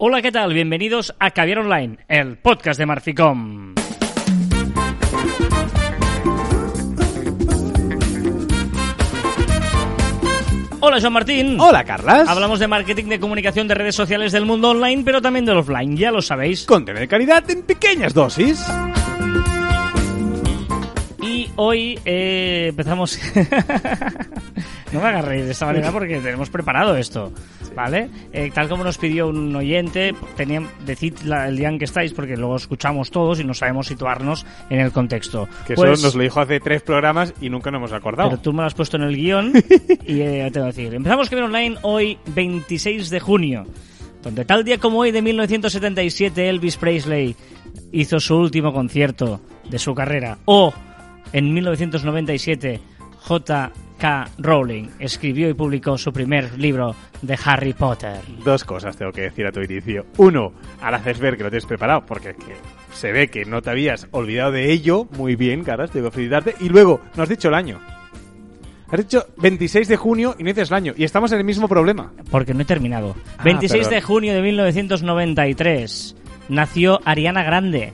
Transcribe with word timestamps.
Hola, 0.00 0.22
¿qué 0.22 0.30
tal? 0.30 0.54
Bienvenidos 0.54 1.12
a 1.18 1.32
Caviar 1.32 1.58
Online, 1.58 1.98
el 2.06 2.36
podcast 2.36 2.78
de 2.78 2.86
Marficom. 2.86 3.74
Hola, 10.78 11.00
Joan 11.00 11.12
Martín. 11.12 11.58
Hola, 11.58 11.82
Carlas. 11.82 12.28
Hablamos 12.28 12.60
de 12.60 12.68
marketing, 12.68 13.06
de 13.06 13.18
comunicación, 13.18 13.66
de 13.66 13.74
redes 13.74 13.96
sociales 13.96 14.30
del 14.30 14.46
mundo 14.46 14.70
online, 14.70 15.02
pero 15.04 15.20
también 15.20 15.44
del 15.44 15.56
offline, 15.56 15.96
ya 15.96 16.12
lo 16.12 16.22
sabéis. 16.22 16.64
Contenido 16.64 17.00
de 17.00 17.08
calidad 17.08 17.50
en 17.50 17.62
pequeñas 17.64 18.14
dosis. 18.14 18.64
Y 21.20 21.50
hoy 21.56 21.98
eh, 22.04 22.66
empezamos... 22.68 23.18
no 24.92 25.00
me 25.00 25.08
agarréis 25.08 25.44
de 25.46 25.52
esta 25.52 25.66
manera 25.66 25.90
porque 25.92 26.18
tenemos 26.20 26.50
preparado 26.50 26.96
esto, 26.96 27.32
¿vale? 27.74 28.08
Eh, 28.32 28.50
tal 28.54 28.68
como 28.68 28.84
nos 28.84 28.98
pidió 28.98 29.28
un 29.28 29.54
oyente, 29.54 30.14
tenían, 30.36 30.68
decid 30.86 31.14
la- 31.24 31.48
el 31.48 31.56
día 31.56 31.68
en 31.68 31.78
que 31.78 31.84
estáis 31.84 32.12
porque 32.12 32.36
luego 32.36 32.56
escuchamos 32.56 33.10
todos 33.10 33.40
y 33.40 33.44
no 33.44 33.54
sabemos 33.54 33.86
situarnos 33.86 34.46
en 34.70 34.80
el 34.80 34.92
contexto. 34.92 35.48
Que 35.66 35.74
Pues- 35.74 35.92
eso 35.92 36.06
nos 36.06 36.14
lo 36.14 36.22
dijo 36.22 36.40
hace 36.40 36.60
tres 36.60 36.82
programas 36.82 37.34
y 37.40 37.50
nunca 37.50 37.70
nos 37.70 37.78
hemos 37.78 37.92
acordado. 37.92 38.30
Pero 38.30 38.40
tú 38.42 38.52
me 38.52 38.58
lo 38.62 38.66
has 38.66 38.74
puesto 38.74 38.96
en 38.96 39.02
el 39.04 39.16
guion 39.16 39.52
y 40.06 40.20
eh, 40.20 40.48
te 40.52 40.58
voy 40.58 40.68
a 40.68 40.72
decir. 40.72 40.94
Empezamos 40.94 41.28
Kevin 41.28 41.44
Online 41.44 41.76
hoy, 41.82 42.18
26 42.34 43.10
de 43.10 43.20
junio, 43.20 43.66
donde 44.22 44.44
tal 44.44 44.64
día 44.64 44.78
como 44.78 44.98
hoy 45.00 45.10
de 45.12 45.22
1977 45.22 46.48
Elvis 46.48 46.76
Presley 46.76 47.36
hizo 47.92 48.20
su 48.20 48.36
último 48.36 48.72
concierto 48.72 49.40
de 49.68 49.78
su 49.78 49.94
carrera. 49.94 50.38
O 50.46 50.72
en 51.32 51.52
1997 51.54 52.80
J.K. 54.00 54.30
Rowling 54.38 54.88
escribió 55.00 55.48
y 55.48 55.54
publicó 55.54 55.98
su 55.98 56.12
primer 56.12 56.56
libro 56.58 56.94
de 57.20 57.36
Harry 57.44 57.72
Potter. 57.72 58.20
Dos 58.44 58.64
cosas 58.64 58.96
tengo 58.96 59.10
que 59.10 59.22
decir 59.22 59.46
a 59.46 59.52
tu 59.52 59.60
inicio. 59.60 60.06
Uno, 60.18 60.52
ahora 60.80 60.98
haces 60.98 61.18
ver 61.18 61.36
que 61.36 61.42
lo 61.42 61.50
tienes 61.50 61.66
preparado, 61.66 62.06
porque 62.06 62.30
es 62.30 62.36
que 62.36 62.54
se 62.92 63.10
ve 63.10 63.28
que 63.28 63.44
no 63.44 63.60
te 63.60 63.70
habías 63.70 64.06
olvidado 64.12 64.52
de 64.52 64.70
ello. 64.70 65.08
Muy 65.16 65.34
bien, 65.34 65.64
Carlas, 65.64 65.90
tengo 65.90 66.10
que 66.10 66.14
felicitarte. 66.14 66.54
Y 66.60 66.68
luego, 66.68 67.00
no 67.16 67.24
has 67.24 67.28
dicho 67.28 67.48
el 67.48 67.54
año. 67.54 67.80
Has 68.90 69.00
dicho 69.00 69.26
26 69.38 69.88
de 69.88 69.96
junio 69.96 70.34
y 70.38 70.44
no 70.44 70.48
dices 70.48 70.70
el 70.70 70.76
año. 70.76 70.94
Y 70.96 71.04
estamos 71.04 71.32
en 71.32 71.38
el 71.38 71.44
mismo 71.44 71.68
problema. 71.68 72.12
Porque 72.30 72.54
no 72.54 72.62
he 72.62 72.64
terminado. 72.64 73.16
Ah, 73.36 73.42
26 73.44 73.84
de 73.84 73.90
perdón. 73.96 74.06
junio 74.06 74.34
de 74.34 74.42
1993 74.42 76.16
nació 76.48 77.00
Ariana 77.04 77.42
Grande. 77.42 77.92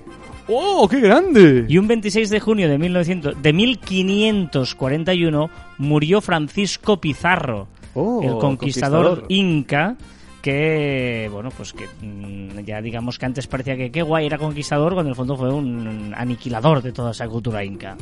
¡Oh, 0.49 0.87
qué 0.89 1.01
grande! 1.01 1.65
Y 1.69 1.79
un 1.79 1.87
26 1.89 2.29
de 2.31 2.41
junio 2.41 2.69
de, 2.69 2.77
1900, 2.79 3.41
de 3.43 3.53
1541 3.53 5.51
murió 5.79 6.21
Francisco 6.21 6.99
Pizarro, 7.01 7.69
Oh, 7.95 8.21
el 8.23 8.39
conquistador, 8.39 9.21
conquistador. 9.21 9.27
inca, 9.33 9.97
que, 10.43 11.29
bueno, 11.33 11.51
pues 11.57 11.73
que 11.73 11.87
mm, 12.03 12.65
ya 12.67 12.83
digamos 12.83 13.19
que 13.19 13.27
antes 13.27 13.47
parecía 13.47 13.77
que 13.77 13.91
qué 13.91 14.03
guay 14.03 14.27
era 14.27 14.37
conquistador, 14.37 14.93
cuando 14.95 15.09
en 15.09 15.13
el 15.13 15.17
fondo 15.17 15.37
fue 15.37 15.53
un 15.53 16.13
aniquilador 16.17 16.83
de 16.83 16.93
toda 16.93 17.13
esa 17.13 17.27
cultura 17.29 17.65
inca. 17.65 17.97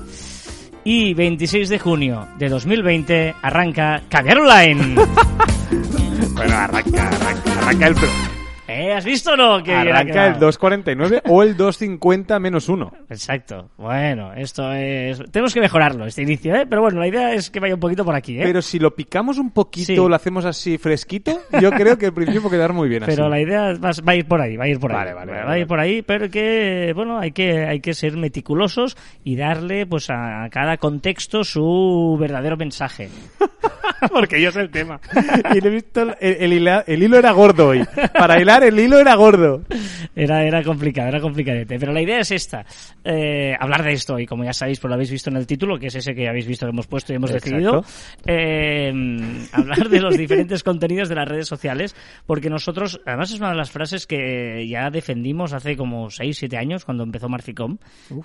Y 0.85 1.15
26 1.15 1.69
de 1.69 1.79
junio 1.79 2.27
de 2.39 2.49
2020 2.49 3.35
arranca 3.43 4.03
Caviar 4.09 4.39
Online. 4.39 4.97
Bueno, 6.35 6.57
arranca, 6.57 7.09
arranca, 7.09 7.59
arranca 7.61 7.87
el... 7.89 7.95
¿Eh? 8.73 8.93
¿Has 8.95 9.05
visto 9.05 9.33
o 9.33 9.37
no? 9.37 9.55
Ha 9.57 9.59
Arranca 9.59 10.01
el 10.01 10.07
quedado. 10.07 10.41
249 10.47 11.23
o 11.27 11.43
el 11.43 11.57
250 11.57 12.39
menos 12.39 12.69
1. 12.69 12.93
Exacto. 13.11 13.71
Bueno, 13.77 14.33
esto 14.35 14.73
es... 14.73 15.23
Tenemos 15.31 15.53
que 15.55 15.61
mejorarlo, 15.61 16.07
este 16.07 16.23
inicio, 16.23 16.55
¿eh? 16.55 16.67
Pero 16.69 16.83
bueno, 16.83 16.99
la 17.01 17.09
idea 17.09 17.33
es 17.35 17.51
que 17.51 17.61
vaya 17.61 17.75
un 17.75 17.81
poquito 17.81 18.05
por 18.05 18.15
aquí, 18.15 18.39
¿eh? 18.39 18.43
Pero 18.45 18.63
si 18.63 18.79
lo 18.79 18.95
picamos 18.95 19.39
un 19.39 19.51
poquito, 19.51 19.87
Sí. 19.87 19.97
lo 19.97 20.15
hacemos 20.15 20.45
así 20.45 20.79
fresquito, 20.79 21.41
yo 21.61 21.71
creo 21.73 21.99
que 21.99 22.07
el 22.07 22.13
principio 22.13 22.43
puede 22.43 22.57
quedar 22.57 22.73
muy 22.73 22.89
bien 22.89 23.03
Pero 23.07 23.25
así. 23.25 23.31
la 23.31 23.41
idea 23.41 23.73
va, 23.75 23.91
va 24.07 24.13
a 24.13 24.17
ir 24.17 24.27
por 24.27 24.41
ahí, 24.41 24.57
va 24.57 24.65
a 24.65 24.69
ir 24.69 24.79
por 24.79 24.93
ahí. 24.93 24.99
Vale, 24.99 25.13
vale, 25.15 25.33
va 25.33 25.39
vale, 25.39 25.53
a 25.55 25.59
ir 25.59 25.65
vale. 25.65 25.67
por 25.67 25.81
ahí, 25.81 26.03
pero 26.03 26.31
que, 26.31 26.93
bueno, 26.95 27.19
hay 27.19 27.33
que, 27.33 27.65
hay 27.67 27.81
que 27.81 27.95
ser 27.95 28.17
meticulosos 28.17 28.97
y 29.25 29.37
darle, 29.37 29.87
pues, 29.87 30.09
a 30.11 30.49
cada 30.51 30.77
contexto 30.77 31.45
su 31.45 32.17
verdadero 32.21 32.57
mensaje. 32.57 33.09
Porque 34.13 34.41
yo 34.43 34.51
sé 34.51 34.61
el 34.63 34.71
tema. 34.71 35.01
Y 35.55 35.61
le 35.61 35.69
he 35.69 35.73
visto 35.73 36.03
el, 36.03 36.17
el 36.21 36.53
hila- 36.53 36.85
el 36.87 37.03
hilo 37.03 37.19
era 37.19 37.31
gordo 37.33 37.69
hoy. 37.69 37.85
Para 38.13 38.41
hilar 38.41 38.62
el 38.69 38.79
hilo 38.79 38.99
era 38.99 39.15
gordo. 39.15 39.63
Era, 40.15 40.45
era 40.45 40.63
complicado, 40.63 41.09
era 41.09 41.21
complicadete. 41.21 41.79
Pero 41.79 41.93
la 41.93 42.03
idea 42.03 42.21
es 42.21 42.31
esta. 42.31 42.65
eh, 43.05 43.55
hablar 43.59 43.83
de 43.83 43.93
esto, 43.93 44.19
y 44.19 44.27
como 44.27 44.45
ya 44.45 44.53
sabéis, 44.53 44.79
pues 44.81 44.89
lo 44.89 44.95
habéis 44.95 45.11
visto 45.11 45.31
en 45.31 45.37
el 45.37 45.47
título, 45.47 45.79
que 45.79 45.87
es 45.89 45.95
ese 45.95 46.15
que 46.15 46.29
habéis 46.29 46.47
visto 46.47 46.67
que 46.67 46.71
hemos 46.71 46.87
puesto 46.87 47.13
y 47.13 47.17
hemos 47.17 47.31
Exacto. 47.31 47.51
decidido. 47.51 47.85
eh, 48.27 48.93
hablar 49.53 49.89
de 49.89 50.01
los 50.01 50.17
diferentes 50.17 50.63
contenidos 50.63 51.09
de 51.09 51.15
las 51.15 51.29
redes 51.29 51.49
sociales, 51.49 51.95
porque 52.27 52.51
nosotros, 52.51 53.01
además 53.07 53.31
es 53.33 53.39
una 53.41 53.51
de 53.51 53.57
las 53.57 53.71
frases 53.71 54.07
que 54.07 54.67
ya 54.69 54.91
defendimos 54.91 55.53
hace 55.53 55.77
como 55.77 56.11
6, 56.11 56.37
7 56.39 56.57
años, 56.57 56.85
cuando 56.85 57.03
empezó 57.05 57.29
Marficom, 57.29 57.79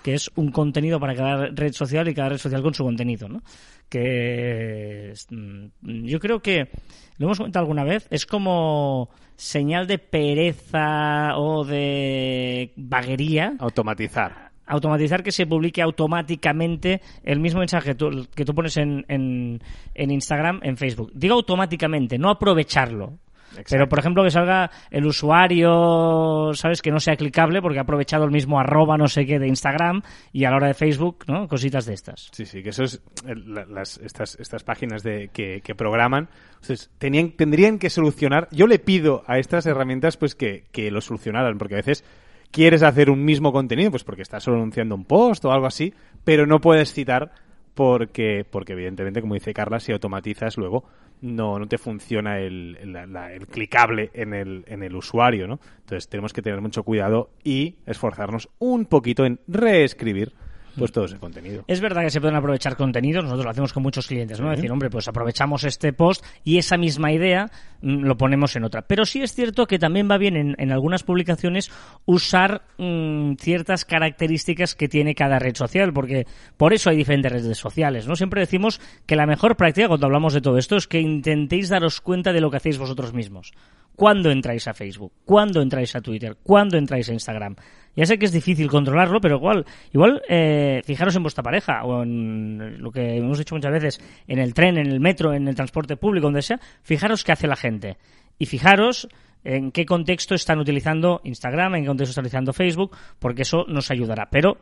que 0.03 0.13
es 0.13 0.29
un 0.35 0.51
contenido 0.51 0.99
para 0.99 1.15
cada 1.15 1.47
red 1.47 1.71
social 1.73 2.07
y 2.07 2.13
cada 2.13 2.29
red 2.29 2.37
social 2.37 2.61
con 2.61 2.73
su 2.73 2.83
contenido, 2.83 3.27
¿no? 3.27 3.41
Que 3.89 5.13
mm, 5.29 5.65
yo 6.05 6.19
creo 6.19 6.41
que, 6.41 6.69
lo 7.17 7.25
hemos 7.27 7.37
comentado 7.37 7.63
alguna 7.63 7.83
vez, 7.83 8.07
es 8.11 8.25
como 8.25 9.09
señal 9.35 9.87
de 9.87 9.97
pereza 9.99 11.37
o 11.37 11.63
de 11.63 12.71
vaguería 12.75 13.53
Automatizar. 13.59 14.51
automatizar 14.65 15.23
que 15.23 15.31
se 15.31 15.45
publique 15.45 15.81
automáticamente 15.81 17.01
el 17.23 17.39
mismo 17.39 17.59
mensaje 17.59 17.95
tú- 17.95 18.27
que 18.35 18.45
tú 18.45 18.53
pones 18.55 18.75
en, 18.77 19.05
en, 19.07 19.59
en 19.93 20.11
Instagram, 20.11 20.59
en 20.63 20.75
Facebook. 20.77 21.11
Digo 21.13 21.35
automáticamente, 21.35 22.17
no 22.17 22.29
aprovecharlo. 22.29 23.19
Exacto. 23.57 23.69
Pero, 23.69 23.89
por 23.89 23.99
ejemplo, 23.99 24.23
que 24.23 24.31
salga 24.31 24.71
el 24.91 25.05
usuario, 25.05 26.51
¿sabes? 26.53 26.81
Que 26.81 26.91
no 26.91 26.99
sea 26.99 27.15
clicable 27.15 27.61
porque 27.61 27.79
ha 27.79 27.81
aprovechado 27.81 28.25
el 28.25 28.31
mismo 28.31 28.59
arroba 28.59 28.97
no 28.97 29.07
sé 29.07 29.25
qué 29.25 29.39
de 29.39 29.47
Instagram 29.47 30.01
y 30.31 30.45
a 30.45 30.51
la 30.51 30.57
hora 30.57 30.67
de 30.67 30.73
Facebook, 30.73 31.25
¿no? 31.27 31.47
Cositas 31.47 31.85
de 31.85 31.93
estas. 31.93 32.29
Sí, 32.31 32.45
sí, 32.45 32.63
que 32.63 32.69
eso 32.69 32.83
es 32.83 33.01
las, 33.25 33.97
estas, 33.97 34.37
estas 34.39 34.63
páginas 34.63 35.03
de, 35.03 35.29
que, 35.29 35.61
que 35.61 35.75
programan. 35.75 36.29
Entonces, 36.55 36.89
tenían, 36.97 37.31
tendrían 37.31 37.79
que 37.79 37.89
solucionar. 37.89 38.47
Yo 38.51 38.67
le 38.67 38.79
pido 38.79 39.23
a 39.27 39.39
estas 39.39 39.65
herramientas 39.65 40.17
pues 40.17 40.35
que, 40.35 40.65
que 40.71 40.91
lo 40.91 41.01
solucionaran, 41.01 41.57
porque 41.57 41.75
a 41.75 41.77
veces 41.77 42.03
quieres 42.51 42.83
hacer 42.83 43.09
un 43.09 43.23
mismo 43.23 43.51
contenido, 43.51 43.91
pues 43.91 44.03
porque 44.03 44.21
estás 44.21 44.43
solo 44.43 44.57
anunciando 44.57 44.95
un 44.95 45.05
post 45.05 45.45
o 45.45 45.51
algo 45.51 45.67
así, 45.67 45.93
pero 46.23 46.45
no 46.45 46.59
puedes 46.61 46.93
citar 46.93 47.31
porque, 47.77 48.43
porque 48.49 48.73
evidentemente, 48.73 49.21
como 49.21 49.35
dice 49.35 49.53
Carla, 49.53 49.79
si 49.79 49.91
automatizas 49.91 50.57
luego 50.57 50.83
no, 51.21 51.59
no 51.59 51.67
te 51.67 51.77
funciona 51.77 52.39
el, 52.39 52.75
el, 52.81 52.95
el 52.95 53.47
clicable 53.47 54.09
en 54.15 54.33
el, 54.33 54.65
en 54.67 54.81
el 54.81 54.95
usuario, 54.95 55.47
¿no? 55.47 55.59
Entonces 55.81 56.09
tenemos 56.09 56.33
que 56.33 56.41
tener 56.41 56.59
mucho 56.59 56.81
cuidado 56.81 57.29
y 57.43 57.75
esforzarnos 57.85 58.49
un 58.57 58.87
poquito 58.87 59.27
en 59.27 59.39
reescribir 59.47 60.33
pues 60.77 60.91
todo 60.91 61.05
ese 61.05 61.17
contenido. 61.17 61.63
Es 61.67 61.81
verdad 61.81 62.03
que 62.03 62.09
se 62.09 62.21
pueden 62.21 62.35
aprovechar 62.35 62.75
contenidos, 62.75 63.23
nosotros 63.23 63.45
lo 63.45 63.51
hacemos 63.51 63.73
con 63.73 63.83
muchos 63.83 64.07
clientes, 64.07 64.39
¿no? 64.39 64.49
Decir, 64.49 64.71
hombre, 64.71 64.89
pues 64.89 65.07
aprovechamos 65.07 65.63
este 65.63 65.93
post 65.93 66.23
y 66.43 66.57
esa 66.57 66.77
misma 66.77 67.11
idea 67.11 67.49
mm, 67.81 68.03
lo 68.03 68.17
ponemos 68.17 68.55
en 68.55 68.63
otra. 68.63 68.83
Pero 68.83 69.05
sí 69.05 69.21
es 69.21 69.33
cierto 69.33 69.65
que 69.65 69.79
también 69.79 70.09
va 70.09 70.17
bien 70.17 70.35
en, 70.35 70.55
en 70.57 70.71
algunas 70.71 71.03
publicaciones 71.03 71.71
usar 72.05 72.63
mm, 72.77 73.33
ciertas 73.35 73.85
características 73.85 74.75
que 74.75 74.87
tiene 74.87 75.15
cada 75.15 75.39
red 75.39 75.55
social, 75.55 75.93
porque 75.93 76.27
por 76.57 76.73
eso 76.73 76.89
hay 76.89 76.97
diferentes 76.97 77.31
redes 77.31 77.57
sociales, 77.57 78.07
¿no? 78.07 78.15
Siempre 78.15 78.41
decimos 78.41 78.79
que 79.05 79.15
la 79.15 79.25
mejor 79.25 79.55
práctica 79.55 79.87
cuando 79.87 80.05
hablamos 80.05 80.33
de 80.33 80.41
todo 80.41 80.57
esto 80.57 80.75
es 80.75 80.87
que 80.87 80.99
intentéis 80.99 81.69
daros 81.69 82.01
cuenta 82.01 82.33
de 82.33 82.41
lo 82.41 82.51
que 82.51 82.57
hacéis 82.57 82.77
vosotros 82.77 83.13
mismos. 83.13 83.53
¿Cuándo 83.97 84.29
entráis 84.29 84.67
a 84.67 84.75
Facebook? 84.75 85.11
¿Cuándo 85.25 85.59
entráis 85.59 85.95
a 85.95 86.01
Twitter? 86.01 86.37
¿Cuándo 86.43 86.77
entráis 86.77 87.09
a 87.09 87.13
Instagram? 87.13 87.55
Ya 87.95 88.05
sé 88.05 88.19
que 88.19 88.27
es 88.27 88.31
difícil 88.31 88.69
controlarlo, 88.69 89.19
pero 89.19 89.37
igual, 89.37 89.65
igual 89.91 90.21
eh, 90.29 90.83
fijaros 90.85 91.15
en 91.15 91.23
vuestra 91.23 91.43
pareja 91.43 91.83
o 91.83 92.03
en 92.03 92.79
lo 92.79 92.91
que 92.91 93.17
hemos 93.17 93.39
dicho 93.39 93.55
muchas 93.55 93.71
veces, 93.71 93.99
en 94.27 94.37
el 94.37 94.53
tren, 94.53 94.77
en 94.77 94.85
el 94.85 94.99
metro, 94.99 95.33
en 95.33 95.47
el 95.47 95.55
transporte 95.55 95.97
público, 95.97 96.27
donde 96.27 96.43
sea, 96.43 96.59
fijaros 96.83 97.23
qué 97.23 97.31
hace 97.31 97.47
la 97.47 97.55
gente. 97.55 97.97
Y 98.37 98.45
fijaros 98.45 99.07
en 99.43 99.71
qué 99.71 99.87
contexto 99.87 100.35
están 100.35 100.59
utilizando 100.59 101.19
Instagram, 101.23 101.73
en 101.73 101.81
qué 101.81 101.87
contexto 101.87 102.11
están 102.11 102.25
utilizando 102.25 102.53
Facebook, 102.53 102.95
porque 103.17 103.41
eso 103.41 103.65
nos 103.67 103.89
ayudará. 103.89 104.27
Pero 104.29 104.59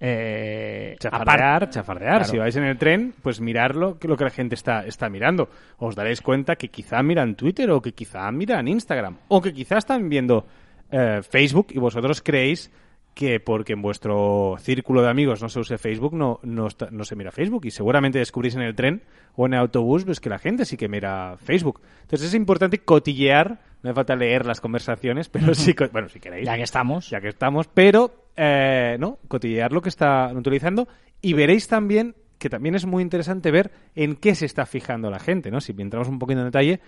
eh, 0.00 0.96
Chafardear, 0.98 1.70
chafardear. 1.70 2.18
Claro. 2.18 2.24
Si 2.30 2.38
vais 2.38 2.56
en 2.56 2.64
el 2.64 2.78
tren, 2.78 3.14
pues 3.22 3.40
mirarlo, 3.40 3.98
que 3.98 4.08
lo 4.08 4.16
que 4.16 4.24
la 4.24 4.30
gente 4.30 4.54
está, 4.54 4.84
está 4.86 5.08
mirando. 5.08 5.48
Os 5.78 5.94
daréis 5.94 6.20
cuenta 6.20 6.56
que 6.56 6.68
quizá 6.68 7.02
miran 7.02 7.34
Twitter 7.34 7.70
o 7.70 7.80
que 7.80 7.92
quizá 7.92 8.30
miran 8.30 8.68
Instagram 8.68 9.16
o 9.28 9.40
que 9.40 9.52
quizá 9.52 9.78
están 9.78 10.08
viendo 10.08 10.46
eh, 10.90 11.20
Facebook 11.28 11.68
y 11.70 11.78
vosotros 11.78 12.20
creéis 12.22 12.70
que 13.14 13.40
porque 13.40 13.72
en 13.72 13.80
vuestro 13.80 14.56
círculo 14.58 15.00
de 15.00 15.08
amigos 15.08 15.40
no 15.40 15.48
se 15.48 15.58
use 15.60 15.78
Facebook, 15.78 16.12
no, 16.14 16.38
no, 16.42 16.66
está- 16.66 16.90
no 16.90 17.02
se 17.04 17.16
mira 17.16 17.30
Facebook. 17.32 17.64
Y 17.64 17.70
seguramente 17.70 18.18
descubrís 18.18 18.54
en 18.56 18.60
el 18.62 18.74
tren 18.74 19.02
o 19.36 19.46
en 19.46 19.54
el 19.54 19.60
autobús 19.60 20.04
pues, 20.04 20.20
que 20.20 20.28
la 20.28 20.38
gente 20.38 20.66
sí 20.66 20.76
que 20.76 20.86
mira 20.88 21.36
Facebook. 21.38 21.80
Entonces 22.02 22.28
es 22.28 22.34
importante 22.34 22.80
cotillear, 22.80 23.58
no 23.82 23.88
hace 23.90 23.94
falta 23.94 24.14
leer 24.16 24.44
las 24.44 24.60
conversaciones, 24.60 25.30
pero 25.30 25.54
sí, 25.54 25.74
bueno, 25.92 26.10
si 26.10 26.20
queréis 26.20 26.44
Ya 26.46 26.56
que 26.56 26.62
estamos. 26.64 27.08
ya 27.08 27.20
que 27.22 27.28
estamos, 27.28 27.68
pero 27.68 28.25
eh, 28.36 28.96
no, 28.98 29.18
cotillear 29.28 29.72
lo 29.72 29.82
que 29.82 29.88
están 29.88 30.36
utilizando 30.36 30.88
y 31.20 31.32
veréis 31.32 31.68
también 31.68 32.14
que 32.38 32.50
también 32.50 32.74
es 32.74 32.84
muy 32.84 33.02
interesante 33.02 33.50
ver 33.50 33.72
en 33.94 34.16
qué 34.16 34.34
se 34.34 34.46
está 34.46 34.66
fijando 34.66 35.10
la 35.10 35.18
gente, 35.18 35.50
¿no? 35.50 35.60
Si 35.60 35.74
entramos 35.78 36.08
un 36.08 36.18
poquito 36.18 36.40
en 36.40 36.46
detalle, 36.46 36.80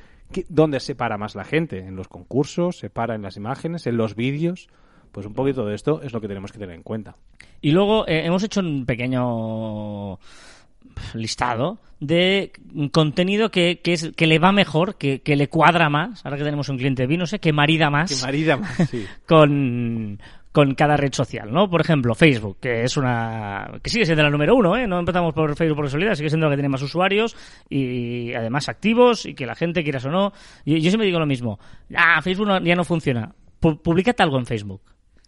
¿dónde 0.49 0.79
se 0.81 0.95
para 0.95 1.17
más 1.17 1.35
la 1.35 1.45
gente? 1.45 1.79
¿En 1.79 1.97
los 1.97 2.09
concursos? 2.09 2.79
¿Se 2.79 2.91
para 2.91 3.15
en 3.15 3.23
las 3.23 3.37
imágenes? 3.37 3.87
¿En 3.87 3.97
los 3.97 4.15
vídeos? 4.15 4.69
Pues 5.11 5.27
un 5.27 5.33
poquito 5.33 5.65
de 5.65 5.75
esto 5.75 6.03
es 6.03 6.13
lo 6.13 6.21
que 6.21 6.29
tenemos 6.29 6.53
que 6.53 6.59
tener 6.59 6.75
en 6.75 6.83
cuenta. 6.83 7.17
Y 7.61 7.71
luego 7.71 8.07
eh, 8.07 8.27
hemos 8.27 8.43
hecho 8.43 8.61
un 8.61 8.85
pequeño 8.85 10.19
listado 11.15 11.79
de 12.01 12.53
contenido 12.93 13.51
que, 13.51 13.81
que, 13.83 13.93
es, 13.93 14.13
que 14.17 14.27
le 14.27 14.39
va 14.39 14.53
mejor, 14.53 14.97
que, 14.97 15.21
que, 15.21 15.37
le 15.37 15.49
cuadra 15.49 15.89
más, 15.89 16.25
ahora 16.25 16.37
que 16.37 16.45
tenemos 16.45 16.69
un 16.69 16.77
cliente 16.77 17.03
de 17.03 17.07
vino, 17.07 17.27
sé, 17.27 17.39
que 17.41 17.53
marida 17.53 17.91
más, 17.91 18.11
que 18.11 18.25
marida 18.25 18.57
más 18.57 18.77
sí. 18.89 19.05
con, 19.27 20.21
con 20.53 20.75
cada 20.75 20.97
red 20.97 21.13
social, 21.13 21.53
¿no? 21.53 21.69
Por 21.69 21.81
ejemplo, 21.81 22.15
Facebook, 22.15 22.59
que 22.61 22.83
es 22.85 22.97
una 22.97 23.79
que 23.83 23.91
sigue 23.91 24.05
siendo 24.05 24.23
la 24.23 24.31
número 24.31 24.57
uno, 24.57 24.77
¿eh? 24.77 24.87
No 24.87 24.99
empezamos 24.99 25.35
por 25.35 25.55
Facebook 25.57 25.77
por 25.77 25.87
casualidad, 25.87 26.15
sigue 26.15 26.31
siendo 26.31 26.47
la 26.47 26.53
que 26.53 26.57
tiene 26.57 26.69
más 26.69 26.83
usuarios 26.83 27.37
y 27.69 28.33
además 28.35 28.69
activos 28.69 29.27
y 29.27 29.35
que 29.35 29.47
la 29.47 29.55
gente 29.55 29.83
quieras 29.83 30.05
o 30.07 30.11
no. 30.11 30.33
Yo 30.65 30.81
siempre 30.81 31.07
digo 31.07 31.19
lo 31.19 31.27
mismo, 31.27 31.59
ah, 31.95 32.21
Facebook 32.23 32.63
ya 32.63 32.75
no 32.75 32.85
funciona. 32.85 33.35
Publicate 33.61 34.23
algo 34.23 34.39
en 34.39 34.47
Facebook. 34.47 34.83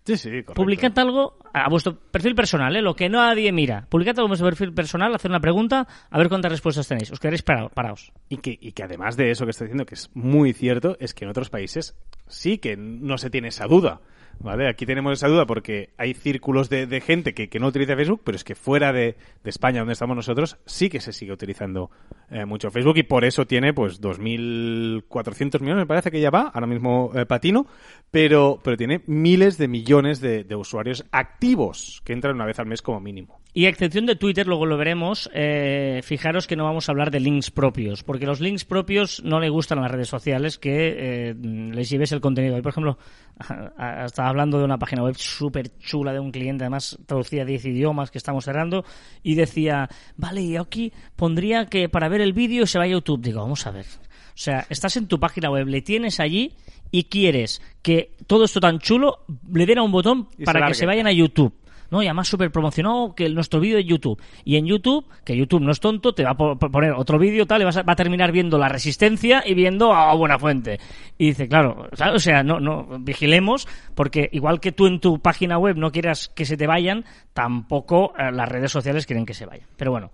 Sí, 0.04 0.16
sí, 0.16 0.28
correcto. 0.30 0.54
Publicad 0.54 0.98
algo 0.98 1.38
a 1.52 1.68
vuestro 1.68 1.98
perfil 1.98 2.34
personal, 2.34 2.74
¿eh? 2.74 2.82
lo 2.82 2.94
que 2.94 3.08
nadie 3.08 3.52
mira. 3.52 3.86
Publicad 3.88 4.18
algo 4.18 4.26
en 4.26 4.30
vuestro 4.30 4.48
perfil 4.48 4.72
personal, 4.72 5.14
hacer 5.14 5.30
una 5.30 5.40
pregunta, 5.40 5.86
a 6.10 6.18
ver 6.18 6.28
cuántas 6.28 6.50
respuestas 6.50 6.88
tenéis. 6.88 7.10
Os 7.10 7.20
quedaréis 7.20 7.42
parados. 7.42 8.12
Y 8.28 8.38
que, 8.38 8.56
y 8.58 8.72
que 8.72 8.82
además 8.82 9.16
de 9.16 9.30
eso 9.30 9.44
que 9.44 9.50
estoy 9.50 9.66
diciendo, 9.66 9.84
que 9.84 9.94
es 9.94 10.10
muy 10.14 10.52
cierto, 10.52 10.96
es 11.00 11.12
que 11.12 11.24
en 11.24 11.30
otros 11.30 11.50
países 11.50 11.96
sí 12.26 12.58
que 12.58 12.76
no 12.76 13.18
se 13.18 13.30
tiene 13.30 13.48
esa 13.48 13.66
duda. 13.66 14.00
¿Vale? 14.42 14.68
Aquí 14.68 14.86
tenemos 14.86 15.12
esa 15.12 15.28
duda 15.28 15.44
porque 15.44 15.90
hay 15.98 16.14
círculos 16.14 16.70
de, 16.70 16.86
de 16.86 17.02
gente 17.02 17.34
que, 17.34 17.50
que, 17.50 17.60
no 17.60 17.66
utiliza 17.66 17.94
Facebook, 17.94 18.22
pero 18.24 18.36
es 18.36 18.44
que 18.44 18.54
fuera 18.54 18.90
de, 18.90 19.16
de, 19.44 19.50
España, 19.50 19.80
donde 19.80 19.92
estamos 19.92 20.16
nosotros, 20.16 20.56
sí 20.64 20.88
que 20.88 21.00
se 21.00 21.12
sigue 21.12 21.32
utilizando 21.32 21.90
eh, 22.30 22.46
mucho 22.46 22.70
Facebook 22.70 22.96
y 22.96 23.02
por 23.02 23.26
eso 23.26 23.46
tiene 23.46 23.74
pues 23.74 24.00
2.400 24.00 25.60
millones, 25.60 25.82
me 25.82 25.86
parece 25.86 26.10
que 26.10 26.22
ya 26.22 26.30
va, 26.30 26.50
ahora 26.54 26.66
mismo 26.66 27.12
eh, 27.14 27.26
patino, 27.26 27.66
pero, 28.10 28.58
pero 28.64 28.78
tiene 28.78 29.02
miles 29.06 29.58
de 29.58 29.68
millones 29.68 30.22
de, 30.22 30.44
de 30.44 30.56
usuarios 30.56 31.04
activos 31.12 32.00
que 32.02 32.14
entran 32.14 32.34
una 32.34 32.46
vez 32.46 32.58
al 32.58 32.66
mes 32.66 32.80
como 32.80 32.98
mínimo. 32.98 33.40
Y 33.52 33.66
a 33.66 33.68
excepción 33.68 34.06
de 34.06 34.14
Twitter, 34.14 34.46
luego 34.46 34.64
lo 34.64 34.76
veremos, 34.76 35.28
eh, 35.34 36.00
fijaros 36.04 36.46
que 36.46 36.54
no 36.54 36.64
vamos 36.64 36.88
a 36.88 36.92
hablar 36.92 37.10
de 37.10 37.18
links 37.18 37.50
propios, 37.50 38.04
porque 38.04 38.26
los 38.26 38.40
links 38.40 38.64
propios 38.64 39.22
no 39.24 39.40
le 39.40 39.48
gustan 39.48 39.78
a 39.78 39.82
las 39.82 39.90
redes 39.90 40.08
sociales 40.08 40.58
que 40.58 41.30
eh, 41.30 41.34
les 41.34 41.90
lleves 41.90 42.12
el 42.12 42.20
contenido. 42.20 42.56
Y, 42.56 42.62
por 42.62 42.70
ejemplo, 42.70 42.98
estaba 44.06 44.28
hablando 44.28 44.58
de 44.58 44.64
una 44.64 44.78
página 44.78 45.02
web 45.02 45.16
súper 45.16 45.76
chula 45.78 46.12
de 46.12 46.20
un 46.20 46.30
cliente, 46.30 46.64
además 46.64 46.96
traducía 47.06 47.44
10 47.44 47.64
idiomas 47.66 48.10
que 48.10 48.18
estamos 48.18 48.44
cerrando, 48.44 48.84
y 49.22 49.34
decía, 49.34 49.88
vale, 50.16 50.42
y 50.42 50.56
aquí 50.56 50.92
pondría 51.16 51.66
que 51.66 51.88
para 51.88 52.08
ver 52.08 52.20
el 52.20 52.32
vídeo 52.32 52.66
se 52.66 52.78
va 52.78 52.84
a 52.84 52.88
YouTube. 52.88 53.20
Digo, 53.20 53.40
vamos 53.40 53.66
a 53.66 53.72
ver. 53.72 53.86
O 53.86 54.42
sea, 54.42 54.64
estás 54.70 54.96
en 54.96 55.06
tu 55.06 55.18
página 55.18 55.50
web, 55.50 55.66
le 55.66 55.82
tienes 55.82 56.20
allí 56.20 56.54
y 56.90 57.04
quieres 57.04 57.60
que 57.82 58.16
todo 58.26 58.44
esto 58.44 58.60
tan 58.60 58.78
chulo 58.78 59.24
le 59.52 59.66
den 59.66 59.78
a 59.78 59.82
un 59.82 59.92
botón 59.92 60.28
Y 60.38 60.44
para 60.44 60.60
se 60.60 60.66
que 60.68 60.74
se 60.74 60.86
vayan 60.86 61.06
a 61.06 61.12
YouTube. 61.12 61.52
¿No? 61.90 62.02
Y 62.02 62.06
además 62.06 62.28
súper 62.28 62.50
promocionado 62.50 63.14
que 63.14 63.28
nuestro 63.28 63.60
vídeo 63.60 63.76
de 63.76 63.84
YouTube. 63.84 64.20
Y 64.44 64.56
en 64.56 64.66
YouTube, 64.66 65.04
que 65.24 65.36
YouTube 65.36 65.60
no 65.62 65.72
es 65.72 65.80
tonto, 65.80 66.12
te 66.12 66.24
va 66.24 66.30
a 66.30 66.36
po- 66.36 66.56
poner 66.58 66.92
otro 66.92 67.18
vídeo 67.18 67.46
tal 67.46 67.62
y 67.62 67.64
vas 67.64 67.76
a, 67.76 67.82
va 67.82 67.92
a 67.92 67.96
terminar 67.96 68.32
viendo 68.32 68.58
la 68.58 68.68
resistencia 68.68 69.42
y 69.46 69.54
viendo 69.54 69.92
a 69.92 70.14
Buena 70.14 70.38
Fuente. 70.38 70.78
Y 71.18 71.26
dice, 71.28 71.48
claro, 71.48 71.88
o 72.14 72.18
sea, 72.18 72.42
no, 72.42 72.60
no, 72.60 72.98
vigilemos, 73.00 73.66
porque 73.94 74.28
igual 74.32 74.60
que 74.60 74.72
tú 74.72 74.86
en 74.86 75.00
tu 75.00 75.18
página 75.20 75.58
web 75.58 75.76
no 75.76 75.92
quieras 75.92 76.28
que 76.34 76.44
se 76.44 76.56
te 76.56 76.66
vayan, 76.66 77.04
tampoco 77.32 78.12
eh, 78.18 78.30
las 78.32 78.48
redes 78.48 78.70
sociales 78.70 79.06
quieren 79.06 79.26
que 79.26 79.34
se 79.34 79.46
vayan. 79.46 79.66
Pero 79.76 79.90
bueno. 79.90 80.10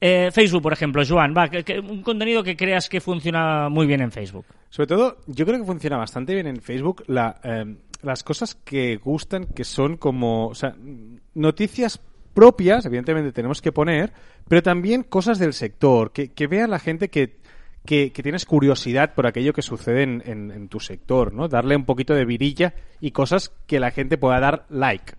Eh, 0.00 0.30
Facebook, 0.32 0.60
por 0.62 0.72
ejemplo, 0.72 1.02
Joan, 1.08 1.32
va, 1.34 1.48
un 1.88 2.02
contenido 2.02 2.42
que 2.42 2.56
creas 2.56 2.88
que 2.88 3.00
funciona 3.00 3.68
muy 3.70 3.86
bien 3.86 4.02
en 4.02 4.10
Facebook. 4.10 4.44
Sobre 4.68 4.88
todo, 4.88 5.16
yo 5.26 5.46
creo 5.46 5.58
que 5.60 5.64
funciona 5.64 5.96
bastante 5.96 6.34
bien 6.34 6.46
en 6.48 6.60
Facebook 6.60 7.04
la, 7.06 7.36
eh, 7.42 7.76
las 8.04 8.22
cosas 8.22 8.54
que 8.54 8.96
gustan, 8.96 9.46
que 9.46 9.64
son 9.64 9.96
como, 9.96 10.48
o 10.48 10.54
sea, 10.54 10.74
noticias 11.34 12.00
propias, 12.32 12.84
evidentemente 12.86 13.32
tenemos 13.32 13.62
que 13.62 13.72
poner, 13.72 14.12
pero 14.48 14.62
también 14.62 15.02
cosas 15.02 15.38
del 15.38 15.52
sector, 15.52 16.12
que, 16.12 16.32
que 16.32 16.46
vea 16.46 16.66
la 16.66 16.78
gente 16.78 17.08
que, 17.08 17.36
que, 17.84 18.12
que 18.12 18.22
tienes 18.22 18.44
curiosidad 18.44 19.14
por 19.14 19.26
aquello 19.26 19.52
que 19.52 19.62
sucede 19.62 20.02
en, 20.02 20.22
en- 20.26 20.50
en 20.50 20.68
tu 20.68 20.80
sector, 20.80 21.32
¿no? 21.32 21.48
Darle 21.48 21.76
un 21.76 21.84
poquito 21.84 22.14
de 22.14 22.24
virilla 22.24 22.74
y 23.00 23.12
cosas 23.12 23.52
que 23.66 23.78
la 23.80 23.90
gente 23.90 24.18
pueda 24.18 24.40
dar 24.40 24.66
like. 24.68 25.14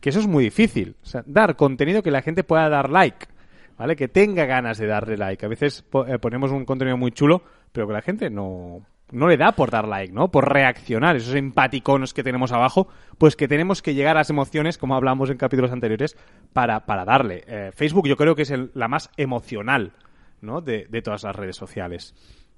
Que 0.00 0.10
eso 0.10 0.20
es 0.20 0.26
muy 0.26 0.44
difícil. 0.44 0.96
O 1.02 1.06
sea, 1.06 1.22
dar 1.26 1.56
contenido 1.56 2.02
que 2.02 2.10
la 2.10 2.22
gente 2.22 2.42
pueda 2.44 2.68
dar 2.68 2.88
like. 2.88 3.26
¿Vale? 3.76 3.96
Que 3.96 4.08
tenga 4.08 4.44
ganas 4.44 4.76
de 4.78 4.86
darle 4.86 5.16
like. 5.16 5.44
A 5.44 5.48
veces 5.48 5.84
eh, 6.06 6.18
ponemos 6.18 6.50
un 6.52 6.64
contenido 6.66 6.96
muy 6.98 7.12
chulo, 7.12 7.42
pero 7.72 7.86
que 7.86 7.92
la 7.94 8.02
gente 8.02 8.28
no, 8.30 8.82
no 9.12 9.28
le 9.28 9.36
da 9.36 9.52
por 9.52 9.70
dar 9.70 9.86
like, 9.86 10.12
¿no? 10.12 10.30
Por 10.30 10.52
reaccionar. 10.52 11.16
Esos 11.16 11.34
empaticonos 11.34 12.14
que 12.14 12.22
tenemos 12.22 12.52
abajo, 12.52 12.88
pues 13.18 13.36
que 13.36 13.48
tenemos 13.48 13.82
que 13.82 13.94
llegar 13.94 14.16
a 14.16 14.20
las 14.20 14.30
emociones, 14.30 14.78
como 14.78 14.94
hablamos 14.94 15.30
en 15.30 15.36
capítulos 15.36 15.72
anteriores, 15.72 16.16
para, 16.52 16.86
para 16.86 17.04
darle. 17.04 17.44
Eh, 17.46 17.70
Facebook 17.74 18.08
yo 18.08 18.16
creo 18.16 18.34
que 18.34 18.42
es 18.42 18.52
la 18.74 18.88
más 18.88 19.10
emocional, 19.16 19.92
¿no? 20.40 20.60
De, 20.60 20.86
de 20.88 21.02
todas 21.02 21.24
las 21.24 21.36
redes 21.36 21.56
sociales. 21.56 22.14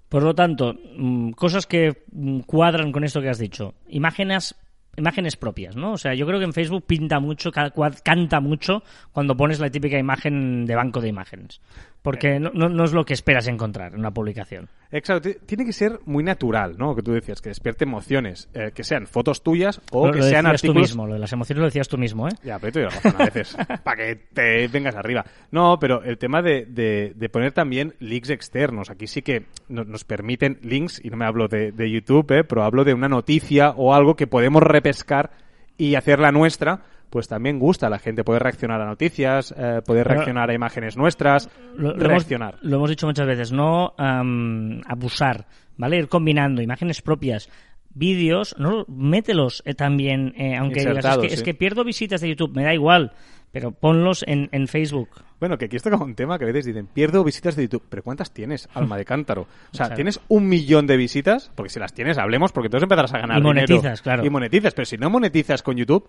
Por 0.09 0.23
lo 0.23 0.35
tanto, 0.35 0.75
mm, 0.97 1.31
cosas 1.31 1.67
que 1.67 2.05
mm, 2.13 2.41
cuadran 2.41 2.93
con 2.93 3.03
esto 3.03 3.23
que 3.23 3.31
has 3.31 3.39
dicho. 3.39 3.75
Imágenes, 3.89 4.55
imágenes 4.97 5.37
propias, 5.37 5.75
¿no? 5.75 5.93
O 5.93 5.97
sea, 5.97 6.13
yo 6.13 6.27
creo 6.27 6.39
que 6.39 6.45
en 6.45 6.53
Facebook 6.53 6.85
pinta 6.87 7.19
mucho, 7.19 7.51
canta 7.51 8.41
mucho 8.41 8.83
cuando 9.13 9.39
pones 9.39 9.59
la 9.59 9.71
típica 9.71 9.99
imagen 9.99 10.67
de 10.67 10.75
banco 10.75 11.01
de 11.01 11.09
imágenes. 11.09 11.63
Porque 12.03 12.41
no, 12.41 12.51
no- 12.53 12.69
no 12.69 12.83
es 12.85 12.93
lo 12.93 13.05
que 13.05 13.15
esperas 13.15 13.47
encontrar 13.47 13.93
en 13.95 14.01
una 14.01 14.11
publicación. 14.11 14.69
Exacto, 14.91 15.31
ti- 15.31 15.37
tiene 15.47 15.65
que 15.65 15.73
ser 15.73 16.01
muy 16.05 16.25
natural, 16.25 16.75
¿no? 16.77 16.97
Que 16.97 17.03
tú 17.03 17.13
decías, 17.13 17.41
que 17.41 17.49
despierte 17.51 17.85
emociones, 17.85 18.49
eh, 18.55 18.73
que 18.75 18.83
sean 18.83 19.07
fotos 19.07 19.43
tuyas 19.45 19.81
o 19.93 20.09
lo, 20.09 20.13
que 20.13 20.19
lo 20.19 20.25
sean 20.25 20.45
tú 20.47 20.51
artículos. 20.51 20.83
mismo, 20.83 21.07
lo 21.07 21.15
de 21.15 21.21
las 21.21 21.33
emociones 21.33 21.61
lo 21.61 21.67
decías 21.67 21.87
tú 21.89 21.97
mismo, 21.99 22.27
¿eh? 22.27 22.33
Ya, 22.43 22.59
pero 22.59 22.73
tú 22.73 22.79
tienes 22.81 22.95
razón 23.03 23.21
a 23.21 23.25
veces, 23.25 23.57
para 23.85 23.97
que 24.05 24.17
te 24.17 24.67
vengas 24.67 24.97
arriba. 24.97 25.25
No, 25.53 25.79
pero 25.79 26.03
el 26.03 26.19
tema 26.19 26.43
de, 26.43 26.67
de- 26.67 27.13
de 27.15 27.29
poner 27.29 27.53
también 27.53 27.95
links 28.01 28.31
externos. 28.31 28.91
Aquí 28.91 29.07
sí 29.07 29.23
que 29.23 29.47
no- 29.69 29.85
nos 29.85 30.03
permiten 30.05 30.59
links, 30.63 31.01
y 31.05 31.09
no 31.09 31.17
me 31.17 31.25
hablo 31.25 31.47
de, 31.47 31.71
de 31.71 31.89
YouTube, 31.89 32.31
¿eh? 32.33 32.43
pero 32.43 32.65
hablo 32.65 32.83
de 32.85 32.95
una 32.95 33.09
noticia 33.09 33.71
o 33.71 33.95
algo 33.95 34.17
que 34.17 34.27
podemos 34.27 34.61
repescar 34.63 35.31
y 35.79 35.95
hacerla 35.95 36.33
nuestra. 36.33 36.83
Pues 37.13 37.29
también 37.29 37.59
gusta 37.59 37.89
a 37.89 37.91
la 37.91 37.99
gente 37.99 38.25
poder 38.25 38.43
reaccionar 38.43 38.81
a 38.81 38.87
noticias, 38.87 39.55
eh, 39.55 39.83
poder 39.85 40.05
Pero- 40.05 40.15
reaccionar 40.15 40.49
a 40.49 40.55
imágenes 40.55 40.97
nuestras, 40.97 41.51
Lo, 41.77 41.95
lo 41.95 42.07
hemos, 42.07 42.27
lo 42.63 42.77
hemos 42.77 42.89
dicho 42.89 43.07
muchas 43.07 43.27
veces, 43.27 43.53
no 43.53 43.93
am, 43.99 44.81
abusar, 44.87 45.47
¿vale? 45.77 45.99
Ir 45.99 46.09
combinando 46.09 46.63
imágenes 46.63 47.03
propias, 47.03 47.51
vídeos, 47.95 48.57
no 48.59 48.87
mételos 48.89 49.63
eh, 49.67 49.75
también, 49.75 50.33
eh, 50.39 50.57
aunque 50.57 50.81
digas, 50.81 51.05
es 51.05 51.19
que, 51.19 51.27
es 51.27 51.43
que 51.43 51.53
pierdo 51.53 51.85
visitas 51.85 52.23
de 52.23 52.31
YouTube, 52.31 52.57
me 52.57 52.65
da 52.65 52.73
igual, 52.73 53.13
pero 53.51 53.73
ponlos 53.73 54.25
en, 54.27 54.49
en 54.51 54.67
Facebook. 54.67 55.11
Bueno, 55.39 55.59
que 55.59 55.67
aquí 55.67 55.77
está 55.77 55.91
como 55.91 56.07
un 56.07 56.15
tema 56.15 56.39
que 56.39 56.45
a 56.45 56.47
veces 56.47 56.65
dicen, 56.65 56.87
pierdo 56.87 57.23
visitas 57.25 57.57
de 57.57 57.65
YouTube. 57.65 57.83
¿Pero 57.91 58.03
cuántas 58.03 58.33
tienes, 58.33 58.71
alma 58.73 58.97
de 58.97 59.05
cántaro? 59.05 59.43
O 59.73 59.77
sea. 59.77 59.93
¿tienes 59.93 60.19
un 60.29 60.49
millón 60.49 60.87
de 60.87 60.97
visitas? 60.97 61.51
Porque 61.55 61.69
si 61.69 61.79
las 61.79 61.93
tienes, 61.93 62.17
hablemos, 62.17 62.53
porque 62.53 62.69
entonces 62.69 62.85
empezarás 62.85 63.13
a 63.13 63.19
ganar 63.19 63.39
Y 63.39 63.43
monetizas, 63.43 63.83
dinero. 63.83 64.03
claro. 64.03 64.25
Y 64.25 64.31
monetizas, 64.31 64.73
pero 64.73 64.87
si 64.87 64.97
no 64.97 65.11
monetizas 65.11 65.63
con 65.63 65.77
YouTube... 65.77 66.09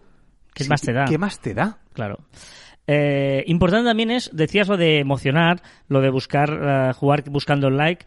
¿Qué 0.54 0.64
sí, 0.64 0.70
más 0.70 0.82
te 0.82 0.94
da? 0.94 1.06
¿Qué 1.06 1.18
más 1.18 1.40
te 1.40 1.54
da? 1.54 1.78
Claro. 1.94 2.20
Eh, 2.86 3.46
importante 3.48 3.86
también 3.86 4.12
es, 4.12 4.30
decías 4.34 4.68
lo 4.68 4.76
de 4.76 5.00
emocionar, 5.00 5.62
lo 5.88 6.02
de 6.02 6.10
buscar, 6.10 6.50
eh, 6.62 6.94
jugar 6.94 7.24
buscando 7.30 7.70
el 7.70 7.78
like. 7.78 8.06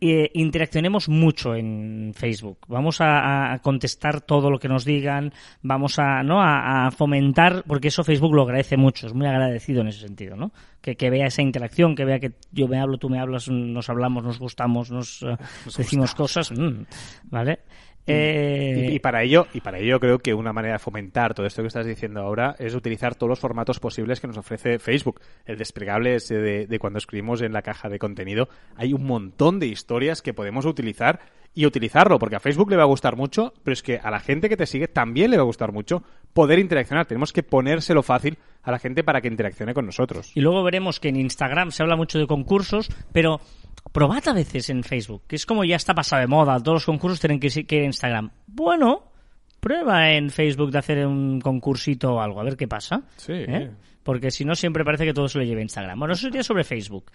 Eh, 0.00 0.30
interaccionemos 0.34 1.08
mucho 1.08 1.54
en 1.54 2.12
Facebook. 2.14 2.58
Vamos 2.68 3.00
a, 3.00 3.52
a 3.52 3.58
contestar 3.60 4.20
todo 4.20 4.50
lo 4.50 4.58
que 4.58 4.68
nos 4.68 4.84
digan, 4.84 5.32
vamos 5.62 5.98
a, 5.98 6.22
¿no? 6.22 6.42
A, 6.42 6.86
a 6.86 6.90
fomentar, 6.90 7.64
porque 7.66 7.88
eso 7.88 8.04
Facebook 8.04 8.34
lo 8.34 8.42
agradece 8.42 8.76
mucho, 8.76 9.06
es 9.06 9.14
muy 9.14 9.26
agradecido 9.26 9.80
en 9.80 9.88
ese 9.88 10.00
sentido, 10.00 10.36
¿no? 10.36 10.52
Que, 10.82 10.96
que 10.96 11.08
vea 11.08 11.26
esa 11.26 11.42
interacción, 11.42 11.94
que 11.94 12.04
vea 12.04 12.18
que 12.18 12.32
yo 12.52 12.68
me 12.68 12.78
hablo, 12.78 12.98
tú 12.98 13.08
me 13.08 13.20
hablas, 13.20 13.48
nos 13.48 13.88
hablamos, 13.88 14.24
nos 14.24 14.38
gustamos, 14.38 14.90
nos, 14.90 15.22
eh, 15.22 15.36
decimos 15.76 16.14
cosas, 16.14 16.52
mm, 16.52 16.84
¿vale? 17.30 17.60
Eh, 18.10 18.88
Y, 18.90 18.94
y 18.96 18.98
para 18.98 19.22
ello, 19.22 19.46
y 19.52 19.60
para 19.60 19.78
ello 19.78 20.00
creo 20.00 20.18
que 20.18 20.34
una 20.34 20.52
manera 20.52 20.74
de 20.74 20.78
fomentar 20.78 21.34
todo 21.34 21.46
esto 21.46 21.62
que 21.62 21.68
estás 21.68 21.86
diciendo 21.86 22.20
ahora 22.20 22.56
es 22.58 22.74
utilizar 22.74 23.14
todos 23.14 23.28
los 23.28 23.40
formatos 23.40 23.80
posibles 23.80 24.20
que 24.20 24.26
nos 24.26 24.36
ofrece 24.38 24.78
Facebook. 24.78 25.20
El 25.44 25.58
desplegable 25.58 26.14
ese 26.14 26.36
de, 26.36 26.66
de 26.66 26.78
cuando 26.78 26.98
escribimos 26.98 27.42
en 27.42 27.52
la 27.52 27.62
caja 27.62 27.88
de 27.88 27.98
contenido, 27.98 28.48
hay 28.76 28.92
un 28.92 29.04
montón 29.06 29.58
de 29.60 29.66
historias 29.66 30.22
que 30.22 30.34
podemos 30.34 30.66
utilizar 30.66 31.20
y 31.52 31.66
utilizarlo, 31.66 32.20
porque 32.20 32.36
a 32.36 32.40
Facebook 32.40 32.70
le 32.70 32.76
va 32.76 32.84
a 32.84 32.86
gustar 32.86 33.16
mucho, 33.16 33.52
pero 33.64 33.72
es 33.72 33.82
que 33.82 33.98
a 33.98 34.10
la 34.10 34.20
gente 34.20 34.48
que 34.48 34.56
te 34.56 34.66
sigue 34.66 34.86
también 34.86 35.32
le 35.32 35.36
va 35.36 35.42
a 35.42 35.46
gustar 35.46 35.72
mucho 35.72 36.04
poder 36.32 36.60
interaccionar. 36.60 37.06
Tenemos 37.06 37.32
que 37.32 37.42
ponérselo 37.42 38.04
fácil 38.04 38.38
a 38.62 38.70
la 38.70 38.78
gente 38.78 39.02
para 39.02 39.20
que 39.20 39.26
interaccione 39.26 39.74
con 39.74 39.84
nosotros. 39.84 40.30
Y 40.36 40.42
luego 40.42 40.62
veremos 40.62 41.00
que 41.00 41.08
en 41.08 41.16
Instagram 41.16 41.72
se 41.72 41.82
habla 41.82 41.96
mucho 41.96 42.20
de 42.20 42.28
concursos, 42.28 42.88
pero 43.12 43.40
probad 43.92 44.26
a 44.28 44.32
veces 44.32 44.70
en 44.70 44.82
Facebook, 44.82 45.22
que 45.26 45.36
es 45.36 45.46
como 45.46 45.64
ya 45.64 45.76
está 45.76 45.94
pasado 45.94 46.20
de 46.20 46.26
moda, 46.28 46.58
todos 46.60 46.76
los 46.76 46.86
concursos 46.86 47.20
tienen 47.20 47.40
que 47.40 47.48
ir 47.76 47.82
a 47.82 47.86
Instagram. 47.86 48.30
Bueno, 48.46 49.04
prueba 49.60 50.10
en 50.12 50.30
Facebook 50.30 50.70
de 50.70 50.78
hacer 50.78 51.06
un 51.06 51.40
concursito 51.40 52.14
o 52.14 52.20
algo, 52.20 52.40
a 52.40 52.44
ver 52.44 52.56
qué 52.56 52.68
pasa. 52.68 53.02
Sí. 53.16 53.32
¿eh? 53.34 53.70
Porque 54.02 54.30
si 54.30 54.46
no, 54.46 54.54
siempre 54.54 54.82
parece 54.82 55.04
que 55.04 55.12
todo 55.12 55.28
se 55.28 55.38
lo 55.38 55.44
lleve 55.44 55.60
a 55.60 55.62
Instagram. 55.64 55.98
Bueno, 55.98 56.14
eso 56.14 56.22
sería 56.22 56.42
sobre 56.42 56.64
Facebook. 56.64 57.10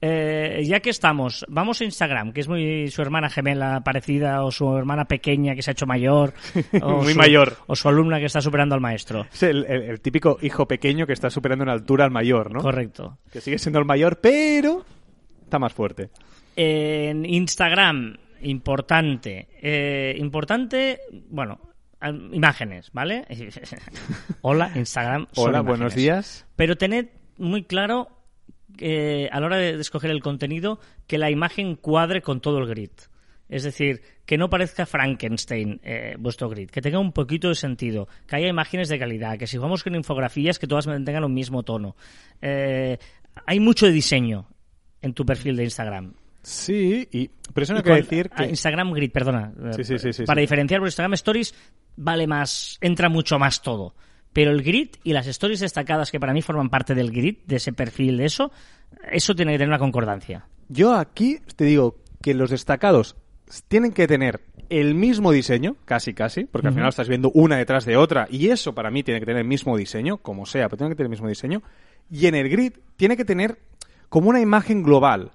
Eh, 0.00 0.62
ya 0.64 0.78
que 0.78 0.90
estamos, 0.90 1.44
vamos 1.48 1.80
a 1.80 1.84
Instagram, 1.84 2.32
que 2.32 2.40
es 2.42 2.48
muy 2.48 2.88
su 2.92 3.02
hermana 3.02 3.28
gemela 3.28 3.80
parecida 3.82 4.44
o 4.44 4.52
su 4.52 4.76
hermana 4.76 5.06
pequeña 5.06 5.56
que 5.56 5.62
se 5.62 5.70
ha 5.70 5.72
hecho 5.72 5.86
mayor. 5.86 6.32
O 6.82 7.02
Muy 7.02 7.12
su- 7.14 7.18
mayor. 7.18 7.56
O 7.66 7.74
su 7.74 7.88
alumna 7.88 8.20
que 8.20 8.26
está 8.26 8.40
superando 8.40 8.76
al 8.76 8.80
maestro. 8.80 9.26
Es 9.32 9.42
el, 9.42 9.64
el- 9.66 9.82
el 9.82 10.00
típico 10.00 10.38
hijo 10.40 10.68
pequeño 10.68 11.06
que 11.08 11.12
está 11.12 11.28
superando 11.28 11.64
en 11.64 11.70
altura 11.70 12.04
al 12.04 12.12
mayor, 12.12 12.52
¿no? 12.52 12.60
Correcto. 12.60 13.18
Que 13.32 13.40
sigue 13.40 13.58
siendo 13.58 13.80
el 13.80 13.84
mayor, 13.84 14.20
pero 14.20 14.84
está 15.48 15.58
más 15.58 15.72
fuerte. 15.72 16.10
En 16.56 17.24
Instagram, 17.24 18.18
importante. 18.42 19.48
Eh, 19.62 20.14
importante, 20.18 21.00
bueno, 21.30 21.58
imágenes, 22.32 22.90
¿vale? 22.92 23.24
Hola, 24.42 24.70
Instagram. 24.74 25.26
Hola, 25.36 25.60
imágenes. 25.60 25.66
buenos 25.66 25.94
días. 25.94 26.46
Pero 26.54 26.76
tened 26.76 27.08
muy 27.38 27.64
claro 27.64 28.08
que 28.76 29.28
a 29.32 29.40
la 29.40 29.46
hora 29.46 29.56
de 29.56 29.76
de 29.76 29.80
escoger 29.80 30.10
el 30.10 30.20
contenido 30.20 30.80
que 31.06 31.18
la 31.18 31.30
imagen 31.30 31.76
cuadre 31.76 32.20
con 32.20 32.40
todo 32.40 32.58
el 32.58 32.66
grid. 32.66 32.90
Es 33.48 33.62
decir, 33.62 34.02
que 34.26 34.36
no 34.36 34.50
parezca 34.50 34.84
Frankenstein 34.84 35.80
eh, 35.82 36.16
vuestro 36.18 36.50
grid, 36.50 36.68
que 36.68 36.82
tenga 36.82 36.98
un 36.98 37.12
poquito 37.12 37.48
de 37.48 37.54
sentido, 37.54 38.06
que 38.26 38.36
haya 38.36 38.48
imágenes 38.48 38.90
de 38.90 38.98
calidad, 38.98 39.38
que 39.38 39.46
si 39.46 39.56
jugamos 39.56 39.82
con 39.82 39.94
infografías 39.94 40.58
que 40.58 40.66
todas 40.66 40.84
tengan 40.84 41.24
un 41.24 41.32
mismo 41.32 41.62
tono. 41.62 41.96
Eh, 42.42 42.98
hay 43.46 43.60
mucho 43.60 43.86
de 43.86 43.92
diseño 43.92 44.46
en 45.02 45.14
tu 45.14 45.24
perfil 45.24 45.56
de 45.56 45.64
Instagram. 45.64 46.12
Sí, 46.42 47.08
y, 47.12 47.30
pero 47.52 47.64
eso 47.64 47.74
no 47.74 47.82
quiere 47.82 48.02
decir 48.02 48.30
ah, 48.32 48.44
que... 48.44 48.50
Instagram 48.50 48.92
Grid, 48.92 49.12
perdona. 49.12 49.52
Sí, 49.76 49.84
sí, 49.84 49.98
sí, 49.98 50.12
sí, 50.12 50.24
Para 50.24 50.40
diferenciar, 50.40 50.80
porque 50.80 50.88
Instagram 50.88 51.14
Stories 51.14 51.54
vale 51.96 52.26
más, 52.26 52.78
entra 52.80 53.08
mucho 53.08 53.38
más 53.38 53.60
todo. 53.60 53.94
Pero 54.32 54.50
el 54.50 54.62
grid 54.62 54.90
y 55.04 55.12
las 55.12 55.26
stories 55.26 55.60
destacadas 55.60 56.10
que 56.10 56.20
para 56.20 56.32
mí 56.32 56.42
forman 56.42 56.70
parte 56.70 56.94
del 56.94 57.10
grid, 57.10 57.38
de 57.46 57.56
ese 57.56 57.72
perfil, 57.72 58.18
de 58.18 58.26
eso, 58.26 58.52
eso 59.10 59.34
tiene 59.34 59.52
que 59.52 59.58
tener 59.58 59.68
una 59.68 59.78
concordancia. 59.78 60.46
Yo 60.68 60.94
aquí 60.94 61.38
te 61.56 61.64
digo 61.64 61.96
que 62.22 62.34
los 62.34 62.50
destacados 62.50 63.16
tienen 63.68 63.92
que 63.92 64.06
tener 64.06 64.42
el 64.68 64.94
mismo 64.94 65.32
diseño, 65.32 65.76
casi 65.86 66.12
casi, 66.12 66.44
porque 66.44 66.68
al 66.68 66.74
final 66.74 66.90
estás 66.90 67.08
viendo 67.08 67.30
una 67.32 67.56
detrás 67.56 67.86
de 67.86 67.96
otra, 67.96 68.28
y 68.30 68.48
eso 68.48 68.74
para 68.74 68.90
mí 68.90 69.02
tiene 69.02 69.20
que 69.20 69.26
tener 69.26 69.40
el 69.40 69.48
mismo 69.48 69.76
diseño, 69.76 70.18
como 70.18 70.44
sea, 70.44 70.68
pero 70.68 70.78
tiene 70.78 70.90
que 70.90 70.96
tener 70.96 71.06
el 71.06 71.10
mismo 71.10 71.28
diseño. 71.28 71.62
Y 72.10 72.26
en 72.26 72.34
el 72.34 72.48
grid 72.48 72.74
tiene 72.96 73.16
que 73.16 73.24
tener 73.24 73.58
como 74.08 74.30
una 74.30 74.40
imagen 74.40 74.82
global. 74.82 75.30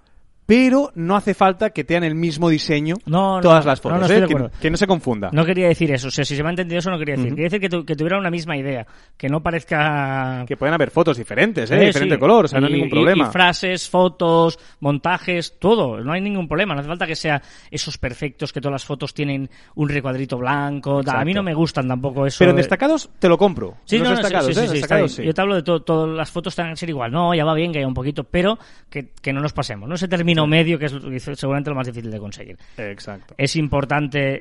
Pero 0.45 0.91
no 0.95 1.15
hace 1.15 1.33
falta 1.33 1.69
que 1.69 1.83
tengan 1.85 2.03
el 2.03 2.15
mismo 2.15 2.49
diseño 2.49 2.95
No, 3.05 3.35
no, 3.37 3.41
todas 3.41 3.65
las 3.65 3.79
no, 3.79 3.83
fotos, 3.83 3.99
no 3.99 4.05
estoy 4.13 4.35
¿eh? 4.35 4.49
que, 4.51 4.59
que 4.59 4.69
no 4.71 4.77
se 4.77 4.87
confunda. 4.87 5.29
No 5.31 5.45
quería 5.45 5.67
decir 5.69 5.91
eso, 5.91 6.09
o 6.09 6.11
sea, 6.11 6.25
si 6.25 6.35
se 6.35 6.43
me 6.43 6.49
ha 6.49 6.51
entendido 6.51 6.79
eso 6.79 6.91
no 6.91 6.99
quería 6.99 7.15
decir. 7.15 7.29
Quería 7.29 7.45
decir 7.45 7.61
que, 7.61 7.69
tu- 7.69 7.85
que 7.85 7.95
tuviera 7.95 8.17
una 8.19 8.29
misma 8.29 8.57
idea, 8.57 8.85
que 9.17 9.29
no 9.29 9.41
parezca... 9.41 10.43
Que 10.47 10.57
pueden 10.57 10.73
haber 10.73 10.91
fotos 10.91 11.17
diferentes, 11.17 11.71
¿eh? 11.71 11.75
Eh, 11.81 11.85
diferente 11.87 12.15
sí. 12.15 12.19
color, 12.19 12.45
o 12.45 12.47
sea, 12.47 12.59
no 12.59 12.67
hay 12.67 12.73
Y- 12.73 12.75
ningún 12.75 12.87
y- 12.89 12.91
problema. 12.91 13.27
Y, 13.29 13.31
frases, 13.31 13.89
fotos, 13.89 14.59
montajes, 14.81 15.57
todo. 15.59 16.01
No 16.01 16.11
hay 16.11 16.21
ningún 16.21 16.47
problema. 16.47 16.73
No 16.73 16.81
hace 16.81 16.89
falta 16.89 17.07
que 17.07 17.15
sea 17.15 17.41
esos 17.71 17.97
perfectos 17.97 18.51
que 18.51 18.59
todas 18.61 18.73
las 18.73 18.85
fotos 18.85 19.13
tienen 19.13 19.49
un 19.75 19.89
recuadrito 19.89 20.37
blanco. 20.37 21.01
tal. 21.03 21.15
A 21.15 21.23
mí 21.25 21.31
Exacto. 21.31 21.39
no 21.39 21.43
me 21.43 21.53
gustan 21.53 21.87
tampoco 21.87 22.25
eso. 22.25 22.37
Pero 22.39 22.51
en 22.51 22.57
de- 22.57 22.61
destacados 22.63 23.09
te 23.19 23.29
lo 23.29 23.37
compro. 23.37 23.77
Sí, 23.85 23.97
Los 23.97 24.09
no, 24.09 24.09
no, 24.11 24.15
sí, 24.17 24.21
destacados, 24.23 24.47
sí, 24.47 24.53
sí, 24.53 24.59
¿eh? 24.59 24.67
sí, 24.67 24.73
Destacados, 24.73 25.11
sí. 25.13 25.23
Yo 25.23 25.33
te 25.33 25.41
hablo 25.41 25.55
de 25.55 25.63
todo, 25.63 25.81
todas 25.81 26.09
las 26.15 26.29
fotos 26.31 26.55
tengan 26.55 26.73
que 26.73 26.77
ser 26.77 26.89
igual. 26.89 27.11
No, 27.11 27.33
ya 27.33 27.45
va 27.45 27.53
bien 27.53 27.71
que 27.71 27.79
haya 27.79 27.87
un 27.87 27.93
poquito, 27.93 28.23
pero 28.25 28.59
que, 28.89 29.11
que 29.21 29.31
no 29.33 29.39
nos 29.41 29.53
pasemos. 29.53 29.87
No 29.87 29.95
ese 29.95 30.07
término 30.35 30.47
medio 30.47 30.79
que 30.79 30.85
es 30.85 30.93
que 30.93 31.35
seguramente 31.35 31.69
lo 31.69 31.75
más 31.75 31.87
difícil 31.87 32.11
de 32.11 32.19
conseguir. 32.19 32.57
Exacto. 32.77 33.35
Es 33.37 33.55
importante, 33.55 34.39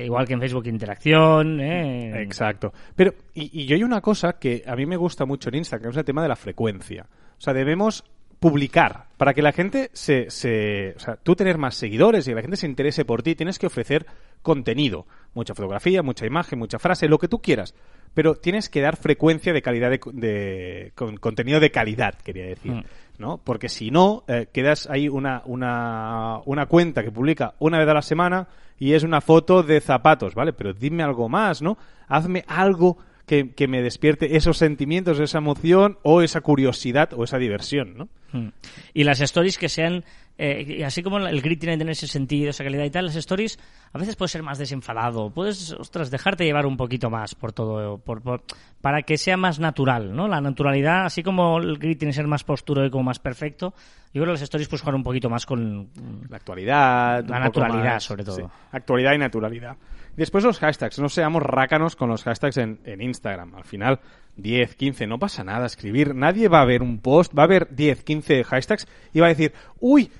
eh, 0.00 0.04
igual 0.04 0.26
que 0.26 0.34
en 0.34 0.40
Facebook, 0.40 0.66
interacción. 0.66 1.60
eh, 1.60 2.22
Exacto. 2.22 2.72
Pero, 2.96 3.14
y, 3.34 3.62
y 3.62 3.66
yo 3.66 3.76
hay 3.76 3.82
una 3.84 4.00
cosa 4.00 4.34
que 4.38 4.62
a 4.66 4.76
mí 4.76 4.86
me 4.86 4.96
gusta 4.96 5.24
mucho 5.24 5.48
en 5.48 5.56
Instagram, 5.56 5.90
es 5.90 5.96
el 5.96 6.04
tema 6.04 6.22
de 6.22 6.28
la 6.28 6.36
frecuencia. 6.36 7.06
O 7.38 7.40
sea, 7.40 7.52
debemos 7.54 8.04
publicar 8.38 9.04
para 9.18 9.34
que 9.34 9.42
la 9.42 9.52
gente 9.52 9.88
se, 9.92 10.28
se 10.30 10.94
o 10.96 10.98
sea, 10.98 11.14
tú 11.16 11.36
tener 11.36 11.58
más 11.58 11.76
seguidores 11.76 12.26
y 12.26 12.30
que 12.30 12.34
la 12.34 12.40
gente 12.42 12.56
se 12.56 12.66
interese 12.66 13.04
por 13.04 13.22
ti, 13.22 13.36
tienes 13.36 13.56
que 13.58 13.66
ofrecer 13.68 14.04
contenido, 14.42 15.06
mucha 15.34 15.54
fotografía, 15.54 16.02
mucha 16.02 16.26
imagen, 16.26 16.58
mucha 16.58 16.80
frase, 16.80 17.06
lo 17.08 17.18
que 17.18 17.28
tú 17.28 17.40
quieras, 17.40 17.74
pero 18.14 18.34
tienes 18.34 18.68
que 18.68 18.80
dar 18.80 18.96
frecuencia 18.96 19.52
de 19.52 19.62
calidad 19.62 19.90
de, 19.90 20.00
de- 20.12 20.92
con 20.96 21.16
contenido 21.18 21.60
de 21.60 21.70
calidad, 21.70 22.14
quería 22.16 22.44
decir, 22.46 22.72
Mm. 22.72 22.84
¿No? 23.18 23.38
Porque 23.38 23.68
si 23.68 23.90
no 23.90 24.24
eh, 24.28 24.48
quedas 24.52 24.88
ahí 24.90 25.08
una, 25.08 25.42
una 25.46 26.40
una 26.44 26.66
cuenta 26.66 27.02
que 27.02 27.10
publica 27.10 27.54
una 27.58 27.78
vez 27.78 27.88
a 27.88 27.94
la 27.94 28.02
semana 28.02 28.48
y 28.78 28.94
es 28.94 29.02
una 29.04 29.20
foto 29.20 29.62
de 29.62 29.80
zapatos, 29.80 30.34
¿vale? 30.34 30.52
Pero 30.52 30.72
dime 30.72 31.02
algo 31.02 31.28
más, 31.28 31.62
¿no? 31.62 31.78
Hazme 32.08 32.44
algo 32.48 32.98
que, 33.32 33.54
que 33.54 33.66
me 33.66 33.80
despierte 33.80 34.36
esos 34.36 34.58
sentimientos, 34.58 35.18
esa 35.18 35.38
emoción 35.38 35.96
o 36.02 36.20
esa 36.20 36.42
curiosidad 36.42 37.14
o 37.14 37.24
esa 37.24 37.38
diversión, 37.38 37.96
¿no? 37.96 38.08
Mm. 38.32 38.48
Y 38.92 39.04
las 39.04 39.22
stories 39.22 39.56
que 39.56 39.70
sean, 39.70 40.04
eh, 40.36 40.76
y 40.80 40.82
así 40.82 41.02
como 41.02 41.16
el 41.18 41.40
grid 41.40 41.58
tiene 41.58 41.74
que 41.74 41.78
tener 41.78 41.92
ese 41.92 42.06
sentido, 42.08 42.50
esa 42.50 42.62
calidad 42.62 42.84
y 42.84 42.90
tal, 42.90 43.06
las 43.06 43.16
stories 43.16 43.58
a 43.94 43.98
veces 43.98 44.16
puedes 44.16 44.32
ser 44.32 44.42
más 44.42 44.58
desenfadado, 44.58 45.30
puedes, 45.30 45.72
ostras, 45.72 46.10
dejarte 46.10 46.44
llevar 46.44 46.66
un 46.66 46.76
poquito 46.76 47.08
más 47.08 47.34
por 47.34 47.54
todo, 47.54 47.96
por, 47.96 48.20
por- 48.20 48.42
para 48.82 49.00
que 49.02 49.16
sea 49.16 49.38
más 49.38 49.58
natural, 49.60 50.14
¿no? 50.14 50.28
La 50.28 50.42
naturalidad, 50.42 51.06
así 51.06 51.22
como 51.22 51.56
el 51.58 51.78
grid 51.78 51.96
tiene 51.96 52.10
que 52.12 52.16
ser 52.16 52.26
más 52.26 52.44
posturo 52.44 52.84
y 52.84 52.90
como 52.90 53.04
más 53.04 53.18
perfecto, 53.18 53.72
yo 54.12 54.20
creo 54.20 54.26
que 54.26 54.32
las 54.32 54.42
stories 54.42 54.68
puedes 54.68 54.82
jugar 54.82 54.94
un 54.96 55.02
poquito 55.04 55.30
más 55.30 55.46
con... 55.46 55.88
La 56.28 56.36
actualidad. 56.36 57.24
La 57.26 57.38
naturalidad, 57.40 57.94
más, 57.94 58.04
sobre 58.04 58.24
todo. 58.24 58.36
sí. 58.36 58.42
Actualidad 58.72 59.14
y 59.14 59.18
naturalidad. 59.18 59.76
Después 60.16 60.44
los 60.44 60.58
hashtags. 60.58 60.98
No 60.98 61.08
seamos 61.08 61.42
rácanos 61.42 61.96
con 61.96 62.08
los 62.08 62.22
hashtags 62.24 62.58
en, 62.58 62.78
Instagram. 62.84 63.54
Al 63.54 63.64
final, 63.64 64.00
10, 64.36 64.74
15, 64.74 65.06
no 65.06 65.18
pasa 65.18 65.42
nada 65.42 65.66
escribir. 65.66 66.14
Nadie 66.14 66.48
va 66.48 66.60
a 66.60 66.66
ver 66.66 66.82
un 66.82 66.98
post, 66.98 67.36
va 67.36 67.44
a 67.44 67.46
ver 67.46 67.68
10, 67.74 68.04
15 68.04 68.44
hashtags 68.44 68.86
y 69.14 69.20
va 69.20 69.26
a 69.26 69.30
decir, 69.30 69.52
uy, 69.80 70.10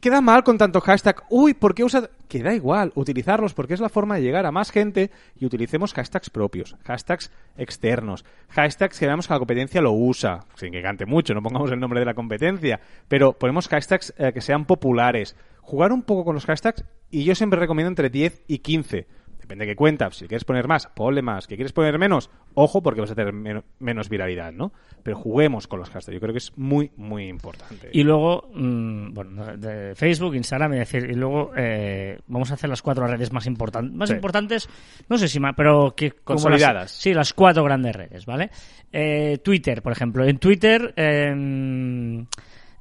queda 0.00 0.20
mal 0.20 0.44
con 0.44 0.56
tanto 0.56 0.80
hashtag. 0.80 1.24
Uy, 1.30 1.54
¿por 1.54 1.74
qué 1.74 1.84
usa...? 1.84 2.10
Que 2.28 2.44
da 2.44 2.54
igual, 2.54 2.92
utilizarlos 2.94 3.54
porque 3.54 3.74
es 3.74 3.80
la 3.80 3.88
forma 3.88 4.14
de 4.14 4.22
llegar 4.22 4.46
a 4.46 4.52
más 4.52 4.70
gente 4.70 5.10
y 5.36 5.46
utilicemos 5.46 5.92
hashtags 5.94 6.30
propios, 6.30 6.76
hashtags 6.84 7.32
externos, 7.56 8.24
hashtags 8.50 9.00
que 9.00 9.06
veamos 9.06 9.26
que 9.26 9.34
la 9.34 9.40
competencia 9.40 9.82
lo 9.82 9.90
usa, 9.90 10.44
sin 10.54 10.70
que 10.70 10.80
cante 10.80 11.06
mucho, 11.06 11.34
no 11.34 11.42
pongamos 11.42 11.72
el 11.72 11.80
nombre 11.80 11.98
de 11.98 12.06
la 12.06 12.14
competencia, 12.14 12.78
pero 13.08 13.32
ponemos 13.32 13.66
hashtags 13.66 14.14
eh, 14.16 14.32
que 14.32 14.40
sean 14.40 14.64
populares, 14.64 15.34
jugar 15.60 15.90
un 15.92 16.02
poco 16.02 16.24
con 16.24 16.34
los 16.34 16.46
hashtags 16.46 16.84
y 17.10 17.24
yo 17.24 17.34
siempre 17.34 17.58
recomiendo 17.58 17.88
entre 17.88 18.10
10 18.10 18.44
y 18.46 18.58
15. 18.58 19.08
Depende 19.50 19.66
de 19.66 19.72
qué 19.72 19.76
cuenta. 19.76 20.08
Si 20.12 20.28
quieres 20.28 20.44
poner 20.44 20.68
más, 20.68 20.86
ponle 20.86 21.22
más. 21.22 21.48
¿Que 21.48 21.56
quieres 21.56 21.72
poner 21.72 21.98
menos? 21.98 22.30
Ojo, 22.54 22.80
porque 22.84 23.00
vas 23.00 23.10
a 23.10 23.16
tener 23.16 23.32
men- 23.32 23.64
menos 23.80 24.08
viralidad, 24.08 24.52
¿no? 24.52 24.72
Pero 25.02 25.16
juguemos 25.18 25.66
con 25.66 25.80
los 25.80 25.90
hashtags. 25.90 26.14
Yo 26.14 26.20
creo 26.20 26.32
que 26.32 26.38
es 26.38 26.56
muy, 26.56 26.92
muy 26.96 27.26
importante. 27.26 27.90
Y 27.92 28.04
luego, 28.04 28.48
mm, 28.54 29.12
bueno, 29.12 29.56
de 29.56 29.96
Facebook, 29.96 30.36
Instagram, 30.36 30.74
y, 30.74 30.78
decir, 30.78 31.10
y 31.10 31.14
luego 31.14 31.50
eh, 31.56 32.20
vamos 32.28 32.52
a 32.52 32.54
hacer 32.54 32.70
las 32.70 32.80
cuatro 32.80 33.04
redes 33.08 33.32
más 33.32 33.46
importantes. 33.46 33.92
Más 33.92 34.08
Sí. 34.10 34.14
importantes, 34.14 34.68
no 35.08 35.18
sé 35.18 35.26
si 35.26 35.40
más, 35.40 35.54
pero 35.56 35.94
que... 35.96 36.12
como 36.12 36.36
las- 36.36 36.42
Consolidadas. 36.44 36.90
sí, 36.92 37.12
las 37.12 37.32
cuatro 37.32 37.64
grandes 37.64 37.96
redes, 37.96 38.26
¿vale? 38.26 38.50
Eh, 38.92 39.38
Twitter, 39.42 39.82
por 39.82 39.90
ejemplo. 39.90 40.24
En 40.24 40.38
Twitter, 40.38 40.94
eh, 40.96 42.24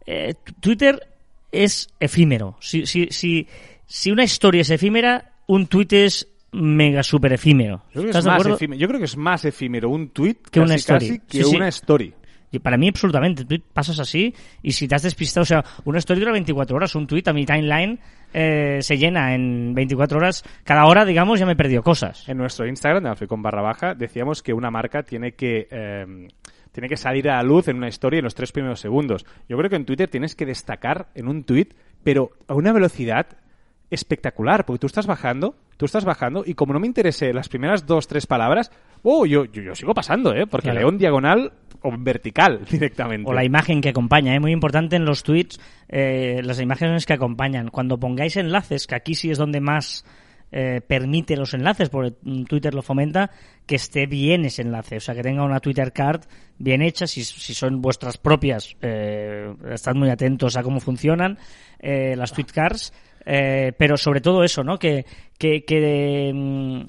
eh, 0.06 0.36
Twitter 0.60 1.00
es 1.52 1.90
efímero. 2.00 2.58
Si, 2.60 2.86
si, 2.86 3.08
si, 3.10 3.48
si 3.88 4.12
una 4.12 4.24
historia 4.24 4.62
es 4.62 4.70
efímera, 4.70 5.32
un 5.48 5.66
tweet 5.66 5.88
es 5.92 6.28
mega 6.52 7.04
super 7.04 7.34
efímero. 7.34 7.84
Yo 7.94 8.02
creo, 8.02 8.04
que 8.04 8.10
¿Estás 8.10 8.20
es 8.20 8.26
de 8.26 8.30
más 8.32 8.40
acuerdo? 8.40 8.56
efímero, 8.56 8.80
yo 8.80 8.88
creo 8.88 9.00
que 9.00 9.06
es 9.06 9.18
más 9.18 9.46
efímero 9.46 9.90
un 9.90 10.10
tweet 10.10 10.38
Que 10.52 10.60
una 10.60 10.76
story. 10.76 11.08
casi 11.08 11.20
que 11.20 11.44
Sí, 11.44 11.50
sí. 11.50 11.56
una 11.56 11.68
story. 11.68 12.14
Y 12.52 12.58
para 12.58 12.78
mí, 12.78 12.88
absolutamente. 12.88 13.46
Tú 13.46 13.56
pasas 13.74 14.00
así 14.00 14.34
y 14.64 14.72
si 14.72 14.88
te 14.88 14.96
has 14.96 15.04
despistado, 15.04 15.44
o 15.44 15.46
sea, 15.46 15.64
una 15.86 16.00
story 16.00 16.20
dura 16.20 16.32
24 16.32 16.76
horas, 16.76 16.96
un 16.96 17.06
tweet 17.06 17.22
a 17.28 17.34
mi 17.34 17.46
timeline 17.46 18.00
eh, 18.34 18.80
se 18.82 18.98
llena 18.98 19.36
en 19.36 19.76
24 19.76 20.18
horas. 20.18 20.44
Cada 20.64 20.86
hora, 20.86 21.06
digamos, 21.06 21.40
ya 21.40 21.46
me 21.46 21.52
he 21.52 21.56
perdido 21.56 21.84
cosas. 21.84 22.28
En 22.28 22.38
nuestro 22.38 22.66
Instagram, 22.68 23.04
de 23.04 23.10
Alfred 23.10 23.28
con 23.28 23.44
barra 23.44 23.62
baja, 23.62 23.94
decíamos 23.94 24.42
que 24.42 24.54
una 24.54 24.72
marca 24.72 25.04
tiene 25.04 25.34
que, 25.34 25.68
eh, 25.70 26.28
tiene 26.72 26.90
que 26.90 26.98
salir 26.98 27.30
a 27.30 27.36
la 27.36 27.44
luz 27.44 27.68
en 27.68 27.78
una 27.78 27.88
historia 27.88 28.18
en 28.18 28.24
los 28.24 28.34
tres 28.34 28.52
primeros 28.52 28.80
segundos. 28.80 29.28
Yo 29.48 29.56
creo 29.56 29.70
que 29.70 29.76
en 29.76 29.86
Twitter 29.86 30.10
tienes 30.10 30.36
que 30.36 30.48
destacar 30.48 31.10
en 31.14 31.28
un 31.28 31.44
tweet, 31.44 31.68
pero 32.04 32.32
a 32.48 32.56
una 32.56 32.72
velocidad 32.72 33.28
espectacular, 33.90 34.66
porque 34.66 34.80
tú 34.80 34.88
estás 34.88 35.08
bajando, 35.08 35.56
tú 35.78 35.86
estás 35.86 36.06
bajando, 36.06 36.44
y 36.46 36.54
como 36.54 36.74
no 36.74 36.80
me 36.80 36.88
interese 36.88 37.34
las 37.34 37.50
primeras 37.50 37.86
dos, 37.86 38.08
tres 38.08 38.28
palabras, 38.28 38.72
oh, 39.04 39.26
yo, 39.26 39.46
yo, 39.46 39.62
yo 39.62 39.76
sigo 39.76 39.94
pasando, 39.94 40.34
¿eh? 40.34 40.46
Porque 40.48 40.66
Claro. 40.66 40.80
leo 40.80 40.90
en 40.90 40.98
diagonal 40.98 41.54
o 41.82 41.90
en 41.90 42.04
vertical 42.04 42.62
directamente. 42.70 43.30
O 43.30 43.34
la 43.34 43.44
imagen 43.44 43.82
que 43.82 43.90
acompaña, 43.90 44.36
es 44.36 44.42
muy 44.42 44.52
importante 44.52 44.96
en 44.96 45.06
los 45.06 45.24
tweets, 45.24 45.60
eh, 45.88 46.42
las 46.44 46.60
imágenes 46.60 47.06
que 47.06 47.14
acompañan. 47.14 47.70
Cuando 47.70 48.00
pongáis 48.00 48.38
enlaces, 48.38 48.88
que 48.88 48.96
aquí 48.96 49.16
sí 49.16 49.32
es 49.32 49.38
donde 49.38 49.62
más 49.62 50.06
eh, 50.52 50.82
permite 50.86 51.38
los 51.38 51.54
enlaces, 51.54 51.90
porque 51.90 52.16
Twitter 52.48 52.74
lo 52.74 52.82
fomenta, 52.82 53.30
que 53.68 53.76
esté 53.76 54.08
bien 54.08 54.46
ese 54.46 54.64
enlace, 54.64 54.98
o 54.98 55.00
sea, 55.00 55.14
que 55.14 55.22
tenga 55.22 55.44
una 55.44 55.60
Twitter 55.60 55.94
card 55.94 56.24
bien 56.58 56.82
hecha, 56.82 57.06
si, 57.06 57.24
si 57.24 57.54
son 57.54 57.82
vuestras 57.82 58.18
propias, 58.18 58.76
eh, 58.82 59.54
estad 59.72 59.94
muy 59.94 60.10
atentos 60.10 60.58
a 60.58 60.64
cómo 60.64 60.80
funcionan 60.80 61.38
eh, 61.80 62.16
las 62.18 62.34
tweet 62.34 62.48
cards, 62.52 62.92
eh, 63.26 63.74
pero 63.78 63.98
sobre 63.98 64.22
todo 64.22 64.44
eso, 64.44 64.64
¿no? 64.64 64.78
Que, 64.80 65.06
que, 65.38 65.64
que 65.66 66.32
mm, 66.34 66.82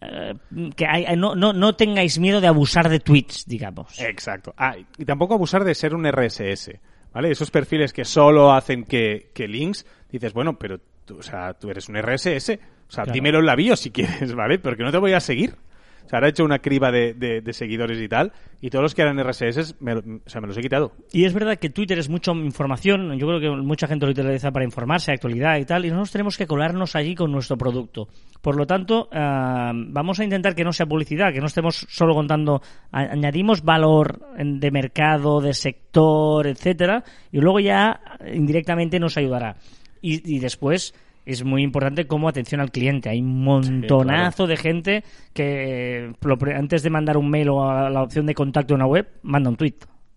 eh, 0.00 0.34
que 0.76 0.86
hay- 0.86 1.16
no, 1.16 1.34
no, 1.34 1.52
no 1.52 1.74
tengáis 1.74 2.18
miedo 2.18 2.40
de 2.40 2.46
abusar 2.46 2.88
de 2.88 3.00
tweets, 3.00 3.44
digamos. 3.46 3.98
Exacto. 4.00 4.54
Ah, 4.56 4.76
y 4.96 5.04
tampoco 5.04 5.34
abusar 5.34 5.64
de 5.64 5.74
ser 5.74 5.94
un 5.94 6.06
RSS, 6.06 6.80
¿vale? 7.12 7.30
Esos 7.30 7.50
perfiles 7.50 7.92
que 7.92 8.04
solo 8.04 8.52
hacen 8.52 8.84
que, 8.84 9.30
que 9.34 9.48
links, 9.48 9.86
dices, 10.10 10.32
bueno, 10.32 10.58
pero 10.58 10.78
tú, 11.04 11.18
o 11.18 11.22
sea, 11.22 11.54
tú 11.54 11.70
eres 11.70 11.88
un 11.88 11.96
RSS, 11.96 12.50
o 12.88 12.90
sea, 12.90 13.04
Claro. 13.04 13.12
dímelo 13.12 13.38
en 13.40 13.46
la 13.46 13.56
bio 13.56 13.76
si 13.76 13.90
quieres, 13.92 14.34
¿vale? 14.34 14.58
Porque 14.58 14.82
no 14.84 14.90
te 14.92 14.98
voy 14.98 15.12
a 15.12 15.20
seguir. 15.20 15.56
O 16.08 16.10
sea, 16.10 16.26
hecho 16.26 16.42
una 16.42 16.60
criba 16.60 16.90
de, 16.90 17.42
seguidores 17.52 18.00
y 18.00 18.08
tal, 18.08 18.32
y 18.62 18.70
todos 18.70 18.82
los 18.82 18.94
que 18.94 19.02
eran 19.02 19.22
RSS, 19.22 19.74
me, 19.78 19.92
o 19.92 20.02
sea, 20.24 20.40
me 20.40 20.46
los 20.46 20.56
he 20.56 20.62
quitado. 20.62 20.92
Y 21.12 21.26
es 21.26 21.34
verdad 21.34 21.58
que 21.58 21.68
Twitter 21.68 21.98
es 21.98 22.08
mucha 22.08 22.32
información, 22.32 23.18
yo 23.18 23.26
creo 23.26 23.40
que 23.40 23.50
mucha 23.50 23.86
gente 23.86 24.06
lo 24.06 24.12
utiliza 24.12 24.50
para 24.50 24.64
informarse, 24.64 25.12
actualidad 25.12 25.58
y 25.58 25.66
tal, 25.66 25.84
y 25.84 25.90
nosotros 25.90 26.12
tenemos 26.12 26.38
que 26.38 26.46
colarnos 26.46 26.96
allí 26.96 27.14
con 27.14 27.30
nuestro 27.30 27.58
producto. 27.58 28.08
Por 28.40 28.56
lo 28.56 28.66
tanto, 28.66 29.10
ah, 29.12 29.72
vamos 29.74 30.18
a 30.18 30.24
intentar 30.24 30.54
que 30.54 30.64
no 30.64 30.72
sea 30.72 30.86
publicidad, 30.86 31.30
que 31.30 31.40
no 31.40 31.46
estemos 31.46 31.86
solo 31.90 32.14
contando, 32.14 32.62
añadimos 32.90 33.62
valor 33.62 34.18
de 34.38 34.70
mercado, 34.70 35.42
de 35.42 35.52
sector, 35.52 36.46
etcétera, 36.46 37.04
y 37.30 37.38
luego 37.38 37.60
ya 37.60 38.00
indirectamente 38.32 38.98
nos 38.98 39.18
ayudará. 39.18 39.56
Y 40.00 40.38
después 40.38 40.94
es 41.30 41.44
muy 41.44 41.62
importante 41.62 42.06
como 42.06 42.28
atención 42.28 42.60
al 42.60 42.70
cliente. 42.70 43.08
Hay 43.10 43.20
un 43.20 43.42
montonazo 43.44 44.46
de 44.46 44.56
gente 44.56 45.04
que 45.32 46.12
antes 46.54 46.82
de 46.82 46.90
mandar 46.90 47.16
un 47.16 47.30
mail 47.30 47.48
o 47.50 47.68
a 47.70 47.90
la 47.90 48.02
opción 48.02 48.26
de 48.26 48.34
contacto 48.34 48.74
en 48.74 48.80
una 48.80 48.86
web, 48.86 49.08
manda 49.22 49.50
un 49.50 49.56
tweet. 49.56 49.74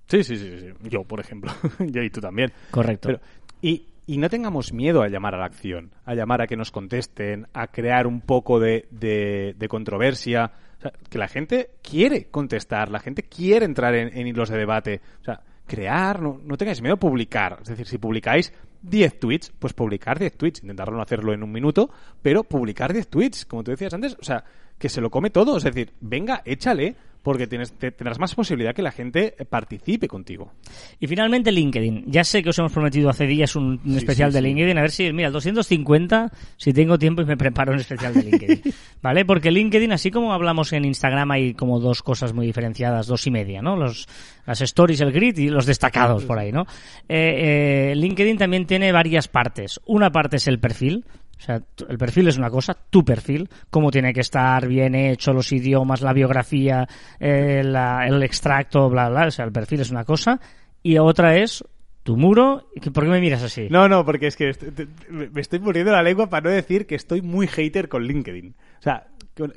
Sí, 0.07 0.23
sí, 0.23 0.35
sí, 0.37 0.49
sí. 0.59 0.67
Yo, 0.89 1.03
por 1.03 1.19
ejemplo. 1.19 1.51
Yo 1.79 2.01
y 2.03 2.09
tú 2.09 2.19
también. 2.21 2.51
Correcto. 2.71 3.07
Pero, 3.09 3.19
y, 3.61 3.85
y 4.07 4.17
no 4.17 4.29
tengamos 4.29 4.73
miedo 4.73 5.01
a 5.03 5.07
llamar 5.07 5.35
a 5.35 5.37
la 5.37 5.45
acción, 5.45 5.91
a 6.05 6.13
llamar 6.15 6.41
a 6.41 6.47
que 6.47 6.57
nos 6.57 6.71
contesten, 6.71 7.47
a 7.53 7.67
crear 7.67 8.07
un 8.07 8.21
poco 8.21 8.59
de, 8.59 8.87
de- 8.91 9.55
de 9.57 9.67
controversia. 9.67 10.51
O 10.79 10.81
sea, 10.81 10.91
que 11.09 11.17
la 11.17 11.27
gente 11.27 11.71
quiere 11.81 12.25
contestar, 12.31 12.89
la 12.89 12.99
gente 12.99 13.23
quiere 13.23 13.65
entrar 13.65 13.93
en, 13.95 14.17
en 14.17 14.27
hilos 14.27 14.49
de 14.49 14.57
debate. 14.57 15.01
O 15.21 15.23
sea, 15.23 15.39
crear, 15.67 16.21
no, 16.21 16.41
no 16.43 16.57
tengáis 16.57 16.81
miedo 16.81 16.95
a 16.95 16.99
publicar. 16.99 17.59
Es 17.61 17.69
decir, 17.69 17.85
si 17.87 17.97
publicáis 17.97 18.51
10 18.81 19.19
tweets, 19.19 19.51
pues 19.57 19.73
publicar 19.73 20.19
10 20.19 20.37
tweets. 20.37 20.61
Intentar 20.63 20.91
no 20.91 21.01
hacerlo 21.01 21.33
en 21.33 21.43
un 21.43 21.51
minuto, 21.51 21.89
pero 22.21 22.43
publicar 22.43 22.93
10 22.93 23.07
tweets, 23.07 23.45
como 23.45 23.63
tú 23.63 23.71
decías 23.71 23.93
antes. 23.93 24.17
O 24.19 24.23
sea, 24.23 24.43
que 24.77 24.89
se 24.89 25.01
lo 25.01 25.09
come 25.09 25.29
todo. 25.29 25.57
Es 25.57 25.63
decir, 25.63 25.93
venga, 26.01 26.41
échale, 26.45 26.95
porque 27.23 27.45
tienes, 27.47 27.73
te- 27.73 27.91
tendrás 27.91 28.19
más 28.19 28.33
posibilidad 28.33 28.73
que 28.73 28.81
la 28.81 28.91
gente 28.91 29.35
participe 29.49 30.07
contigo. 30.07 30.51
Y 30.99 31.07
finalmente 31.07 31.51
LinkedIn. 31.51 32.05
Ya 32.07 32.23
sé 32.23 32.41
que 32.41 32.49
os 32.49 32.59
hemos 32.59 32.71
prometido 32.71 33.09
hace 33.09 33.25
días 33.27 33.55
un, 33.55 33.79
un 33.85 33.97
especial 33.97 34.31
sí, 34.31 34.35
de 34.35 34.41
sí. 34.41 34.47
LinkedIn. 34.47 34.77
A 34.77 34.81
ver 34.81 34.91
si, 34.91 35.13
mira, 35.13 35.27
el 35.27 35.33
250, 35.33 36.31
si 36.57 36.73
tengo 36.73 36.97
tiempo 36.97 37.21
y 37.21 37.25
me 37.25 37.37
preparo 37.37 37.73
un 37.73 37.79
especial 37.79 38.13
de 38.13 38.23
LinkedIn. 38.23 38.61
¿Vale? 39.01 39.25
Porque 39.25 39.51
LinkedIn, 39.51 39.91
así 39.91 40.09
como 40.11 40.33
hablamos 40.33 40.73
en 40.73 40.85
Instagram, 40.85 41.29
hay 41.31 41.53
como 41.53 41.79
dos 41.79 42.01
cosas 42.01 42.33
muy 42.33 42.45
diferenciadas, 42.47 43.07
dos 43.07 43.25
y 43.27 43.31
media, 43.31 43.61
¿no? 43.61 43.75
Los, 43.75 44.07
las 44.45 44.61
stories, 44.61 45.01
el 45.01 45.11
grid 45.11 45.37
y 45.37 45.49
los 45.49 45.65
destacados 45.65 46.25
por 46.25 46.39
ahí, 46.39 46.51
¿no? 46.51 46.63
Eh, 47.07 47.91
eh, 47.91 47.95
LinkedIn 47.95 48.37
también 48.37 48.65
tiene 48.65 48.91
varias 48.91 49.27
partes. 49.27 49.79
Una 49.85 50.11
parte 50.11 50.37
es 50.37 50.47
el 50.47 50.59
perfil. 50.59 51.05
O 51.41 51.43
sea, 51.43 51.59
el 51.89 51.97
perfil 51.97 52.27
es 52.27 52.37
una 52.37 52.51
cosa, 52.51 52.77
tu 52.91 53.03
perfil, 53.03 53.49
cómo 53.71 53.89
tiene 53.89 54.13
que 54.13 54.19
estar 54.19 54.67
bien 54.67 54.93
hecho, 54.93 55.33
los 55.33 55.51
idiomas, 55.51 56.01
la 56.01 56.13
biografía, 56.13 56.87
eh, 57.19 57.61
el 57.63 58.21
extracto, 58.21 58.87
bla, 58.91 59.09
bla. 59.09 59.25
O 59.25 59.31
sea, 59.31 59.45
el 59.45 59.51
perfil 59.51 59.79
es 59.81 59.89
una 59.89 60.05
cosa. 60.05 60.39
Y 60.83 60.99
otra 60.99 61.35
es 61.37 61.63
tu 62.03 62.15
muro. 62.15 62.69
¿Y 62.75 62.79
que- 62.79 62.91
¿Por 62.91 63.05
qué 63.05 63.09
me 63.09 63.19
miras 63.19 63.41
así? 63.41 63.67
No, 63.71 63.89
no, 63.89 64.05
porque 64.05 64.27
es 64.27 64.35
que 64.35 64.53
te- 64.53 64.87
me 65.09 65.41
estoy 65.41 65.57
poniendo 65.57 65.91
la 65.91 66.03
lengua 66.03 66.29
para 66.29 66.49
no 66.49 66.55
decir 66.55 66.85
que 66.85 66.93
estoy 66.95 67.23
muy 67.23 67.47
hater 67.47 67.89
con 67.89 68.03
LinkedIn. 68.03 68.55
O 68.79 68.81
sea, 68.83 69.07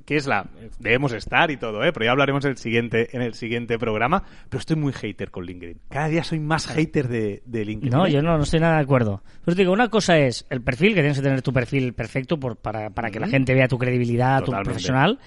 que- 0.04 0.16
es 0.16 0.26
la 0.26 0.46
debemos 0.78 1.12
estar 1.12 1.50
y 1.50 1.56
todo, 1.56 1.84
¿eh? 1.84 1.92
Pero 1.92 2.04
ya 2.06 2.12
hablaremos 2.12 2.44
en 2.44 2.52
el 2.52 2.56
siguiente 2.56 3.14
en 3.16 3.22
el 3.22 3.34
siguiente 3.34 3.78
programa, 3.78 4.22
pero 4.48 4.58
estoy 4.60 4.76
muy 4.76 4.92
hater 4.92 5.30
con 5.30 5.44
LinkedIn. 5.44 5.78
Cada 5.88 6.08
día 6.08 6.24
soy 6.24 6.40
más 6.40 6.66
hater 6.66 7.08
de, 7.08 7.42
de 7.44 7.64
LinkedIn. 7.64 7.92
No, 7.92 8.06
yo 8.08 8.22
no, 8.22 8.36
no 8.36 8.44
estoy 8.44 8.60
nada 8.60 8.76
de 8.76 8.82
acuerdo. 8.82 9.22
Pues 9.44 9.56
digo, 9.56 9.72
una 9.72 9.88
cosa 9.88 10.18
es 10.18 10.46
el 10.50 10.62
perfil, 10.62 10.94
que 10.94 11.00
tienes 11.00 11.18
que 11.18 11.24
tener 11.24 11.42
tu 11.42 11.52
perfil 11.52 11.92
perfecto 11.92 12.38
por, 12.38 12.56
para, 12.56 12.90
para 12.90 13.10
que 13.10 13.20
la 13.20 13.28
gente 13.28 13.54
vea 13.54 13.68
tu 13.68 13.78
credibilidad, 13.78 14.42
tu 14.42 14.52
profesional. 14.64 15.18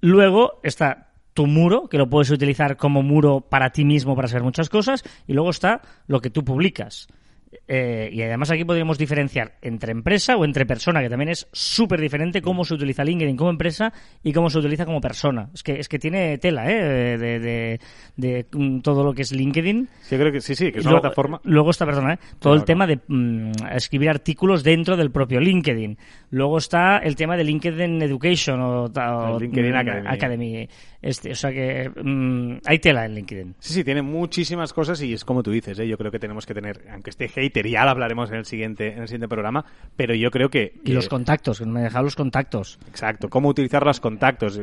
Luego 0.00 0.60
está 0.62 1.08
tu 1.34 1.46
muro, 1.46 1.88
que 1.88 1.98
lo 1.98 2.08
puedes 2.08 2.30
utilizar 2.30 2.76
como 2.76 3.02
muro 3.02 3.40
para 3.42 3.70
ti 3.70 3.84
mismo 3.84 4.16
para 4.16 4.26
hacer 4.26 4.42
muchas 4.42 4.68
cosas. 4.68 5.04
Y 5.26 5.32
luego 5.34 5.50
está 5.50 5.80
lo 6.06 6.20
que 6.20 6.30
tú 6.30 6.44
publicas. 6.44 7.08
Eh, 7.66 8.10
y 8.12 8.22
además 8.22 8.50
aquí 8.52 8.64
podríamos 8.64 8.96
diferenciar 8.96 9.56
entre 9.62 9.90
empresa 9.90 10.36
o 10.36 10.44
entre 10.44 10.66
persona, 10.66 11.00
que 11.02 11.08
también 11.10 11.30
es 11.30 11.48
súper 11.52 12.00
diferente 12.00 12.42
cómo 12.42 12.64
se 12.64 12.74
utiliza 12.74 13.02
LinkedIn 13.04 13.36
como 13.36 13.50
empresa 13.50 13.92
y 14.22 14.32
cómo 14.32 14.50
se 14.50 14.58
utiliza 14.58 14.86
como 14.86 15.00
persona. 15.00 15.50
Es 15.52 15.62
que, 15.64 15.80
es 15.80 15.88
que 15.88 15.98
tiene 15.98 16.38
tela, 16.38 16.70
¿eh? 16.70 17.18
De, 17.18 17.38
de- 17.40 17.80
de, 18.16 18.46
mm, 18.52 18.80
todo 18.80 19.02
lo 19.02 19.12
que 19.14 19.22
es 19.22 19.32
LinkedIn. 19.32 19.88
Sí, 20.02 20.14
yo 20.14 20.20
creo 20.20 20.32
que 20.32 20.40
sí, 20.40 20.54
sí, 20.54 20.70
que 20.70 20.78
es 20.78 20.84
una 20.84 20.92
luego, 20.92 21.02
plataforma. 21.02 21.40
Luego 21.44 21.70
está, 21.70 21.86
perdona, 21.86 22.14
¿eh? 22.14 22.18
todo 22.38 22.54
el 22.54 22.60
Claro, 22.60 22.66
tema 22.66 22.86
de 22.86 23.00
mm, 23.08 23.52
escribir 23.72 24.10
artículos 24.10 24.62
dentro 24.62 24.96
del 24.96 25.10
propio 25.10 25.40
LinkedIn. 25.40 25.98
Luego 26.30 26.58
está 26.58 26.98
el 26.98 27.16
tema 27.16 27.36
de 27.36 27.44
LinkedIn 27.44 28.02
Education 28.02 28.60
o, 28.60 29.38
LinkedIn 29.40 29.72
mm, 29.72 29.76
Academy. 29.76 30.06
Academy. 30.08 30.68
Este, 31.02 31.30
o 31.32 31.34
sea 31.34 31.50
que 31.50 31.90
hay 32.66 32.78
tela 32.78 33.06
en 33.06 33.14
LinkedIn. 33.14 33.54
Sí, 33.58 33.72
sí, 33.72 33.84
tiene 33.84 34.02
muchísimas 34.02 34.72
cosas 34.72 35.00
y 35.02 35.14
es 35.14 35.24
como 35.24 35.42
tú 35.42 35.50
dices, 35.50 35.78
¿eh? 35.78 35.88
yo 35.88 35.96
creo 35.96 36.10
que 36.10 36.18
tenemos 36.18 36.44
que 36.46 36.52
tener, 36.54 36.82
aunque 36.92 37.10
esté 37.10 37.26
hater, 37.40 37.66
ya 37.68 37.84
lo 37.84 37.90
hablaremos 37.90 38.30
en 38.30 38.36
el 38.36 38.44
siguiente, 38.44 38.92
en 38.92 39.00
el 39.02 39.08
siguiente 39.08 39.28
programa, 39.28 39.64
pero 39.96 40.14
yo 40.14 40.30
creo 40.30 40.48
que... 40.48 40.74
Y 40.84 40.92
los 40.92 41.08
contactos, 41.08 41.58
que 41.58 41.66
no 41.66 41.72
me 41.72 41.80
he 41.80 41.84
dejado 41.84 42.04
los 42.04 42.16
contactos. 42.16 42.78
Exacto, 42.88 43.28
cómo 43.28 43.48
utilizar 43.48 43.84
los 43.84 44.00
contactos. 44.00 44.60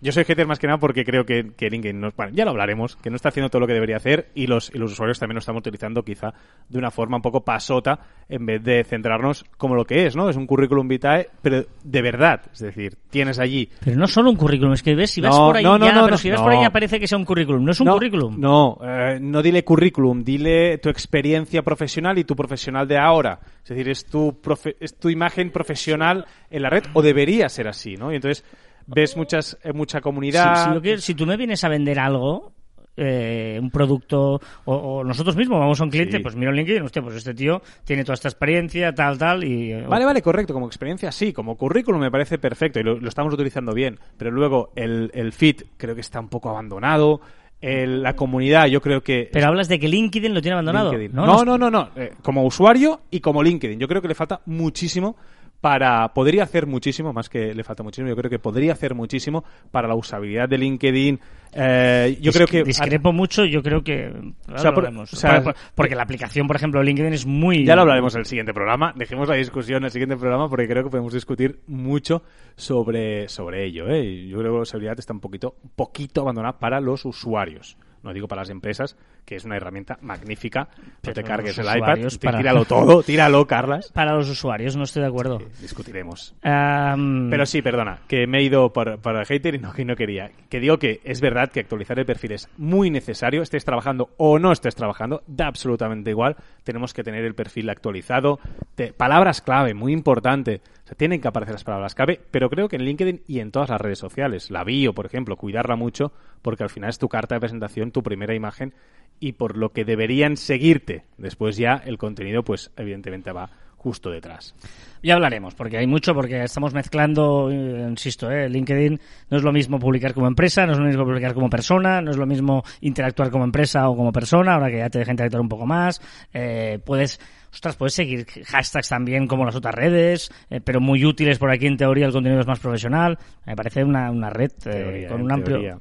Yo 0.00 0.12
soy 0.12 0.24
hater 0.24 0.46
más 0.46 0.58
que 0.58 0.66
nada 0.66 0.78
porque 0.78 1.04
creo 1.04 1.24
que, 1.26 1.52
que 1.56 1.68
LinkedIn, 1.70 2.00
no- 2.00 2.12
bueno, 2.16 2.32
ya 2.34 2.44
lo 2.44 2.50
hablaremos, 2.52 2.96
que 2.96 3.10
no 3.10 3.16
está 3.16 3.28
haciendo 3.30 3.50
todo 3.50 3.60
lo 3.60 3.66
que 3.66 3.74
debería 3.74 3.96
hacer 3.96 4.30
y 4.34 4.46
los, 4.46 4.70
y 4.74 4.78
los 4.78 4.92
usuarios 4.92 5.18
también 5.18 5.34
lo 5.34 5.40
estamos 5.40 5.60
utilizando 5.60 6.02
quizá 6.02 6.32
de 6.68 6.78
una 6.78 6.90
forma 6.90 7.16
un 7.16 7.22
poco 7.22 7.42
pasota 7.44 7.98
en 8.28 8.46
vez 8.46 8.62
de 8.62 8.84
centrarnos 8.84 9.44
como 9.58 9.74
lo 9.74 9.84
que 9.84 10.06
es, 10.06 10.16
¿no? 10.16 10.30
Es 10.30 10.36
un 10.36 10.46
currículum 10.46 10.88
vitae, 10.88 11.28
pero 11.42 11.64
de 11.84 12.02
verdad. 12.02 12.42
Es 12.52 12.60
decir, 12.60 12.96
tienes 13.10 13.38
allí 13.38 13.68
Pero 13.84 13.96
no 13.96 14.06
solo 14.06 14.30
un 14.30 14.36
currículum, 14.36 14.72
es 14.72 14.82
que 14.82 14.94
ves, 14.94 15.10
si 15.10 15.20
vas 15.20 15.36
No, 15.36 15.46
por 15.48 15.56
ahí 15.56 15.64
no, 15.64 15.78
no, 15.78 15.86
ya, 15.86 15.92
no, 15.92 16.00
pero 16.02 16.12
no, 16.12 16.18
si 16.18 16.30
vas 16.30 16.40
por 16.40 16.52
ahí 16.52 16.60
ya 16.62 16.70
parece 16.70 16.98
que 17.00 17.06
sea 17.06 17.18
un 17.18 17.24
currículum. 17.24 17.64
No 17.64 17.72
es 17.72 17.80
un 17.80 17.88
currículum. 17.88 18.40
No, 18.40 18.78
eh, 18.82 19.18
no 19.20 19.42
dile 19.42 19.64
currículum, 19.64 20.22
dile 20.24 20.78
tu 20.78 20.88
experiencia 20.88 21.62
profesional 21.62 22.09
y 22.18 22.24
tu 22.24 22.34
profesional 22.36 22.86
de 22.88 22.98
ahora. 22.98 23.40
Es 23.62 23.68
decir, 23.70 23.88
es 23.88 24.04
tu, 24.06 24.40
profe- 24.42 24.76
es 24.80 24.96
tu 24.98 25.08
imagen 25.10 25.50
profesional 25.50 26.26
en 26.50 26.62
la 26.62 26.70
red, 26.70 26.84
o 26.94 27.02
debería 27.02 27.48
ser 27.48 27.68
así, 27.68 27.96
¿no? 27.96 28.12
Y 28.12 28.16
entonces 28.16 28.44
ves 28.86 29.16
muchas, 29.16 29.58
eh, 29.62 29.72
mucha 29.72 29.98
Si, 29.98 30.02
comunidad. 30.02 30.74
si 30.74 30.80
quiero- 30.80 31.00
si 31.00 31.14
tú 31.14 31.26
me 31.26 31.36
vienes 31.36 31.62
a 31.64 31.68
vender 31.68 31.98
algo, 31.98 32.52
eh, 32.96 33.58
un 33.62 33.70
producto, 33.70 34.40
o, 34.64 34.74
o 34.74 35.04
nosotros 35.04 35.34
mismos 35.36 35.58
vamos 35.58 35.80
a 35.80 35.84
un 35.84 35.90
cliente, 35.90 36.18
Sí. 36.18 36.22
pues 36.22 36.34
miro 36.36 36.52
LinkedIn, 36.52 36.82
hostia, 36.82 37.00
pues 37.00 37.14
este 37.14 37.32
tío 37.32 37.62
tiene 37.84 38.04
toda 38.04 38.14
esta 38.14 38.28
experiencia, 38.28 38.92
tal, 38.94 39.16
tal, 39.16 39.42
y... 39.44 39.72
eh, 39.72 39.86
Vale, 39.88 40.04
vale, 40.04 40.20
correcto. 40.20 40.52
Como 40.52 40.66
experiencia, 40.66 41.10
sí. 41.12 41.32
Como 41.32 41.56
currículum 41.56 42.00
me 42.00 42.10
parece 42.10 42.36
perfecto 42.36 42.78
y 42.80 42.82
lo, 42.82 42.98
lo 42.98 43.08
estamos 43.08 43.32
utilizando 43.32 43.72
bien. 43.72 43.98
Pero 44.18 44.30
luego 44.32 44.72
el, 44.76 45.10
el 45.14 45.32
feed 45.32 45.62
creo 45.78 45.94
que 45.94 46.02
está 46.02 46.20
un 46.20 46.28
poco 46.28 46.50
abandonado. 46.50 47.20
El- 47.60 48.02
la 48.02 48.16
comunidad, 48.16 48.66
yo 48.66 48.80
creo 48.80 49.02
que. 49.02 49.28
Pero 49.32 49.46
hablas 49.48 49.68
de 49.68 49.78
que 49.78 49.88
LinkedIn 49.88 50.32
lo 50.32 50.40
tiene 50.40 50.54
abandonado. 50.54 50.90
LinkedIn. 50.92 51.14
No, 51.14 51.26
No, 51.26 51.44
no, 51.44 51.58
no, 51.58 51.70
no. 51.70 51.88
Eh, 51.96 52.12
como 52.22 52.44
usuario 52.44 53.00
y 53.10 53.20
como 53.20 53.42
LinkedIn. 53.42 53.78
Yo 53.78 53.86
creo 53.86 54.00
que 54.00 54.08
le 54.08 54.14
falta 54.14 54.40
muchísimo 54.46 55.16
para. 55.60 56.12
Podría 56.14 56.44
hacer 56.44 56.66
muchísimo, 56.66 57.12
más 57.12 57.28
que 57.28 57.54
le 57.54 57.64
falta 57.64 57.82
muchísimo. 57.82 58.08
Yo 58.08 58.16
creo 58.16 58.30
que 58.30 58.38
podría 58.38 58.72
hacer 58.72 58.94
muchísimo 58.94 59.44
para 59.70 59.88
la 59.88 59.94
usabilidad 59.94 60.48
de 60.48 60.58
LinkedIn. 60.58 61.20
Eh, 61.52 62.18
yo 62.20 62.32
creo 62.32 62.46
que. 62.46 62.62
Discrepo 62.62 63.12
mucho, 63.12 63.44
yo 63.44 63.62
creo 63.62 63.82
que... 63.82 64.12
sea, 64.56 64.72
por- 64.72 64.86
o 64.86 65.06
sea- 65.06 65.42
Por- 65.42 65.54
por- 65.54 65.62
porque 65.74 65.94
la 65.96 66.02
aplicación, 66.04 66.46
por 66.46 66.56
ejemplo, 66.56 66.80
de 66.80 66.86
LinkedIn 66.86 67.12
es 67.12 67.26
muy... 67.26 67.64
Ya 67.64 67.74
lo 67.74 67.82
hablaremos 67.82 68.14
en 68.14 68.20
el 68.20 68.26
siguiente 68.26 68.54
programa. 68.54 68.92
Dejemos 68.96 69.28
la 69.28 69.34
discusión 69.34 69.78
en 69.78 69.84
el 69.86 69.90
siguiente 69.90 70.16
programa 70.16 70.48
porque 70.48 70.68
creo 70.68 70.84
que 70.84 70.90
podemos 70.90 71.12
discutir 71.12 71.60
mucho 71.66 72.22
sobre, 72.56 73.28
sobre 73.28 73.64
ello. 73.66 73.88
¿eh? 73.88 74.26
Yo 74.28 74.38
creo 74.38 74.52
que 74.52 74.56
la 74.58 74.62
usabilidad 74.62 74.98
está 74.98 75.12
un 75.12 75.20
poquito, 75.20 75.56
un 75.62 75.70
poquito 75.70 76.20
abandonada 76.20 76.58
para 76.58 76.80
los 76.80 77.04
usuarios. 77.04 77.76
No 78.02 78.14
digo 78.14 78.28
para 78.28 78.42
las 78.42 78.50
empresas, 78.50 78.96
que 79.24 79.36
es 79.36 79.44
una 79.44 79.56
herramienta 79.56 79.98
magnífica. 80.02 80.68
No 80.76 80.92
Pero 81.02 81.14
te 81.14 81.22
cargues 81.24 81.58
el 81.58 81.66
iPad, 81.66 81.98
para- 82.22 82.38
tíralo 82.38 82.64
todo, 82.64 83.02
tíralo, 83.04 83.46
Carlas. 83.46 83.90
Para 83.92 84.14
los 84.14 84.28
usuarios, 84.28 84.76
no 84.76 84.84
estoy 84.84 85.02
de 85.02 85.08
acuerdo. 85.08 85.38
Discutiremos. 85.60 86.34
Pero 86.40 87.46
sí, 87.46 87.62
perdona, 87.62 88.00
que 88.08 88.26
me 88.26 88.38
he 88.38 88.42
ido 88.42 88.72
por, 88.72 88.98
por 89.00 89.16
el 89.16 89.24
hater 89.26 89.54
y 89.54 89.58
no, 89.58 89.72
que 89.72 89.84
no 89.84 89.96
quería. 89.96 90.30
Que 90.48 90.60
digo 90.60 90.78
que 90.78 91.00
es 91.04 91.20
verdad 91.20 91.50
que 91.50 91.60
actualizar 91.60 91.98
el 91.98 92.06
perfil 92.06 92.32
es 92.32 92.48
muy 92.56 92.90
necesario, 92.90 93.42
estés 93.42 93.64
trabajando 93.64 94.10
o 94.16 94.38
no 94.38 94.52
estés 94.52 94.74
trabajando, 94.74 95.22
da 95.26 95.46
absolutamente 95.46 96.10
igual. 96.10 96.36
Tenemos 96.64 96.92
que 96.94 97.02
tener 97.02 97.24
el 97.24 97.34
perfil 97.34 97.70
actualizado. 97.70 98.38
Te- 98.74 98.92
palabras 98.92 99.40
clave, 99.40 99.74
muy 99.74 99.92
importante. 99.92 100.60
O 100.84 100.86
sea, 100.90 100.96
tienen 100.96 101.20
que 101.20 101.28
aparecer 101.28 101.54
las 101.54 101.64
palabras 101.64 101.94
clave, 101.94 102.20
pero 102.30 102.50
creo 102.50 102.68
que 102.68 102.76
en 102.76 102.82
LinkedIn 102.84 103.22
y 103.28 103.40
en 103.40 103.52
todas 103.52 103.70
las 103.70 103.80
redes 103.80 103.98
sociales, 103.98 104.50
la 104.50 104.64
bio, 104.64 104.92
por 104.92 105.06
ejemplo, 105.06 105.36
cuidarla 105.36 105.76
mucho, 105.76 106.12
porque 106.42 106.64
al 106.64 106.70
final 106.70 106.90
es 106.90 106.98
tu 106.98 107.08
carta 107.08 107.34
de 107.36 107.40
presentación, 107.40 107.92
tu 107.92 108.02
primera 108.02 108.34
imagen 108.34 108.74
y 109.20 109.32
por 109.32 109.56
lo 109.56 109.72
que 109.72 109.84
deberían 109.84 110.36
seguirte. 110.36 111.04
Después 111.18 111.56
ya 111.56 111.74
el 111.84 111.98
contenido, 111.98 112.42
pues 112.42 112.72
evidentemente 112.76 113.30
va 113.32 113.50
justo 113.76 114.10
detrás. 114.10 114.54
Ya 115.02 115.14
hablaremos, 115.14 115.54
porque 115.54 115.78
hay 115.78 115.86
mucho, 115.86 116.14
porque 116.14 116.44
estamos 116.44 116.74
mezclando, 116.74 117.50
eh, 117.50 117.86
insisto, 117.88 118.30
eh, 118.30 118.46
LinkedIn 118.46 119.00
no 119.30 119.36
es 119.38 119.42
lo 119.42 119.52
mismo 119.52 119.78
publicar 119.78 120.12
como 120.12 120.26
empresa, 120.26 120.66
no 120.66 120.72
es 120.72 120.78
lo 120.78 120.84
mismo 120.84 121.04
publicar 121.04 121.32
como 121.32 121.48
persona, 121.48 122.02
no 122.02 122.10
es 122.10 122.18
lo 122.18 122.26
mismo 122.26 122.62
interactuar 122.82 123.30
como 123.30 123.44
empresa 123.44 123.88
o 123.88 123.96
como 123.96 124.12
persona, 124.12 124.54
ahora 124.54 124.70
que 124.70 124.78
ya 124.78 124.90
te 124.90 124.98
deja 124.98 125.12
interactuar 125.12 125.40
un 125.40 125.48
poco 125.48 125.64
más. 125.64 126.02
Eh, 126.34 126.78
puedes, 126.84 127.18
ostras, 127.50 127.76
puedes 127.76 127.94
seguir 127.94 128.26
hashtags 128.26 128.90
también 128.90 129.26
como 129.26 129.46
las 129.46 129.56
otras 129.56 129.74
redes, 129.74 130.30
eh, 130.50 130.60
pero 130.62 130.82
muy 130.82 131.06
útiles 131.06 131.38
por 131.38 131.50
aquí 131.50 131.66
en 131.66 131.78
teoría 131.78 132.04
el 132.04 132.12
contenido 132.12 132.42
es 132.42 132.46
más 132.46 132.60
profesional. 132.60 133.18
Me 133.46 133.56
parece 133.56 133.82
una, 133.82 134.10
una 134.10 134.28
red 134.28 134.52
eh, 134.66 134.70
Teoría, 134.70 135.08
con 135.08 135.22
un 135.22 135.32
amplio... 135.32 135.56
teoría. 135.56 135.78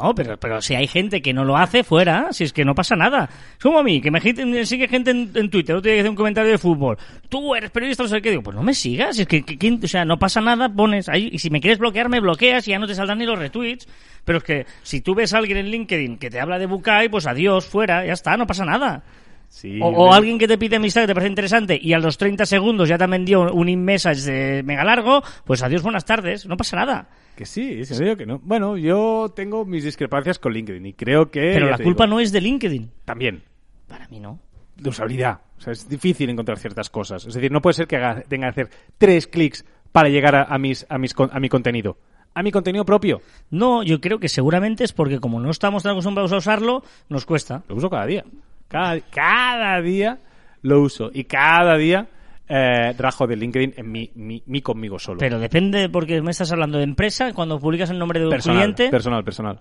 No, 0.00 0.14
pero, 0.14 0.36
pero 0.38 0.60
si 0.62 0.74
hay 0.74 0.86
gente 0.86 1.20
que 1.22 1.32
no 1.32 1.44
lo 1.44 1.56
hace 1.56 1.82
fuera, 1.84 2.32
si 2.32 2.44
es 2.44 2.52
que 2.52 2.64
no 2.64 2.74
pasa 2.74 2.94
nada. 2.96 3.28
Como 3.60 3.78
a 3.78 3.82
mí, 3.82 4.00
que 4.00 4.10
me 4.10 4.20
sigue 4.64 4.88
gente 4.88 5.10
en, 5.10 5.50
Twitter, 5.50 5.74
otro 5.76 5.88
día 5.90 5.94
que 5.94 6.00
hace 6.00 6.08
un 6.10 6.14
comentario 6.16 6.50
de 6.50 6.58
fútbol. 6.58 6.96
Tú 7.28 7.54
eres 7.54 7.70
periodista, 7.70 8.02
no 8.04 8.08
sé 8.08 8.22
qué. 8.22 8.30
Digo, 8.30 8.42
pues 8.42 8.56
no 8.56 8.62
me 8.62 8.74
sigas, 8.74 9.16
si 9.16 9.22
es 9.22 9.28
que, 9.28 9.42
que- 9.42 9.58
¿quién- 9.58 9.80
o 9.82 9.88
sea, 9.88 10.04
no 10.04 10.18
pasa 10.18 10.40
nada, 10.40 10.68
pones 10.68 11.08
ahí, 11.08 11.28
y 11.32 11.38
si 11.38 11.50
me 11.50 11.60
quieres 11.60 11.78
bloquear, 11.78 12.08
me 12.08 12.20
bloqueas 12.20 12.66
y 12.68 12.70
ya 12.70 12.78
no 12.78 12.86
te 12.86 12.94
saldrán 12.94 13.18
ni 13.18 13.26
los 13.26 13.38
retweets. 13.38 13.88
Pero 14.24 14.38
es 14.38 14.44
que 14.44 14.66
si 14.82 15.00
tú 15.00 15.14
ves 15.14 15.32
a 15.34 15.38
alguien 15.38 15.58
en 15.58 15.70
LinkedIn 15.70 16.18
que 16.18 16.30
te 16.30 16.38
habla 16.40 16.58
de 16.58 16.66
Bukai, 16.66 17.08
pues 17.08 17.26
adiós, 17.26 17.64
fuera, 17.66 18.04
ya 18.04 18.12
está, 18.12 18.36
no 18.36 18.46
pasa 18.46 18.64
nada. 18.64 19.02
Sí, 19.48 19.80
O, 19.82 19.86
o 19.88 20.12
alguien 20.12 20.38
que 20.38 20.46
te 20.46 20.58
pide 20.58 20.76
amistad 20.76 21.00
que 21.02 21.06
te 21.08 21.14
parece 21.14 21.30
interesante 21.30 21.78
y 21.80 21.92
a 21.94 21.98
los 21.98 22.18
30 22.18 22.44
segundos 22.46 22.88
ya 22.88 22.98
te 22.98 23.06
vendió 23.06 23.52
un 23.52 23.68
in-message 23.68 24.20
de 24.30 24.62
mega 24.62 24.84
largo, 24.84 25.22
pues 25.44 25.62
adiós, 25.62 25.82
buenas 25.82 26.04
tardes, 26.04 26.46
no 26.46 26.56
pasa 26.56 26.76
nada. 26.76 27.08
Que 27.34 27.46
sí, 27.46 27.80
es 27.80 27.90
en 27.92 27.96
serio 27.96 28.16
que 28.16 28.26
no. 28.26 28.40
Bueno, 28.42 28.76
yo 28.76 29.32
tengo 29.34 29.64
mis 29.64 29.84
discrepancias 29.84 30.38
con 30.38 30.52
LinkedIn 30.52 30.84
y 30.86 30.92
creo 30.92 31.30
que... 31.30 31.52
Pero 31.54 31.70
la 31.70 31.78
culpa 31.78 32.04
digo, 32.04 32.16
no 32.16 32.20
es 32.20 32.30
de 32.32 32.40
LinkedIn. 32.40 32.90
También, 33.04 33.42
Para 33.86 34.06
mí 34.08 34.20
no. 34.20 34.38
de 34.76 34.90
usabilidad. 34.90 35.40
O 35.56 35.60
sea, 35.60 35.72
es 35.72 35.88
difícil 35.88 36.28
encontrar 36.30 36.58
ciertas 36.58 36.90
cosas. 36.90 37.24
Es 37.26 37.34
decir, 37.34 37.50
no 37.50 37.62
puede 37.62 37.74
ser 37.74 37.86
que 37.86 37.96
haga- 37.96 38.22
tenga 38.28 38.46
que 38.48 38.60
hacer 38.62 38.70
tres 38.98 39.26
clics 39.26 39.64
para 39.92 40.08
llegar 40.08 40.34
a, 40.36 40.42
a 40.44 40.58
mis, 40.58 40.84
a, 40.88 40.98
mis, 40.98 41.14
a 41.18 41.40
mi 41.40 41.48
contenido. 41.48 41.96
A 42.34 42.42
mi 42.42 42.52
contenido 42.52 42.84
propio. 42.84 43.22
No, 43.50 43.82
yo 43.82 44.00
creo 44.00 44.18
que 44.20 44.28
seguramente 44.28 44.84
es 44.84 44.92
porque 44.92 45.18
como 45.20 45.40
no 45.40 45.50
estamos 45.50 45.82
tan 45.84 45.92
acostumbrados 45.92 46.32
a 46.32 46.36
usarlo, 46.36 46.84
nos 47.08 47.24
cuesta. 47.24 47.62
Lo 47.68 47.76
uso 47.76 47.88
cada 47.88 48.04
día. 48.06 48.24
Cada, 48.68 49.00
cada 49.00 49.80
día 49.80 50.18
lo 50.62 50.80
uso. 50.82 51.10
Y 51.12 51.24
cada 51.24 51.76
día 51.76 52.06
eh, 52.48 52.94
rajo 52.96 53.26
de 53.26 53.36
LinkedIn 53.36 53.74
en 53.76 53.90
mi, 53.90 54.10
mi, 54.14 54.42
mi 54.46 54.62
conmigo 54.62 54.98
solo. 54.98 55.18
Pero 55.18 55.38
depende, 55.38 55.88
porque 55.88 56.22
me 56.22 56.30
estás 56.30 56.52
hablando 56.52 56.78
de 56.78 56.84
empresa, 56.84 57.32
cuando 57.32 57.58
publicas 57.58 57.90
el 57.90 57.98
nombre 57.98 58.20
de 58.20 58.26
un 58.26 58.30
personal, 58.30 58.74
cliente... 58.74 58.88
personal, 58.90 59.24
personal. 59.24 59.60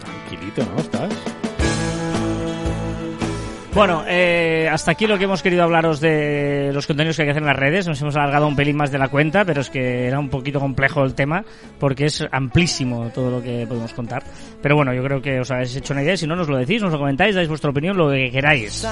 Tranquilito, 0.00 0.64
¿no? 0.66 0.76
¿Estás? 0.78 1.33
Bueno, 3.74 4.04
eh, 4.06 4.68
hasta 4.70 4.92
aquí 4.92 5.08
lo 5.08 5.18
que 5.18 5.24
hemos 5.24 5.42
querido 5.42 5.64
hablaros 5.64 5.98
de 5.98 6.70
los 6.72 6.86
contenidos 6.86 7.16
que 7.16 7.22
hay 7.22 7.26
que 7.26 7.30
hacer 7.32 7.42
en 7.42 7.48
las 7.48 7.56
redes. 7.56 7.88
Nos 7.88 8.00
hemos 8.00 8.14
alargado 8.14 8.46
un 8.46 8.54
pelín 8.54 8.76
más 8.76 8.92
de 8.92 8.98
la 8.98 9.08
cuenta, 9.08 9.44
pero 9.44 9.62
es 9.62 9.68
que 9.68 10.06
era 10.06 10.20
un 10.20 10.28
poquito 10.28 10.60
complejo 10.60 11.02
el 11.02 11.14
tema, 11.14 11.44
porque 11.80 12.04
es 12.04 12.24
amplísimo 12.30 13.10
todo 13.12 13.32
lo 13.32 13.42
que 13.42 13.66
podemos 13.66 13.92
contar. 13.92 14.22
Pero 14.62 14.76
bueno, 14.76 14.94
yo 14.94 15.02
creo 15.02 15.20
que 15.20 15.40
os 15.40 15.50
habéis 15.50 15.74
hecho 15.74 15.92
una 15.92 16.04
idea. 16.04 16.16
Si 16.16 16.24
no, 16.24 16.36
nos 16.36 16.48
lo 16.48 16.56
decís, 16.56 16.82
nos 16.82 16.92
lo 16.92 16.98
comentáis, 16.98 17.34
dais 17.34 17.48
vuestra 17.48 17.70
opinión, 17.70 17.96
lo 17.96 18.10
que 18.10 18.30
queráis. 18.30 18.86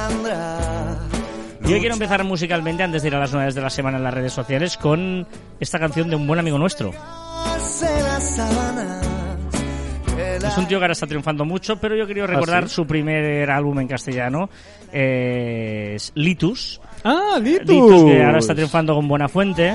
Y 1.64 1.72
hoy 1.72 1.78
quiero 1.78 1.94
empezar 1.94 2.24
musicalmente, 2.24 2.82
antes 2.82 3.02
de 3.02 3.08
ir 3.08 3.14
a 3.14 3.20
las 3.20 3.32
novedades 3.32 3.54
de 3.54 3.62
la 3.62 3.70
semana 3.70 3.98
en 3.98 4.02
las 4.02 4.14
redes 4.14 4.32
sociales, 4.32 4.76
con 4.76 5.28
esta 5.60 5.78
canción 5.78 6.10
de 6.10 6.16
un 6.16 6.26
buen 6.26 6.40
amigo 6.40 6.58
nuestro. 6.58 6.90
Es 10.44 10.58
un 10.58 10.66
tío 10.66 10.78
que 10.78 10.84
ahora 10.84 10.92
está 10.92 11.06
triunfando 11.06 11.44
mucho, 11.44 11.76
pero 11.76 11.96
yo 11.96 12.06
quería 12.06 12.26
recordar 12.26 12.64
¿Ah, 12.64 12.68
sí? 12.68 12.74
su 12.74 12.86
primer 12.86 13.50
álbum 13.50 13.78
en 13.80 13.88
castellano, 13.88 14.50
eh, 14.92 15.92
es 15.94 16.12
Litus. 16.14 16.80
¡Ah, 17.04 17.38
Litus! 17.40 17.68
Litus, 17.68 18.04
que 18.04 18.22
ahora 18.22 18.38
está 18.38 18.54
triunfando 18.54 18.94
con 18.94 19.08
Buena 19.08 19.28
Fuente. 19.28 19.72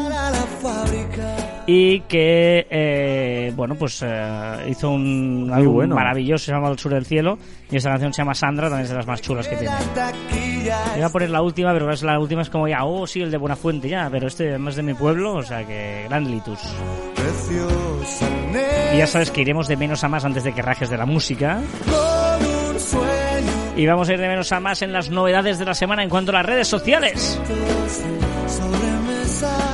Y 1.70 2.00
que, 2.02 2.66
eh, 2.70 3.52
bueno, 3.56 3.76
pues 3.76 4.02
eh, 4.06 4.68
hizo 4.70 4.90
un 4.90 5.50
álbum 5.54 5.74
bueno. 5.74 5.96
maravilloso, 5.96 6.46
se 6.46 6.52
llama 6.54 6.70
El 6.70 6.80
Sur 6.80 6.94
del 6.94 7.06
Cielo. 7.06 7.38
Y 7.70 7.76
esta 7.76 7.90
canción 7.90 8.14
se 8.14 8.22
llama 8.22 8.34
Sandra, 8.34 8.70
también 8.70 8.84
es 8.86 8.90
de 8.90 8.96
las 8.96 9.08
más 9.08 9.22
chulas 9.22 9.48
que 9.48 9.58
tiene. 9.58 9.76
Iba 10.98 11.08
a 11.08 11.10
poner 11.10 11.30
la 11.30 11.42
última, 11.42 11.74
pero 11.74 11.92
la 11.92 12.20
última 12.20 12.42
es 12.42 12.50
como 12.50 12.68
ya, 12.68 12.86
oh, 12.86 13.06
sí, 13.06 13.22
el 13.22 13.32
de 13.32 13.38
Buena 13.38 13.56
Fuente, 13.56 13.90
ya, 13.90 14.08
pero 14.10 14.28
este 14.28 14.54
es 14.54 14.60
más 14.60 14.76
de 14.76 14.84
mi 14.84 14.94
pueblo, 14.94 15.36
o 15.36 15.44
sea 15.44 15.66
que 15.66 16.06
gran 16.08 16.30
Litus. 16.30 16.60
Y 18.94 18.98
ya 18.98 19.08
sabes 19.08 19.32
que 19.32 19.42
iremos 19.42 19.68
de 19.68 19.78
menos 19.78 20.04
a 20.04 20.10
más 20.10 20.26
antes 20.26 20.44
de 20.44 20.54
que 20.54 20.62
rajes 20.62 20.90
de 20.90 20.98
la 20.98 21.06
música. 21.06 21.62
Y 23.76 23.86
vamos 23.86 24.10
a 24.10 24.14
ir 24.14 24.20
de 24.20 24.28
menos 24.28 24.52
a 24.52 24.60
más 24.60 24.82
en 24.82 24.92
las 24.92 25.10
novedades 25.10 25.60
de 25.60 25.66
la 25.66 25.74
semana 25.74 26.04
en 26.04 26.10
cuanto 26.10 26.32
a 26.32 26.36
las 26.36 26.46
redes 26.46 26.68
sociales. 26.68 27.40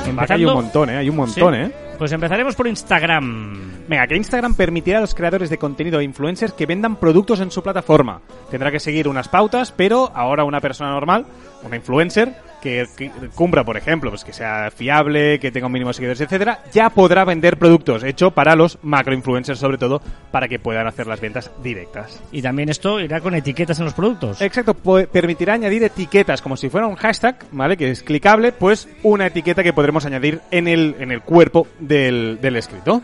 Que 0.04 0.32
hay 0.32 0.44
un 0.44 0.54
montón, 0.54 0.90
¿eh? 0.90 0.98
Hay 0.98 1.08
un 1.08 1.16
montón, 1.16 1.54
Sí. 1.54 1.60
¿eh? 1.60 1.72
Pues 1.98 2.12
empezaremos 2.12 2.54
por 2.54 2.66
Instagram. 2.66 3.86
Venga, 3.88 4.06
que 4.06 4.16
Instagram 4.16 4.54
permitirá 4.54 4.98
a 4.98 5.00
los 5.00 5.14
creadores 5.14 5.48
de 5.48 5.58
contenido 5.58 6.00
e 6.00 6.04
influencers 6.04 6.52
que 6.52 6.66
vendan 6.66 6.96
productos 6.96 7.40
en 7.40 7.50
su 7.50 7.62
plataforma. 7.62 8.20
Tendrá 8.50 8.70
que 8.70 8.80
seguir 8.80 9.08
unas 9.08 9.28
pautas, 9.28 9.72
pero 9.72 10.10
ahora 10.14 10.44
una 10.44 10.60
persona 10.60 10.90
normal, 10.90 11.24
una 11.62 11.76
influencer, 11.76 12.34
que, 12.64 12.86
que 12.96 13.10
cumpla, 13.34 13.62
por 13.62 13.76
ejemplo, 13.76 14.10
pues 14.10 14.24
que 14.24 14.32
sea 14.32 14.72
fiable, 14.72 15.38
que 15.38 15.52
tenga 15.52 15.66
un 15.66 15.72
mínimo 15.72 15.90
de 15.90 15.94
seguidores, 15.94 16.20
etcétera, 16.20 16.60
ya 16.72 16.90
podrá 16.90 17.24
vender 17.24 17.58
productos, 17.58 18.02
hecho 18.02 18.32
para 18.32 18.56
los 18.56 18.78
macroinfluencers 18.82 19.58
sobre 19.60 19.78
todo, 19.78 20.02
para 20.32 20.48
que 20.48 20.58
puedan 20.58 20.86
hacer 20.88 21.06
las 21.06 21.20
ventas 21.20 21.50
directas. 21.62 22.20
Y 22.32 22.42
también 22.42 22.70
esto 22.70 22.98
irá 22.98 23.20
con 23.20 23.34
etiquetas 23.34 23.78
en 23.78 23.84
los 23.84 23.94
productos. 23.94 24.40
Exacto, 24.40 24.74
pu- 24.74 25.06
permitirá 25.06 25.52
añadir 25.54 25.84
etiquetas 25.84 26.42
como 26.42 26.56
si 26.56 26.70
fuera 26.70 26.86
un 26.86 26.96
hashtag, 26.96 27.36
¿vale? 27.52 27.76
Que 27.76 27.90
es 27.90 28.02
clicable, 28.02 28.50
pues 28.52 28.88
una 29.02 29.26
etiqueta 29.26 29.62
que 29.62 29.72
podremos 29.72 30.06
añadir 30.06 30.40
en 30.50 30.66
el, 30.66 30.96
en 30.98 31.12
el 31.12 31.20
cuerpo 31.20 31.68
del, 31.78 32.38
del 32.40 32.56
escrito. 32.56 33.02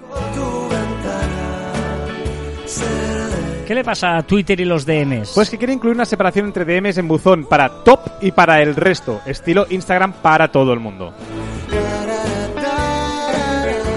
¿Qué 3.71 3.77
le 3.77 3.85
pasa 3.85 4.17
a 4.17 4.23
Twitter 4.25 4.59
y 4.59 4.65
los 4.65 4.85
DMs? 4.85 5.31
Pues 5.33 5.49
que 5.49 5.57
quiere 5.57 5.73
incluir 5.73 5.95
una 5.95 6.05
separación 6.05 6.47
entre 6.47 6.65
DMs 6.65 6.99
en 6.99 7.07
buzón 7.07 7.45
para 7.45 7.69
top 7.85 8.01
y 8.21 8.33
para 8.33 8.61
el 8.61 8.75
resto, 8.75 9.21
estilo 9.25 9.65
Instagram 9.71 10.13
para 10.15 10.51
todo 10.51 10.73
el 10.73 10.81
mundo. 10.81 11.15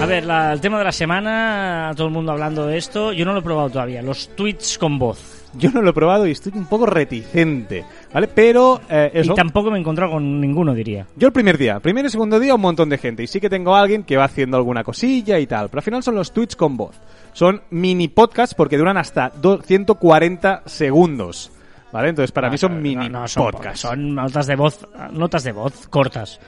A 0.00 0.06
ver, 0.06 0.24
la- 0.26 0.52
el 0.52 0.60
tema 0.60 0.78
de 0.78 0.84
la 0.84 0.92
semana, 0.92 1.90
todo 1.96 2.06
el 2.06 2.12
mundo 2.12 2.30
hablando 2.30 2.68
de 2.68 2.76
esto. 2.76 3.12
Yo 3.12 3.24
no 3.24 3.32
lo 3.32 3.40
he 3.40 3.42
probado 3.42 3.68
todavía. 3.70 4.00
Los 4.00 4.28
tweets 4.36 4.78
con 4.78 4.96
voz. 4.96 5.33
Yo 5.58 5.70
no 5.70 5.82
lo 5.82 5.90
he 5.90 5.92
probado 5.92 6.26
y 6.26 6.30
estoy 6.32 6.52
un 6.54 6.66
poco 6.66 6.86
reticente, 6.86 7.84
¿vale? 8.12 8.28
Pero 8.28 8.80
eh, 8.88 9.10
eso. 9.14 9.32
Y 9.32 9.34
tampoco 9.36 9.70
me 9.70 9.76
he 9.76 9.80
encontrado 9.80 10.12
con 10.12 10.40
ninguno, 10.40 10.74
diría. 10.74 11.06
Yo 11.16 11.26
el 11.28 11.32
primer 11.32 11.56
día, 11.58 11.80
primer 11.80 12.04
y 12.06 12.08
segundo 12.10 12.38
día 12.40 12.54
un 12.54 12.60
montón 12.60 12.88
de 12.88 12.98
gente 12.98 13.22
y 13.22 13.26
sí 13.26 13.40
que 13.40 13.48
tengo 13.50 13.74
a 13.74 13.80
alguien 13.80 14.02
que 14.02 14.16
va 14.16 14.24
haciendo 14.24 14.56
alguna 14.56 14.82
cosilla 14.84 15.38
y 15.38 15.46
tal, 15.46 15.68
pero 15.68 15.78
al 15.80 15.84
final 15.84 16.02
son 16.02 16.14
los 16.16 16.32
tweets 16.32 16.56
con 16.56 16.76
voz. 16.76 16.96
Son 17.32 17.62
mini 17.70 18.08
podcasts 18.08 18.54
porque 18.54 18.76
duran 18.78 18.96
hasta 18.96 19.30
do- 19.30 19.60
140 19.62 20.62
segundos, 20.66 21.50
¿vale? 21.92 22.10
Entonces 22.10 22.32
para 22.32 22.48
mí 22.50 22.58
son 22.58 22.80
mini 22.82 23.08
No, 23.08 23.20
no, 23.20 23.28
son 23.28 23.50
podcasts. 23.50 23.80
Son 23.80 24.14
notas 24.14 24.46
de 24.46 24.56
voz, 24.56 24.86
notas 25.12 25.44
de 25.44 25.52
voz 25.52 25.88
cortas. 25.88 26.40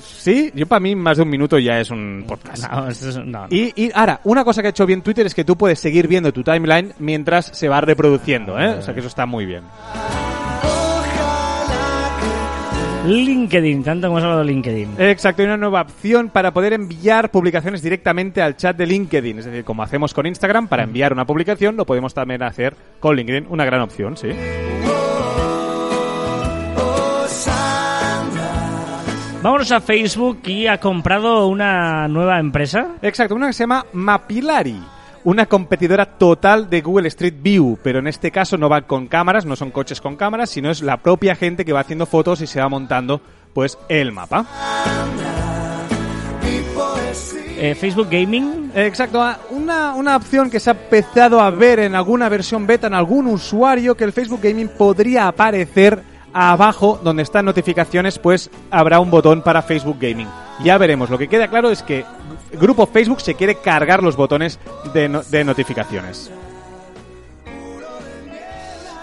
Sí, 0.00 0.50
yo 0.54 0.66
para 0.66 0.80
mí 0.80 0.94
más 0.96 1.16
de 1.16 1.22
un 1.24 1.28
minuto 1.30 1.58
ya 1.58 1.80
es 1.80 1.90
un 1.90 2.24
podcast. 2.26 2.70
No, 2.70 2.88
esto 2.88 3.08
es- 3.08 3.16
no, 3.18 3.24
no. 3.24 3.46
Y, 3.50 3.72
y 3.76 3.90
ahora, 3.94 4.20
una 4.24 4.44
cosa 4.44 4.62
que 4.62 4.68
ha 4.68 4.70
hecho 4.70 4.86
bien 4.86 5.02
Twitter 5.02 5.26
es 5.26 5.34
que 5.34 5.44
tú 5.44 5.56
puedes 5.56 5.78
seguir 5.78 6.08
viendo 6.08 6.32
tu 6.32 6.42
timeline 6.42 6.92
mientras 6.98 7.46
se 7.46 7.68
va 7.68 7.80
reproduciendo, 7.80 8.58
¿eh? 8.58 8.68
O 8.78 8.82
sea 8.82 8.94
que 8.94 9.00
eso 9.00 9.08
está 9.08 9.26
muy 9.26 9.46
bien. 9.46 9.62
LinkedIn, 13.06 13.82
tanto 13.82 14.06
como 14.06 14.18
hemos 14.18 14.24
hablado 14.26 14.44
de 14.46 14.52
LinkedIn. 14.52 14.94
Exacto, 14.98 15.42
hay 15.42 15.46
una 15.46 15.56
nueva 15.56 15.80
opción 15.82 16.28
para 16.28 16.52
poder 16.52 16.72
enviar 16.72 17.32
publicaciones 17.32 17.82
directamente 17.82 18.40
al 18.40 18.56
chat 18.56 18.76
de 18.76 18.86
LinkedIn. 18.86 19.40
Es 19.40 19.44
decir, 19.46 19.64
como 19.64 19.82
hacemos 19.82 20.14
con 20.14 20.24
Instagram, 20.26 20.68
para 20.68 20.84
enviar 20.84 21.12
una 21.12 21.26
publicación 21.26 21.76
lo 21.76 21.84
podemos 21.84 22.14
también 22.14 22.44
hacer 22.44 22.76
con 23.00 23.16
LinkedIn. 23.16 23.46
Una 23.48 23.64
gran 23.64 23.80
opción, 23.80 24.16
sí. 24.16 24.28
Vámonos 29.42 29.72
a 29.72 29.80
Facebook 29.80 30.40
y 30.46 30.68
ha 30.68 30.78
comprado 30.78 31.48
una 31.48 32.06
nueva 32.06 32.38
empresa. 32.38 32.92
Exacto, 33.02 33.34
una 33.34 33.48
que 33.48 33.52
se 33.52 33.64
llama 33.64 33.84
Mapillary. 33.92 34.80
Una 35.24 35.46
competidora 35.46 36.06
total 36.06 36.70
de 36.70 36.80
Google 36.80 37.08
Street 37.08 37.34
View, 37.42 37.76
pero 37.82 37.98
en 37.98 38.06
este 38.06 38.30
caso 38.30 38.56
no 38.56 38.68
va 38.68 38.82
con 38.82 39.08
cámaras, 39.08 39.44
no 39.44 39.56
son 39.56 39.72
coches 39.72 40.00
con 40.00 40.14
cámaras, 40.14 40.48
sino 40.48 40.70
es 40.70 40.80
la 40.80 40.98
propia 40.98 41.34
gente 41.34 41.64
que 41.64 41.72
va 41.72 41.80
haciendo 41.80 42.06
fotos 42.06 42.40
y 42.40 42.46
se 42.46 42.60
va 42.60 42.68
montando 42.68 43.20
pues 43.52 43.78
el 43.88 44.12
mapa. 44.12 44.46
Eh, 47.58 47.74
Facebook 47.74 48.08
Gaming. 48.10 48.70
Exacto, 48.76 49.20
ah, 49.20 49.40
una, 49.50 49.94
una 49.94 50.16
opción 50.16 50.50
que 50.50 50.60
se 50.60 50.70
ha 50.70 50.74
empezado 50.74 51.40
a 51.40 51.50
ver 51.50 51.80
en 51.80 51.96
alguna 51.96 52.28
versión 52.28 52.64
beta, 52.64 52.86
en 52.86 52.94
algún 52.94 53.26
usuario, 53.26 53.96
que 53.96 54.04
el 54.04 54.12
Facebook 54.12 54.40
Gaming 54.40 54.68
podría 54.68 55.26
aparecer 55.26 56.11
abajo 56.32 56.98
donde 57.02 57.22
están 57.22 57.44
notificaciones, 57.44 58.18
pues 58.18 58.50
habrá 58.70 59.00
un 59.00 59.10
botón 59.10 59.42
para 59.42 59.62
Facebook 59.62 59.98
Gaming. 60.00 60.28
Ya 60.64 60.78
veremos, 60.78 61.10
lo 61.10 61.18
que 61.18 61.28
queda 61.28 61.48
claro 61.48 61.70
es 61.70 61.82
que 61.82 62.04
Grupo 62.52 62.86
Facebook 62.86 63.20
se 63.20 63.34
quiere 63.34 63.56
cargar 63.56 64.02
los 64.02 64.16
botones 64.16 64.58
de, 64.92 65.08
no- 65.08 65.22
de 65.22 65.44
notificaciones. 65.44 66.30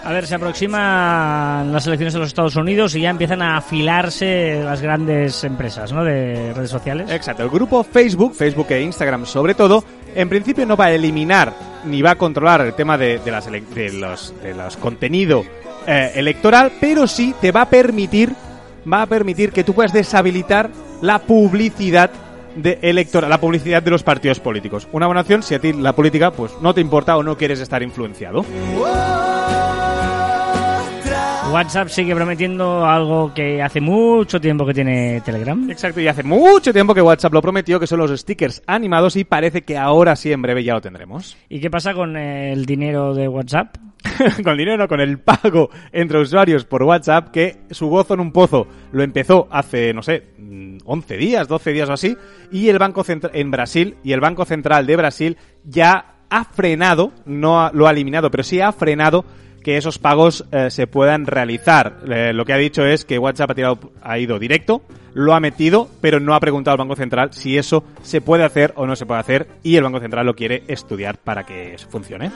A 0.02 0.12
ver, 0.12 0.26
se 0.26 0.34
aproximan 0.34 1.72
las 1.72 1.86
elecciones 1.86 2.14
de 2.14 2.20
los 2.20 2.28
Estados 2.28 2.56
Unidos 2.56 2.94
y 2.94 3.02
ya 3.02 3.10
empiezan 3.10 3.42
a 3.42 3.58
afilarse 3.58 4.62
las 4.64 4.80
grandes 4.80 5.44
empresas 5.44 5.92
¿no? 5.92 6.02
de 6.04 6.54
redes 6.54 6.70
sociales. 6.70 7.10
Exacto, 7.10 7.42
el 7.42 7.50
grupo 7.50 7.84
Facebook, 7.84 8.34
Facebook 8.34 8.66
e 8.70 8.80
Instagram 8.80 9.26
sobre 9.26 9.54
todo, 9.54 9.84
en 10.14 10.28
principio 10.30 10.64
no 10.64 10.74
va 10.74 10.86
a 10.86 10.92
eliminar 10.92 11.52
ni 11.84 12.00
va 12.00 12.12
a 12.12 12.14
controlar 12.16 12.62
el 12.62 12.72
tema 12.72 12.96
de, 12.96 13.18
de 13.18 13.30
las 13.30 13.44
de 13.50 13.92
los, 13.92 14.34
de 14.42 14.54
los 14.54 14.76
contenido 14.78 15.44
eh, 15.86 16.12
electoral, 16.14 16.72
pero 16.80 17.06
sí 17.06 17.34
te 17.40 17.52
va 17.52 17.62
a 17.62 17.68
permitir 17.68 18.34
va 18.90 19.02
a 19.02 19.06
permitir 19.06 19.52
que 19.52 19.64
tú 19.64 19.74
puedas 19.74 19.92
deshabilitar 19.92 20.70
la 21.02 21.20
publicidad 21.20 22.10
de 22.56 22.78
electoral, 22.82 23.30
la 23.30 23.40
publicidad 23.40 23.82
de 23.82 23.90
los 23.90 24.02
partidos 24.02 24.40
políticos. 24.40 24.88
Una 24.92 25.06
buena 25.06 25.20
opción 25.22 25.42
si 25.42 25.54
a 25.54 25.60
ti 25.60 25.72
la 25.72 25.94
política 25.94 26.30
pues 26.30 26.52
no 26.60 26.74
te 26.74 26.80
importa 26.80 27.16
o 27.16 27.22
no 27.22 27.36
quieres 27.36 27.60
estar 27.60 27.82
influenciado. 27.82 28.44
WhatsApp 31.52 31.88
sigue 31.88 32.14
prometiendo 32.14 32.86
algo 32.86 33.34
que 33.34 33.60
hace 33.60 33.80
mucho 33.80 34.40
tiempo 34.40 34.64
que 34.64 34.72
tiene 34.72 35.20
Telegram. 35.22 35.68
Exacto, 35.68 36.00
y 36.00 36.06
hace 36.06 36.22
mucho 36.22 36.72
tiempo 36.72 36.94
que 36.94 37.02
WhatsApp 37.02 37.32
lo 37.32 37.42
prometió, 37.42 37.80
que 37.80 37.88
son 37.88 37.98
los 37.98 38.12
stickers 38.20 38.62
animados 38.66 39.16
y 39.16 39.24
parece 39.24 39.62
que 39.62 39.76
ahora 39.76 40.14
sí 40.14 40.30
en 40.30 40.42
breve 40.42 40.62
ya 40.62 40.74
lo 40.74 40.80
tendremos. 40.80 41.36
¿Y 41.48 41.60
qué 41.60 41.68
pasa 41.68 41.92
con 41.92 42.16
el 42.16 42.66
dinero 42.66 43.14
de 43.14 43.26
WhatsApp? 43.26 43.76
con 44.44 44.56
dinero, 44.56 44.88
con 44.88 45.00
el 45.00 45.18
pago 45.18 45.70
entre 45.92 46.18
usuarios 46.20 46.64
por 46.64 46.82
WhatsApp, 46.82 47.30
que 47.30 47.58
su 47.70 47.88
gozo 47.88 48.14
en 48.14 48.20
un 48.20 48.32
pozo 48.32 48.66
lo 48.92 49.02
empezó 49.02 49.46
hace, 49.50 49.92
no 49.92 50.02
sé, 50.02 50.24
mm, 50.38 50.78
11 50.84 51.16
días, 51.16 51.48
12 51.48 51.72
días 51.72 51.88
o 51.88 51.92
así, 51.92 52.16
y 52.50 52.68
el 52.68 52.78
Banco 52.78 53.04
Central 53.04 53.32
en 53.34 53.50
Brasil, 53.50 53.96
y 54.02 54.12
el 54.12 54.20
Banco 54.20 54.44
Central 54.44 54.86
de 54.86 54.96
Brasil 54.96 55.36
ya 55.64 56.14
ha 56.30 56.44
frenado, 56.44 57.12
no 57.26 57.60
ha- 57.60 57.72
lo 57.72 57.86
ha 57.86 57.90
eliminado, 57.90 58.30
pero 58.30 58.42
sí 58.42 58.60
ha 58.60 58.72
frenado 58.72 59.24
que 59.62 59.76
esos 59.76 59.98
pagos 59.98 60.46
eh, 60.52 60.70
se 60.70 60.86
puedan 60.86 61.26
realizar. 61.26 61.98
Eh, 62.10 62.32
lo 62.32 62.46
que 62.46 62.54
ha 62.54 62.56
dicho 62.56 62.82
es 62.86 63.04
que 63.04 63.18
WhatsApp 63.18 63.50
ha, 63.50 63.54
tirado- 63.54 63.92
ha 64.02 64.18
ido 64.18 64.38
directo, 64.38 64.80
lo 65.12 65.34
ha 65.34 65.40
metido, 65.40 65.88
pero 66.00 66.18
no 66.20 66.34
ha 66.34 66.40
preguntado 66.40 66.72
al 66.74 66.78
Banco 66.78 66.96
Central 66.96 67.34
si 67.34 67.58
eso 67.58 67.84
se 68.02 68.22
puede 68.22 68.44
hacer 68.44 68.72
o 68.76 68.86
no 68.86 68.96
se 68.96 69.04
puede 69.04 69.20
hacer, 69.20 69.48
y 69.62 69.76
el 69.76 69.82
Banco 69.82 70.00
Central 70.00 70.24
lo 70.24 70.34
quiere 70.34 70.62
estudiar 70.68 71.18
para 71.18 71.44
que 71.44 71.76
funcione. 71.90 72.30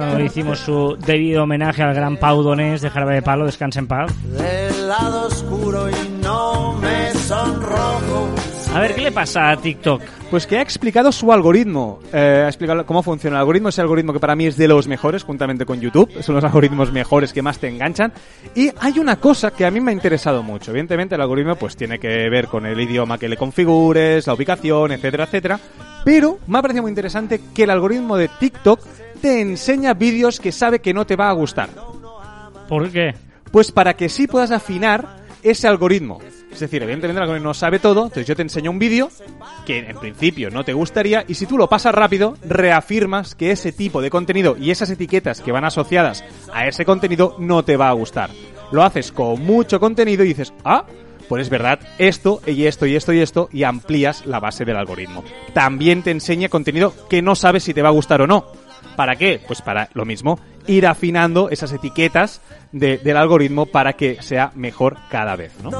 No 0.00 0.20
hicimos 0.20 0.60
su 0.60 0.96
debido 0.98 1.42
homenaje 1.42 1.82
al 1.82 1.94
gran 1.94 2.16
Pau 2.16 2.42
Donés 2.42 2.80
de 2.80 2.88
Jarabe 2.88 3.16
de 3.16 3.22
Palo, 3.22 3.44
descansa 3.44 3.80
en 3.80 3.86
paz. 3.86 4.10
del 4.32 4.88
lado 4.88 5.26
oscuro 5.26 5.88
y 5.90 6.22
no 6.22 6.74
me 6.80 7.10
sonrojo. 7.12 8.28
A 8.74 8.80
ver, 8.80 8.94
¿qué 8.94 9.00
le 9.02 9.12
pasa 9.12 9.50
a 9.50 9.56
TikTok? 9.56 10.00
Pues 10.30 10.46
que 10.46 10.56
ha 10.56 10.62
explicado 10.62 11.10
su 11.10 11.32
algoritmo. 11.32 11.98
Eh, 12.12 12.42
ha 12.44 12.48
explicado 12.48 12.86
cómo 12.86 13.02
funciona 13.02 13.36
el 13.36 13.40
algoritmo. 13.40 13.68
Ese 13.68 13.80
algoritmo 13.80 14.12
que 14.12 14.20
para 14.20 14.36
mí 14.36 14.46
es 14.46 14.56
de 14.56 14.68
los 14.68 14.86
mejores, 14.86 15.24
juntamente 15.24 15.66
con 15.66 15.80
YouTube. 15.80 16.08
Son 16.22 16.36
los 16.36 16.44
algoritmos 16.44 16.92
mejores 16.92 17.32
que 17.32 17.42
más 17.42 17.58
te 17.58 17.68
enganchan. 17.68 18.12
Y 18.54 18.70
hay 18.80 18.98
una 19.00 19.16
cosa 19.16 19.50
que 19.50 19.66
a 19.66 19.70
mí 19.72 19.80
me 19.80 19.90
ha 19.90 19.94
interesado 19.94 20.44
mucho. 20.44 20.70
Evidentemente 20.70 21.16
el 21.16 21.20
algoritmo 21.20 21.56
pues 21.56 21.76
tiene 21.76 21.98
que 21.98 22.30
ver 22.30 22.46
con 22.46 22.64
el 22.64 22.80
idioma 22.80 23.18
que 23.18 23.28
le 23.28 23.36
configures, 23.36 24.26
la 24.28 24.34
ubicación, 24.34 24.92
etcétera, 24.92 25.24
etcétera. 25.24 25.60
Pero 26.04 26.38
me 26.46 26.58
ha 26.58 26.62
parecido 26.62 26.82
muy 26.82 26.90
interesante 26.90 27.40
que 27.52 27.64
el 27.64 27.70
algoritmo 27.70 28.16
de 28.16 28.28
TikTok 28.28 28.80
te 29.20 29.40
enseña 29.40 29.94
vídeos 29.94 30.40
que 30.40 30.52
sabe 30.52 30.80
que 30.80 30.94
no 30.94 31.06
te 31.06 31.16
va 31.16 31.28
a 31.28 31.32
gustar. 31.32 31.68
¿Por 32.68 32.90
qué? 32.90 33.14
Pues 33.50 33.72
para 33.72 33.94
que 33.94 34.08
sí 34.08 34.26
puedas 34.26 34.50
afinar 34.50 35.20
ese 35.42 35.68
algoritmo. 35.68 36.18
Es 36.52 36.60
decir, 36.60 36.82
evidentemente 36.82 37.18
el 37.18 37.22
algoritmo 37.22 37.48
no 37.48 37.54
sabe 37.54 37.78
todo, 37.78 38.04
entonces 38.04 38.26
yo 38.26 38.34
te 38.34 38.42
enseño 38.42 38.70
un 38.70 38.78
vídeo 38.78 39.10
que 39.64 39.78
en 39.78 39.96
principio 39.96 40.50
no 40.50 40.64
te 40.64 40.72
gustaría 40.72 41.24
y 41.26 41.34
si 41.34 41.46
tú 41.46 41.56
lo 41.56 41.68
pasas 41.68 41.94
rápido, 41.94 42.36
reafirmas 42.46 43.34
que 43.34 43.52
ese 43.52 43.72
tipo 43.72 44.02
de 44.02 44.10
contenido 44.10 44.56
y 44.58 44.70
esas 44.70 44.90
etiquetas 44.90 45.40
que 45.40 45.52
van 45.52 45.64
asociadas 45.64 46.24
a 46.52 46.66
ese 46.66 46.84
contenido 46.84 47.36
no 47.38 47.64
te 47.64 47.76
va 47.76 47.88
a 47.88 47.92
gustar. 47.92 48.30
Lo 48.72 48.82
haces 48.82 49.12
con 49.12 49.40
mucho 49.44 49.78
contenido 49.80 50.24
y 50.24 50.28
dices, 50.28 50.52
ah, 50.64 50.84
pues 51.28 51.42
es 51.42 51.50
verdad, 51.50 51.78
esto 51.98 52.40
y 52.44 52.66
esto 52.66 52.86
y 52.86 52.96
esto 52.96 53.12
y 53.12 53.20
esto 53.20 53.48
y 53.52 53.62
amplías 53.62 54.26
la 54.26 54.40
base 54.40 54.64
del 54.64 54.76
algoritmo. 54.76 55.22
También 55.52 56.02
te 56.02 56.10
enseña 56.10 56.48
contenido 56.48 56.92
que 57.08 57.22
no 57.22 57.36
sabes 57.36 57.62
si 57.62 57.72
te 57.72 57.82
va 57.82 57.88
a 57.88 57.92
gustar 57.92 58.22
o 58.22 58.26
no. 58.26 58.46
¿Para 59.00 59.16
qué? 59.16 59.40
Pues 59.46 59.62
para 59.62 59.88
lo 59.94 60.04
mismo, 60.04 60.38
ir 60.66 60.86
afinando 60.86 61.48
esas 61.48 61.72
etiquetas 61.72 62.42
de- 62.70 62.98
del 62.98 63.16
algoritmo 63.16 63.64
para 63.64 63.94
que 63.94 64.18
sea 64.20 64.52
mejor 64.54 64.98
cada 65.10 65.36
vez, 65.36 65.54
¿no? 65.62 65.70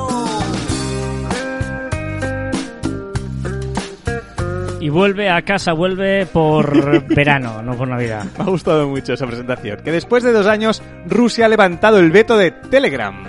Y 4.80 4.88
vuelve 4.88 5.28
a 5.28 5.42
casa, 5.42 5.74
vuelve 5.74 6.24
por 6.24 7.04
verano, 7.14 7.61
no 7.62 7.74
por 7.76 7.88
Navidad. 7.88 8.24
Me 8.38 8.44
ha 8.44 8.46
gustado 8.46 8.88
mucho 8.88 9.12
esa 9.12 9.26
presentación. 9.26 9.80
Que 9.85 9.92
después 9.92 10.24
de 10.24 10.33
dos 10.33 10.46
años, 10.46 10.83
Rusia 11.06 11.44
ha 11.44 11.48
levantado 11.50 11.98
el 11.98 12.11
veto 12.11 12.38
de 12.38 12.52
Telegram. 12.52 13.22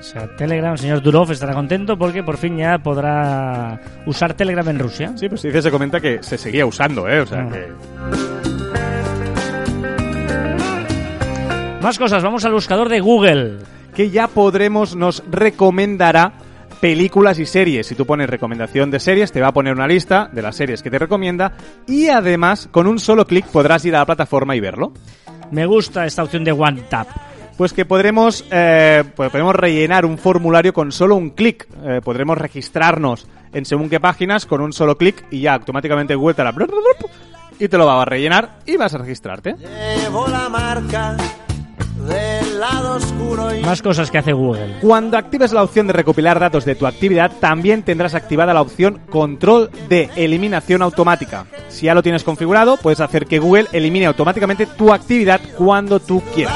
O 0.00 0.02
sea, 0.02 0.26
Telegram, 0.36 0.76
señor 0.76 1.00
Durov 1.00 1.30
estará 1.30 1.54
contento 1.54 1.96
porque 1.96 2.24
por 2.24 2.38
fin 2.38 2.56
ya 2.56 2.76
podrá 2.78 3.80
usar 4.04 4.34
Telegram 4.34 4.68
en 4.70 4.80
Rusia. 4.80 5.12
Sí, 5.14 5.28
pues 5.28 5.42
se 5.42 5.46
dice, 5.46 5.62
se 5.62 5.70
comenta 5.70 6.00
que 6.00 6.20
se 6.24 6.36
seguía 6.36 6.66
usando, 6.66 7.08
¿eh? 7.08 7.20
O 7.20 7.26
sea 7.26 7.42
Ah. 7.42 7.52
que... 7.52 9.01
Más 11.82 11.98
cosas, 11.98 12.22
vamos 12.22 12.44
al 12.44 12.52
buscador 12.52 12.88
de 12.88 13.00
Google. 13.00 13.58
que 13.96 14.08
ya 14.08 14.28
podremos, 14.28 14.94
nos 14.94 15.24
recomendará 15.28 16.32
películas 16.80 17.40
y 17.40 17.44
series. 17.44 17.88
Si 17.88 17.96
tú 17.96 18.06
pones 18.06 18.30
recomendación 18.30 18.92
de 18.92 19.00
series, 19.00 19.32
te 19.32 19.40
va 19.40 19.48
a 19.48 19.52
poner 19.52 19.74
una 19.74 19.88
lista 19.88 20.30
de 20.32 20.42
las 20.42 20.54
series 20.54 20.80
que 20.80 20.90
te 20.90 20.98
recomienda 21.00 21.52
y 21.88 22.08
además, 22.08 22.68
con 22.70 22.86
un 22.86 23.00
solo 23.00 23.26
clic 23.26 23.46
podrás 23.46 23.84
ir 23.84 23.96
a 23.96 23.98
la 23.98 24.06
plataforma 24.06 24.54
y 24.54 24.60
verlo. 24.60 24.92
Me 25.50 25.66
gusta 25.66 26.06
esta 26.06 26.22
opción 26.22 26.44
de 26.44 26.52
One 26.52 26.82
Tap. 26.88 27.08
Pues 27.56 27.72
que 27.72 27.84
podremos, 27.84 28.46
eh, 28.52 29.02
pues 29.16 29.30
podremos 29.30 29.56
rellenar 29.56 30.06
un 30.06 30.18
formulario 30.18 30.72
con 30.72 30.92
solo 30.92 31.16
un 31.16 31.30
clic. 31.30 31.66
Eh, 31.84 32.00
podremos 32.02 32.38
registrarnos 32.38 33.26
en 33.52 33.64
según 33.64 33.90
qué 33.90 33.98
páginas 33.98 34.46
con 34.46 34.60
un 34.60 34.72
solo 34.72 34.96
clic 34.96 35.26
y 35.32 35.40
ya 35.40 35.54
automáticamente 35.54 36.14
Google 36.14 36.34
te 36.34 36.44
la... 36.44 36.54
y 37.58 37.66
te 37.66 37.76
lo 37.76 37.86
va 37.86 38.00
a 38.00 38.04
rellenar 38.04 38.60
y 38.66 38.76
vas 38.76 38.94
a 38.94 38.98
registrarte. 38.98 39.56
Llevo 40.00 40.28
la 40.28 40.48
marca 40.48 41.16
del 42.06 42.60
lado 42.60 42.96
oscuro 42.96 43.54
y 43.54 43.60
Más 43.62 43.82
cosas 43.82 44.10
que 44.10 44.18
hace 44.18 44.32
Google. 44.32 44.78
Cuando 44.80 45.16
actives 45.16 45.52
la 45.52 45.62
opción 45.62 45.86
de 45.86 45.92
recopilar 45.92 46.38
datos 46.38 46.64
de 46.64 46.74
tu 46.74 46.86
actividad, 46.86 47.32
también 47.40 47.82
tendrás 47.82 48.14
activada 48.14 48.54
la 48.54 48.60
opción 48.62 49.00
control 49.10 49.70
de 49.88 50.10
eliminación 50.16 50.82
automática. 50.82 51.46
Si 51.68 51.86
ya 51.86 51.94
lo 51.94 52.02
tienes 52.02 52.24
configurado, 52.24 52.76
puedes 52.76 53.00
hacer 53.00 53.26
que 53.26 53.38
Google 53.38 53.68
elimine 53.72 54.06
automáticamente 54.06 54.66
tu 54.66 54.92
actividad 54.92 55.40
cuando 55.56 56.00
tú 56.00 56.22
quieras. 56.34 56.54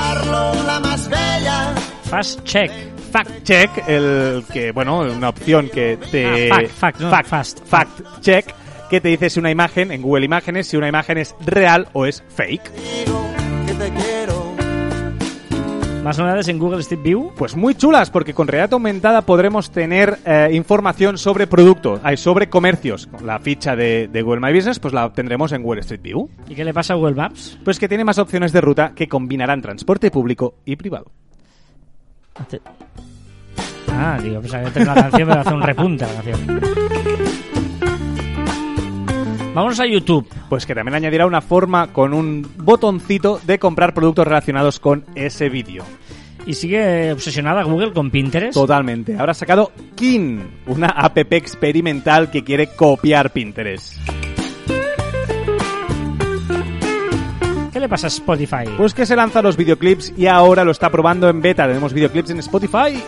Fast 2.05 2.43
Check. 2.45 2.71
Fact 3.11 3.45
check, 3.45 3.71
el 3.87 4.45
que, 4.53 4.73
bueno, 4.73 5.01
una 5.01 5.31
opción 5.31 5.71
que 5.71 5.97
te... 6.11 6.51
Ah, 6.51 6.57
fact, 6.57 6.71
fact, 6.71 7.01
no, 7.01 7.11
fast. 7.25 7.67
fact 7.67 8.21
check, 8.21 8.47
que 8.91 9.01
te 9.01 9.09
dice 9.09 9.31
si 9.31 9.41
una 9.41 9.51
imagen, 9.51 9.91
en 9.91 10.03
Google 10.03 10.27
Imágenes, 10.27 10.67
si 10.67 10.77
una 10.77 10.89
imagen 10.89 11.17
es 11.17 11.35
real 11.45 11.89
o 11.95 12.05
es 12.05 12.23
fake. 12.29 12.71
Digo 12.75 13.27
que 13.67 13.73
te 13.73 13.91
quiero. 13.91 14.46
Más 16.07 16.19
novedades 16.19 16.47
en 16.47 16.61
Google 16.61 16.79
Street 16.83 17.03
View. 17.03 17.33
Pues 17.37 17.57
muy 17.57 17.75
chulas, 17.75 18.11
porque 18.11 18.33
con 18.33 18.47
realidad 18.47 18.75
aumentada 18.75 19.23
podremos 19.23 19.73
tener 19.73 20.19
eh, 20.25 20.51
información 20.53 21.19
sobre 21.19 21.49
productos, 21.49 21.99
hay 22.05 22.17
sobre 22.17 22.49
comercios. 22.49 23.09
La 23.25 23.41
ficha 23.41 23.75
de, 23.75 24.07
de 24.07 24.23
Google 24.23 24.41
My 24.41 24.55
Business, 24.55 24.79
pues 24.79 24.95
la 24.95 25.13
tendremos 25.13 25.51
en 25.51 25.65
Google 25.65 25.81
Street 25.81 26.03
View. 26.03 26.31
¿Y 26.49 26.55
qué 26.55 26.65
le 26.65 26.73
pasa 26.73 26.93
a 26.93 26.97
Google 26.97 27.17
Maps? 27.17 27.59
Pues 27.65 27.81
que 27.81 27.89
tiene 27.89 28.05
más 28.05 28.19
opciones 28.19 28.53
de 28.53 28.61
ruta 28.61 28.93
que 28.95 29.09
combinarán 29.09 29.61
transporte 29.61 30.13
público 30.13 30.59
y 30.65 30.77
privado. 30.77 31.11
Ah, 33.89 34.21
digo, 34.23 34.41
pues 34.41 34.53
que 34.53 34.71
tengo 34.71 34.93
una 34.93 35.03
canción, 35.03 35.29
pero 35.29 35.41
hace 35.41 35.55
un 35.55 35.63
repunte 35.63 36.07
la 36.07 36.23
canción. 36.23 37.56
Vamos 39.57 39.81
a 39.81 39.87
YouTube. 39.87 40.29
Pues 40.51 40.67
que 40.67 40.75
también 40.75 40.97
añadirá 40.97 41.25
una 41.25 41.41
forma 41.41 41.87
con 41.91 42.13
un 42.13 42.47
botoncito 42.59 43.41
de 43.47 43.59
comprar 43.59 43.95
productos 43.95 44.27
relacionados 44.27 44.79
con 44.79 45.07
ese 45.15 45.49
vídeo. 45.49 45.83
Y 46.45 46.53
sigue 46.53 47.11
obsesionada 47.11 47.63
Google 47.63 47.95
con 47.95 48.11
Pinterest. 48.11 48.53
Totalmente. 48.53 49.17
Ahora 49.17 49.31
ha 49.33 49.35
sacado 49.35 49.73
Kin, 49.95 50.47
una 50.67 50.89
app 50.89 51.17
experimental 51.33 52.31
que 52.31 52.45
quiere 52.45 52.67
copiar 52.67 53.33
Pinterest. 53.33 53.97
¿Qué 57.73 57.81
le 57.81 57.89
pasa 57.89 58.09
a 58.09 58.11
Spotify? 58.11 58.67
Pues 58.77 58.93
que 58.93 59.07
se 59.07 59.17
lanza 59.17 59.41
los 59.41 59.57
videoclips 59.57 60.13
y 60.19 60.27
ahora 60.27 60.65
lo 60.65 60.71
está 60.71 60.91
probando 60.91 61.31
en 61.31 61.41
beta. 61.41 61.67
Tenemos 61.67 61.95
videoclips 61.95 62.29
en 62.29 62.41
Spotify. 62.41 63.03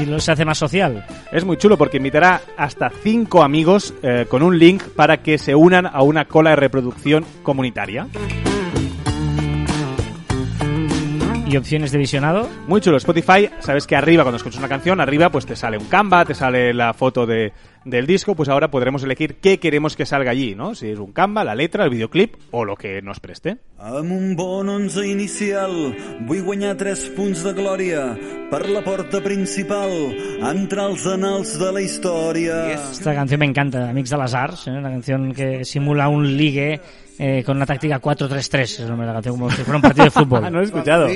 y 0.00 0.06
lo 0.06 0.18
se 0.18 0.32
hace 0.32 0.44
más 0.44 0.58
social. 0.58 1.04
Es 1.32 1.44
muy 1.44 1.56
chulo 1.56 1.78
porque 1.78 1.98
invitará 1.98 2.40
hasta 2.56 2.90
cinco 2.90 3.42
amigos 3.42 3.94
eh, 4.02 4.26
con 4.28 4.42
un 4.42 4.58
link 4.58 4.82
para 4.82 5.18
que 5.22 5.38
se 5.38 5.54
unan 5.54 5.86
a 5.86 6.02
una 6.02 6.24
cola 6.24 6.50
de 6.50 6.56
reproducción 6.56 7.24
comunitaria. 7.44 8.08
¿Y 11.50 11.56
opciones 11.56 11.90
de 11.90 11.98
visionado? 11.98 12.48
Muy 12.68 12.80
chulo. 12.80 12.96
Spotify, 12.98 13.50
sabes 13.58 13.84
que 13.84 13.96
arriba, 13.96 14.22
cuando 14.22 14.36
escuchas 14.36 14.60
una 14.60 14.68
canción, 14.68 15.00
arriba 15.00 15.30
pues 15.30 15.46
te 15.46 15.56
sale 15.56 15.78
un 15.78 15.86
Canva, 15.86 16.24
te 16.24 16.32
sale 16.32 16.72
la 16.72 16.94
foto 16.94 17.26
de, 17.26 17.52
del 17.84 18.06
disco, 18.06 18.36
pues 18.36 18.48
ahora 18.48 18.70
podremos 18.70 19.02
elegir 19.02 19.40
qué 19.40 19.58
queremos 19.58 19.96
que 19.96 20.06
salga 20.06 20.30
allí, 20.30 20.54
¿no? 20.54 20.76
Si 20.76 20.90
es 20.90 21.00
un 21.00 21.10
Canva, 21.10 21.42
la 21.42 21.56
letra, 21.56 21.82
el 21.82 21.90
videoclip 21.90 22.36
o 22.52 22.64
lo 22.64 22.76
que 22.76 23.02
nos 23.02 23.18
preste. 23.18 23.56
Amb 23.80 24.12
un 24.12 24.36
bon 24.36 24.68
11 24.68 25.08
inicial 25.08 25.74
vull 26.28 26.44
guanyar 26.46 26.76
3 26.78 27.02
punts 27.16 27.42
de 27.42 27.54
glòria 27.58 28.04
per 28.52 28.68
la 28.70 28.84
porta 28.86 29.18
principal, 29.24 29.90
entrar 30.52 30.86
als 30.92 31.08
anals 31.10 31.58
de 31.58 31.72
la 31.72 31.82
història. 31.82 32.62
Esta 32.76 33.12
canción 33.12 33.40
me 33.40 33.46
encanta, 33.46 33.92
de 33.92 34.36
Arts, 34.36 34.68
¿eh? 34.68 34.70
una 34.70 34.90
canción 34.90 35.32
que 35.34 35.64
simula 35.64 36.06
un 36.06 36.36
ligue 36.36 36.78
eh, 37.22 37.42
con 37.44 37.58
una 37.58 37.66
táctica 37.66 38.00
4-3-3, 38.00 38.60
es 38.60 38.80
el 38.80 38.88
nombre 38.88 39.06
de 39.06 39.12
la 39.12 39.16
canción, 39.18 39.34
como 39.36 39.50
si 39.50 39.62
fuera 39.62 39.76
un 39.76 39.82
partido 39.82 40.04
de 40.06 40.10
fútbol. 40.10 40.40
Ah, 40.44 40.48
no 40.50 40.60
he 40.60 40.64
escuchado. 40.64 41.06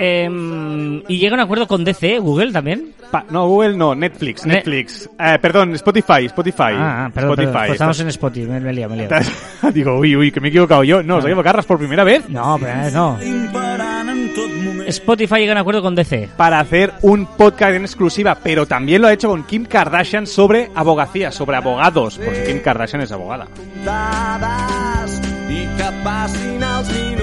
Em, 0.00 1.02
y 1.06 1.18
llega 1.18 1.34
un 1.34 1.40
acuerdo 1.40 1.66
con 1.68 1.84
DC, 1.84 2.18
Google 2.18 2.52
también. 2.52 2.92
Pa- 3.12 3.24
no, 3.30 3.46
Google 3.46 3.76
no, 3.76 3.94
Netflix, 3.94 4.44
Ne- 4.46 4.54
Netflix. 4.54 5.08
Eh, 5.18 5.38
perdón, 5.40 5.74
Spotify, 5.74 6.26
Spotify. 6.26 6.72
Ah, 6.74 7.06
ah, 7.06 7.10
perdón, 7.14 7.30
Spotify. 7.32 7.52
perdón, 7.52 7.66
pues 7.66 7.72
estamos 7.72 8.00
en 8.00 8.08
Spotify, 8.08 8.46
me, 8.48 8.60
me 8.60 8.70
he 8.70 8.72
liado, 8.72 8.96
me 8.96 9.02
estás- 9.04 9.30
Digo, 9.74 9.98
uy, 9.98 10.16
uy, 10.16 10.32
que 10.32 10.40
me 10.40 10.48
he 10.48 10.50
equivocado 10.50 10.82
yo. 10.82 11.02
No, 11.02 11.16
¿os 11.18 11.24
he 11.24 11.28
equivocado 11.28 11.62
por 11.62 11.78
primera 11.78 12.02
vez? 12.04 12.28
No, 12.28 12.58
pero 12.60 12.72
eh, 12.72 12.90
no. 12.92 13.16
Spotify 14.86 15.36
llega 15.36 15.52
a 15.52 15.54
un 15.54 15.58
acuerdo 15.58 15.82
con 15.82 15.94
DC. 15.94 16.28
Para 16.36 16.60
hacer 16.60 16.92
un 17.02 17.26
podcast 17.26 17.74
en 17.74 17.82
exclusiva, 17.82 18.38
pero 18.42 18.66
también 18.66 19.02
lo 19.02 19.08
ha 19.08 19.12
hecho 19.12 19.28
con 19.28 19.44
Kim 19.44 19.64
Kardashian 19.64 20.26
sobre 20.26 20.70
abogacía, 20.74 21.30
sobre 21.32 21.56
abogados, 21.56 22.18
porque 22.22 22.44
Kim 22.44 22.60
Kardashian 22.60 23.02
es 23.02 23.12
abogada. 23.12 23.46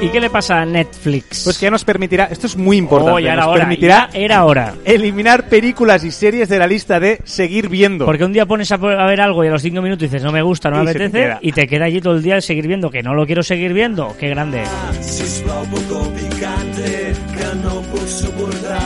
¿Y 0.02 0.10
qué 0.10 0.20
le 0.20 0.30
pasa 0.30 0.62
a 0.62 0.66
Netflix? 0.66 1.44
Pues 1.44 1.58
que 1.58 1.66
ya 1.66 1.72
nos 1.72 1.84
permitirá, 1.84 2.26
esto 2.26 2.48
es 2.48 2.56
muy 2.56 2.78
importante, 2.78 3.13
Oh, 3.16 3.20
ya 3.20 3.34
era 3.34 3.44
nos 3.44 3.52
hora, 3.52 3.60
permitirá 3.62 4.10
ya 4.12 4.20
era 4.20 4.46
hora. 4.46 4.74
eliminar 4.86 5.48
películas 5.50 6.04
y 6.04 6.12
series 6.12 6.50
de 6.50 6.60
la 6.60 6.68
lista 6.68 7.00
de 7.00 7.20
seguir 7.24 7.68
viendo. 7.70 8.06
Porque 8.06 8.24
un 8.24 8.34
día 8.34 8.46
pones 8.46 8.72
a, 8.72 8.78
ver 8.78 9.22
algo 9.22 9.44
y 9.44 9.48
a 9.48 9.52
los 9.52 9.62
cinco 9.62 9.82
minutos 9.82 10.02
dices 10.02 10.24
no 10.24 10.32
me 10.32 10.42
gusta, 10.42 10.70
no 10.70 10.84
me 10.84 10.84
Y 10.84 10.86
te 10.86 10.90
apetece 10.92 11.20
queda. 11.24 11.40
y 11.42 11.52
te 11.52 11.68
queda 11.68 11.86
allí 11.86 12.02
todo 12.02 12.16
el 12.16 12.22
día 12.24 12.36
el 12.36 12.42
seguir 12.42 12.68
viendo 12.68 12.90
que 12.92 13.02
no 13.02 13.13
lo 13.16 13.26
quiero 13.26 13.42
seguir 13.44 13.74
viendo. 13.74 14.16
Qué 14.20 14.30
grande. 14.30 14.63
Sisplau, 15.02 15.66
poco 15.66 16.12
picante, 16.13 17.13
que 17.36 17.56
no 17.63 17.82
puc 17.82 18.08
suportar. 18.08 18.78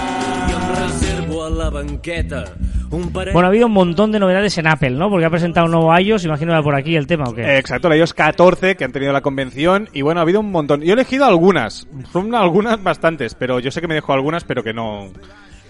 I 0.49 0.53
em 0.53 0.75
reservo 0.75 1.43
a 1.45 1.49
la 1.49 1.69
banqueta. 1.69 2.45
Bueno, 2.91 3.47
ha 3.47 3.47
habido 3.47 3.67
un 3.67 3.73
montón 3.73 4.11
de 4.11 4.19
novedades 4.19 4.57
en 4.57 4.67
Apple, 4.67 4.91
¿no? 4.91 5.09
Porque 5.09 5.25
ha 5.25 5.29
presentado 5.29 5.65
un 5.65 5.71
nuevo 5.71 5.97
iOS, 5.97 6.25
imagino 6.25 6.51
que 6.51 6.57
va 6.57 6.63
por 6.63 6.75
aquí 6.75 6.95
el 6.95 7.07
tema 7.07 7.23
o 7.29 7.33
qué. 7.33 7.57
Exacto, 7.57 7.87
la 7.89 7.95
iOS 7.95 8.13
14 8.13 8.75
que 8.75 8.83
han 8.83 8.91
tenido 8.91 9.13
la 9.13 9.21
convención 9.21 9.87
y 9.93 10.01
bueno, 10.01 10.19
ha 10.19 10.23
habido 10.23 10.41
un 10.41 10.51
montón. 10.51 10.81
Yo 10.81 10.89
he 10.89 10.93
elegido 10.93 11.25
algunas, 11.25 11.87
son 12.11 12.35
algunas 12.35 12.81
bastantes, 12.83 13.33
pero 13.35 13.59
yo 13.59 13.71
sé 13.71 13.79
que 13.81 13.87
me 13.87 13.93
dejo 13.95 14.11
algunas, 14.13 14.43
pero 14.43 14.61
que 14.63 14.73
no... 14.73 15.07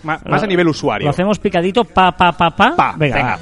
ma- 0.04 0.20
Más, 0.26 0.42
Lo- 0.42 0.46
a 0.46 0.48
nivel 0.48 0.68
usuario. 0.68 1.06
Lo 1.06 1.12
hacemos 1.12 1.38
picadito, 1.38 1.84
pa, 1.84 2.12
pa, 2.12 2.32
pa, 2.32 2.50
pa. 2.56 2.76
Pa, 2.76 2.96
venga, 2.98 3.16
venga. 3.16 3.40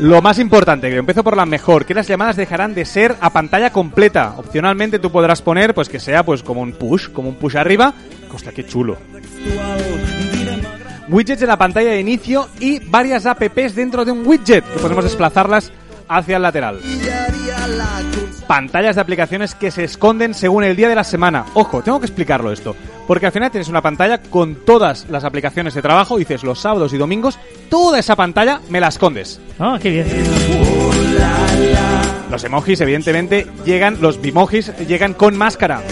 Lo 0.00 0.20
más 0.22 0.38
importante, 0.38 0.88
que 0.90 0.96
empiezo 0.96 1.22
por 1.24 1.36
la 1.36 1.46
mejor, 1.46 1.84
que 1.86 1.94
las 1.94 2.06
llamadas 2.08 2.36
dejarán 2.36 2.74
de 2.74 2.84
ser 2.84 3.14
a 3.20 3.30
pantalla 3.30 3.70
completa. 3.70 4.34
Opcionalmente 4.36 4.98
tú 4.98 5.10
podrás 5.10 5.40
poner 5.42 5.74
pues 5.74 5.88
que 5.88 6.00
sea 6.00 6.22
pues 6.22 6.42
como 6.42 6.60
un 6.62 6.72
push, 6.72 7.08
como 7.10 7.28
un 7.30 7.34
push 7.36 7.56
arriba. 7.56 7.92
Hostia, 8.32 8.52
qué 8.52 8.66
chulo. 8.66 8.98
Widgets 11.08 11.42
en 11.42 11.48
la 11.48 11.56
pantalla 11.56 11.90
de 11.90 12.00
inicio 12.00 12.48
y 12.60 12.80
varias 12.80 13.26
apps 13.26 13.74
dentro 13.74 14.04
de 14.04 14.12
un 14.12 14.26
widget, 14.26 14.64
que 14.64 14.78
podemos 14.78 15.04
desplazarlas 15.04 15.72
hacia 16.08 16.36
el 16.36 16.42
lateral. 16.42 16.80
Pantallas 18.46 18.94
de 18.94 19.00
aplicaciones 19.00 19.54
que 19.54 19.70
se 19.70 19.84
esconden 19.84 20.34
según 20.34 20.64
el 20.64 20.76
día 20.76 20.88
de 20.88 20.94
la 20.94 21.04
semana. 21.04 21.46
Ojo, 21.54 21.82
tengo 21.82 21.98
que 22.00 22.06
explicarlo 22.06 22.52
esto. 22.52 22.76
Porque 23.06 23.26
al 23.26 23.32
final 23.32 23.50
tienes 23.50 23.68
una 23.68 23.82
pantalla 23.82 24.18
con 24.18 24.56
todas 24.64 25.06
las 25.08 25.24
aplicaciones 25.24 25.74
de 25.74 25.82
trabajo, 25.82 26.16
dices 26.16 26.42
los 26.42 26.60
sábados 26.60 26.92
y 26.92 26.98
domingos, 26.98 27.38
toda 27.68 27.98
esa 27.98 28.16
pantalla 28.16 28.60
me 28.68 28.80
la 28.80 28.88
escondes. 28.88 29.40
Ah, 29.58 29.78
qué 29.80 29.90
bien. 29.90 30.06
Los 32.30 32.44
emojis, 32.44 32.80
evidentemente, 32.80 33.46
llegan, 33.64 33.98
los 34.00 34.20
bimojis 34.20 34.72
llegan 34.86 35.14
con 35.14 35.36
máscara. 35.36 35.82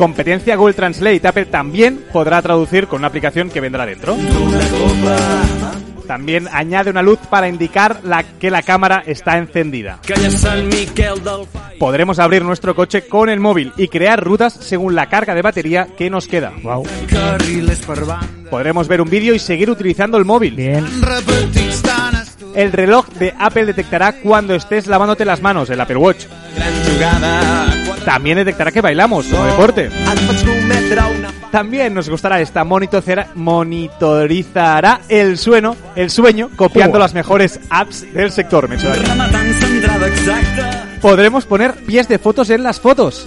Competencia 0.00 0.56
Google 0.56 0.72
Translate. 0.72 1.28
Apple 1.28 1.44
también 1.44 2.06
podrá 2.10 2.40
traducir 2.40 2.86
con 2.86 3.00
una 3.00 3.08
aplicación 3.08 3.50
que 3.50 3.60
vendrá 3.60 3.84
dentro. 3.84 4.16
También 6.06 6.48
añade 6.50 6.88
una 6.88 7.02
luz 7.02 7.18
para 7.28 7.48
indicar 7.48 8.00
la, 8.02 8.22
que 8.22 8.50
la 8.50 8.62
cámara 8.62 9.02
está 9.04 9.36
encendida. 9.36 10.00
Podremos 11.78 12.18
abrir 12.18 12.42
nuestro 12.46 12.74
coche 12.74 13.06
con 13.08 13.28
el 13.28 13.40
móvil 13.40 13.74
y 13.76 13.88
crear 13.88 14.24
rutas 14.24 14.54
según 14.54 14.94
la 14.94 15.10
carga 15.10 15.34
de 15.34 15.42
batería 15.42 15.88
que 15.98 16.08
nos 16.08 16.26
queda. 16.26 16.54
Wow. 16.62 16.84
Podremos 18.50 18.88
ver 18.88 19.02
un 19.02 19.10
vídeo 19.10 19.34
y 19.34 19.38
seguir 19.38 19.68
utilizando 19.68 20.16
el 20.16 20.24
móvil. 20.24 20.54
Bien. 20.56 20.82
El 22.54 22.72
reloj 22.72 23.06
de 23.18 23.34
Apple 23.38 23.66
detectará 23.66 24.12
cuando 24.12 24.54
estés 24.54 24.86
lavándote 24.86 25.24
las 25.24 25.40
manos, 25.40 25.70
el 25.70 25.80
Apple 25.80 25.96
Watch. 25.96 26.26
También 28.04 28.38
detectará 28.38 28.72
que 28.72 28.80
bailamos, 28.80 29.26
como 29.26 29.44
deporte. 29.46 29.90
También 31.52 31.94
nos 31.94 32.08
gustará 32.08 32.40
esta 32.40 32.64
monitorizará, 32.64 33.28
monitorizará 33.34 35.00
el 35.08 35.36
sueño, 35.38 35.76
el 35.96 36.10
sueño 36.10 36.50
copiando 36.56 36.98
Oh. 36.98 37.00
las 37.00 37.14
mejores 37.14 37.60
apps 37.70 38.12
del 38.12 38.30
sector. 38.30 38.68
Me 38.68 38.76
he. 38.76 38.80
Podremos 41.00 41.46
poner 41.46 41.74
pies 41.74 42.08
de 42.08 42.18
fotos 42.18 42.50
en 42.50 42.62
las 42.62 42.80
fotos. 42.80 43.26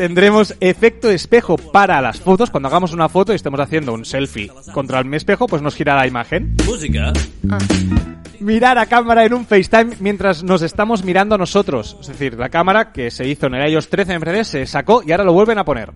Tendremos 0.00 0.54
efecto 0.60 1.10
espejo 1.10 1.58
para 1.58 2.00
las 2.00 2.20
fotos. 2.20 2.48
Cuando 2.48 2.70
hagamos 2.70 2.94
una 2.94 3.10
foto 3.10 3.32
y 3.32 3.36
estemos 3.36 3.60
haciendo 3.60 3.92
un 3.92 4.06
selfie 4.06 4.50
contra 4.72 5.00
el 5.00 5.12
espejo, 5.12 5.46
pues 5.46 5.60
nos 5.60 5.74
girará 5.74 6.00
la 6.00 6.06
imagen. 6.06 6.56
Música. 6.64 7.12
Mirar 8.38 8.78
a 8.78 8.86
cámara 8.86 9.26
en 9.26 9.34
un 9.34 9.44
FaceTime 9.44 9.96
mientras 10.00 10.42
nos 10.42 10.62
estamos 10.62 11.04
mirando 11.04 11.34
a 11.34 11.38
nosotros. 11.38 11.98
Es 12.00 12.06
decir, 12.06 12.38
la 12.38 12.48
cámara 12.48 12.92
que 12.92 13.10
se 13.10 13.28
hizo 13.28 13.48
en 13.48 13.56
el 13.56 13.70
iOS 13.70 13.90
13 13.90 14.14
en 14.14 14.20
FreeD 14.22 14.44
se 14.44 14.64
sacó 14.64 15.02
y 15.06 15.12
ahora 15.12 15.24
lo 15.24 15.34
vuelven 15.34 15.58
a 15.58 15.66
poner. 15.66 15.92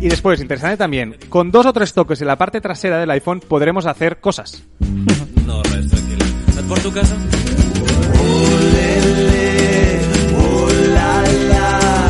Y 0.00 0.08
después, 0.08 0.40
interesante 0.40 0.78
también, 0.78 1.18
con 1.28 1.52
dos 1.52 1.64
o 1.64 1.72
tres 1.72 1.92
toques 1.92 2.20
en 2.22 2.26
la 2.26 2.38
parte 2.38 2.60
trasera 2.60 2.98
del 2.98 3.10
iPhone 3.12 3.38
podremos 3.38 3.86
hacer 3.86 4.18
cosas. 4.18 4.64
No, 5.46 5.62
porto 6.68 6.88
a 6.88 6.92
casa? 6.92 7.16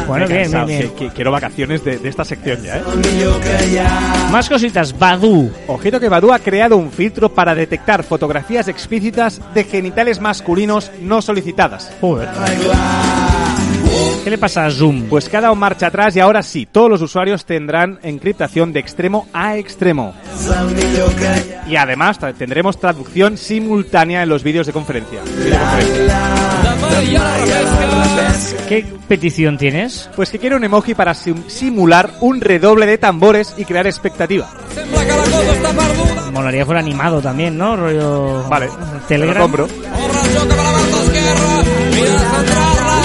Bueno, 0.07 0.27
bien, 0.27 0.51
bien, 0.51 0.67
bien. 0.67 0.81
que- 0.91 1.07
que 1.07 1.09
quiero 1.15 1.31
vacaciones 1.31 1.85
de, 1.85 1.99
de 1.99 2.09
esta 2.09 2.25
sección 2.25 2.63
ya, 2.63 2.77
¿eh? 2.79 2.83
Más 4.31 4.49
cositas. 4.49 4.99
Badu. 4.99 5.51
Ojito 5.69 5.99
que 6.01 6.09
Badu 6.09 6.33
ha 6.33 6.39
creado 6.39 6.77
un 6.77 6.91
filtro 6.91 7.29
para 7.33 7.55
detectar 7.55 8.03
fotografías 8.03 8.69
explícitas 8.69 9.41
de 9.55 9.65
genitales 9.65 10.21
masculinos 10.21 10.91
no 11.01 11.23
solicitadas. 11.23 11.91
Joder. 12.01 12.29
¿Qué 14.25 14.31
le 14.31 14.39
pasa 14.39 14.67
a 14.67 14.71
Zoom? 14.71 15.05
Pues 15.09 15.29
cada 15.29 15.51
un 15.51 15.59
marcha 15.59 15.89
atrás 15.89 16.15
y 16.17 16.21
ahora 16.21 16.43
sí, 16.43 16.67
todos 16.71 16.89
los 16.89 17.03
usuarios 17.03 17.45
tendrán 17.45 17.99
encriptación 18.03 18.73
de 18.73 18.81
extremo 18.81 19.27
a 19.33 19.57
extremo. 19.57 20.15
Y 21.69 21.77
además 21.77 22.19
tendremos 22.39 22.79
traducción 22.79 23.37
simultánea 23.37 24.23
en 24.23 24.29
los 24.29 24.43
vídeos 24.45 24.67
de 24.67 24.73
conferencia. 24.73 25.21
¿Qué 28.69 28.87
petición 29.09 29.59
tienes? 29.59 30.09
Pues 30.15 30.31
que 30.31 30.39
quiere 30.39 30.55
un 30.57 30.65
emoji 30.65 30.95
para 30.95 31.15
sim- 31.15 31.45
simular 31.49 32.11
un 32.21 32.41
redoble 32.41 32.87
de 32.87 32.99
tambores 32.99 33.55
y 33.59 33.65
crear 33.65 33.87
expectativa. 33.87 34.49
Molaría 36.33 36.65
fuera 36.65 36.81
animado 36.81 37.21
también, 37.21 37.59
¿no? 37.59 37.77
Rollo... 37.77 38.45
Vale, 38.49 38.69
te 39.09 39.19
lo 39.19 39.35
compro. 39.35 39.69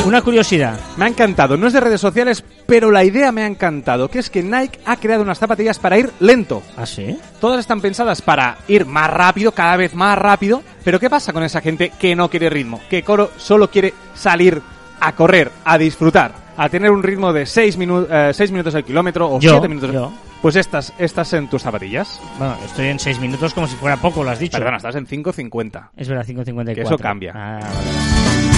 Una 0.08 0.22
curiosidad. 0.22 0.80
Me 0.96 1.04
ha 1.04 1.08
encantado, 1.10 1.58
no 1.58 1.68
es 1.68 1.74
de 1.74 1.82
redes 1.82 2.00
sociales, 2.00 2.42
pero 2.66 2.92
la 2.92 3.04
idea 3.04 3.34
me 3.34 3.42
ha 3.42 3.46
encantado, 3.46 4.10
que 4.10 4.20
es 4.20 4.30
que 4.30 4.42
Nike 4.42 4.80
ha 4.86 4.96
creado 4.96 5.22
unas 5.22 5.38
zapatillas 5.38 5.80
para 5.80 5.98
ir 5.98 6.10
lento. 6.22 6.64
¿Ah, 6.78 6.86
sí? 6.86 7.20
Todas 7.42 7.60
están 7.60 7.82
pensadas 7.82 8.22
para 8.22 8.58
ir 8.70 8.86
más 8.86 9.10
rápido, 9.10 9.52
cada 9.52 9.76
vez 9.76 9.94
más 9.96 10.18
rápido, 10.18 10.64
pero 10.86 10.98
¿qué 10.98 11.10
pasa 11.10 11.34
con 11.34 11.44
esa 11.44 11.60
gente 11.60 11.92
que 12.00 12.16
no 12.16 12.30
quiere 12.30 12.50
ritmo? 12.50 12.80
Que 12.90 13.04
coro 13.04 13.32
solo 13.36 13.70
quiere 13.70 13.94
salir 14.16 14.62
a 15.02 15.12
correr, 15.12 15.52
a 15.66 15.78
disfrutar, 15.78 16.32
a 16.56 16.70
tener 16.70 16.90
un 16.90 17.04
ritmo 17.04 17.34
de 17.34 17.46
6 17.46 17.78
minutos 17.78 18.76
al 18.76 18.86
kilómetro 18.86 19.30
o 19.30 19.40
Yo, 19.42 19.52
7 19.52 19.68
minutos. 19.68 19.92
yo. 19.92 20.14
Pues 20.42 20.56
estas, 20.56 20.94
estas 21.00 21.34
en 21.34 21.50
tus 21.50 21.64
zapatillas. 21.64 22.22
Bueno, 22.38 22.56
estoy 22.64 22.88
en 22.88 23.00
6 23.00 23.20
minutos 23.20 23.54
como 23.54 23.68
si 23.68 23.76
fuera 23.76 23.98
poco, 23.98 24.24
lo 24.24 24.30
has 24.30 24.40
dicho. 24.40 24.58
Perdona, 24.58 24.78
estás 24.78 24.96
en 24.96 25.06
5.50. 25.06 25.90
Es 25.98 26.08
verdad, 26.08 26.26
5.54. 26.26 26.76
Que 26.76 26.82
eso 26.82 26.98
cambia. 26.98 27.34
Ah, 27.36 27.60
vale. 27.60 28.57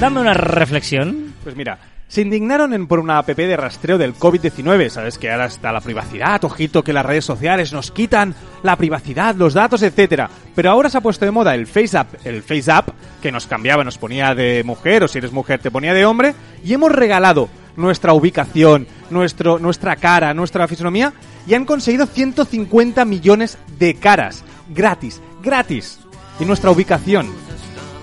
Dame 0.00 0.20
una 0.20 0.34
reflexión. 0.34 1.32
Pues 1.42 1.56
mira, 1.56 1.78
se 2.06 2.20
indignaron 2.20 2.86
por 2.86 3.00
una 3.00 3.16
app 3.16 3.28
de 3.28 3.56
rastreo 3.56 3.96
del 3.96 4.14
COVID-19. 4.14 4.90
Sabes 4.90 5.16
que 5.16 5.30
ahora 5.30 5.46
está 5.46 5.72
la 5.72 5.80
privacidad, 5.80 6.44
ojito 6.44 6.84
que 6.84 6.92
las 6.92 7.06
redes 7.06 7.24
sociales 7.24 7.72
nos 7.72 7.90
quitan 7.90 8.34
la 8.62 8.76
privacidad, 8.76 9.34
los 9.36 9.54
datos, 9.54 9.82
etcétera. 9.82 10.28
Pero 10.54 10.70
ahora 10.70 10.90
se 10.90 10.98
ha 10.98 11.00
puesto 11.00 11.24
de 11.24 11.30
moda 11.30 11.54
el 11.54 11.66
FaceApp, 11.66 12.26
el 12.26 12.42
FaceApp 12.42 12.90
que 13.22 13.32
nos 13.32 13.46
cambiaba, 13.46 13.84
nos 13.84 13.96
ponía 13.96 14.34
de 14.34 14.62
mujer 14.64 15.02
o 15.02 15.08
si 15.08 15.16
eres 15.16 15.32
mujer 15.32 15.60
te 15.60 15.70
ponía 15.70 15.94
de 15.94 16.04
hombre 16.04 16.34
y 16.62 16.74
hemos 16.74 16.92
regalado 16.92 17.48
nuestra 17.76 18.12
ubicación, 18.12 18.86
nuestro, 19.08 19.58
nuestra 19.58 19.96
cara, 19.96 20.34
nuestra 20.34 20.68
fisonomía 20.68 21.14
y 21.46 21.54
han 21.54 21.64
conseguido 21.64 22.04
150 22.04 23.02
millones 23.06 23.56
de 23.78 23.94
caras 23.94 24.44
gratis, 24.68 25.22
gratis 25.42 26.00
y 26.38 26.44
nuestra 26.44 26.70
ubicación. 26.70 27.45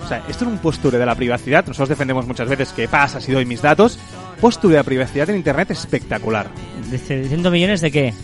O 0.04 0.06
sea, 0.06 0.18
esto 0.28 0.44
es 0.44 0.50
un 0.50 0.58
posture 0.58 0.98
de 0.98 1.06
la 1.06 1.14
privacidad. 1.14 1.66
Nosotros 1.66 1.88
defendemos 1.88 2.26
muchas 2.26 2.46
veces 2.48 2.72
que 2.72 2.86
pasa 2.88 3.20
si 3.20 3.32
doy 3.32 3.46
mis 3.46 3.62
datos. 3.62 3.98
Posture 4.40 4.72
de 4.74 4.78
la 4.80 4.84
privacidad 4.84 5.30
en 5.30 5.36
Internet 5.36 5.70
espectacular. 5.70 6.48
Dice, 6.90 7.26
100 7.26 7.50
millones 7.50 7.80
de 7.80 7.90
qué? 7.90 8.14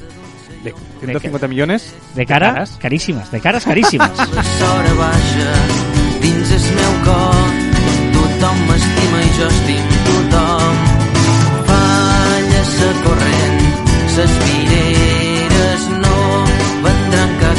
De 0.62 0.74
150 1.00 1.48
millones 1.48 1.94
¿De 2.14 2.26
cara? 2.26 2.52
caras. 2.52 2.76
Carísimas, 2.78 3.30
de 3.30 3.40
caras 3.40 3.64
carísimas. 3.64 4.10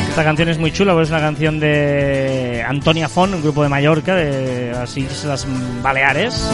Esta 0.10 0.24
canción 0.26 0.50
es 0.50 0.58
muy 0.58 0.72
chula, 0.72 0.92
porque 0.92 1.06
es 1.06 1.10
una 1.10 1.22
canción 1.22 1.60
de 1.60 2.51
Antonia 2.64 3.10
Font, 3.10 3.34
un 3.34 3.42
grupo 3.42 3.64
de 3.64 3.70
Mallorca, 3.70 4.16
de 4.16 4.72
las 4.72 4.96
Islas 4.98 5.48
Baleares, 5.82 6.50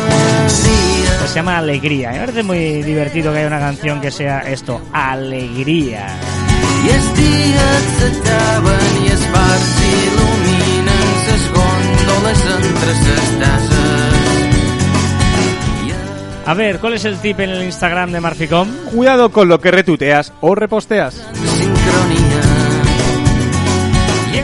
que 1.22 1.28
se 1.28 1.36
llama 1.36 1.58
Alegría. 1.58 2.12
Me 2.12 2.20
parece 2.20 2.44
muy 2.44 2.84
divertido 2.84 3.32
que 3.32 3.40
haya 3.40 3.48
una 3.48 3.60
canción 3.60 4.02
que 4.02 4.12
sea 4.12 4.40
esto, 4.40 4.82
Alegría. 4.94 6.08
I 6.78 6.92
els 6.94 7.08
dies 7.18 7.88
s'acaben 7.98 8.84
i 9.02 9.10
els 9.12 9.24
bars 9.34 9.72
il·luminen 9.88 11.08
ses 11.26 11.48
gòndoles 11.56 12.44
entre 12.54 12.96
ses 13.02 13.32
tases. 13.42 14.18
A 16.46 16.54
ver, 16.54 16.80
¿cuál 16.80 16.94
es 16.94 17.04
el 17.04 17.18
tip 17.18 17.42
en 17.42 17.50
el 17.50 17.64
Instagram 17.64 18.12
de 18.12 18.22
Marficom? 18.22 18.70
Cuidado 18.94 19.32
con 19.32 19.50
lo 19.50 19.60
que 19.60 19.72
retuiteas 19.72 20.32
o 20.40 20.56
reposteas. 20.56 21.22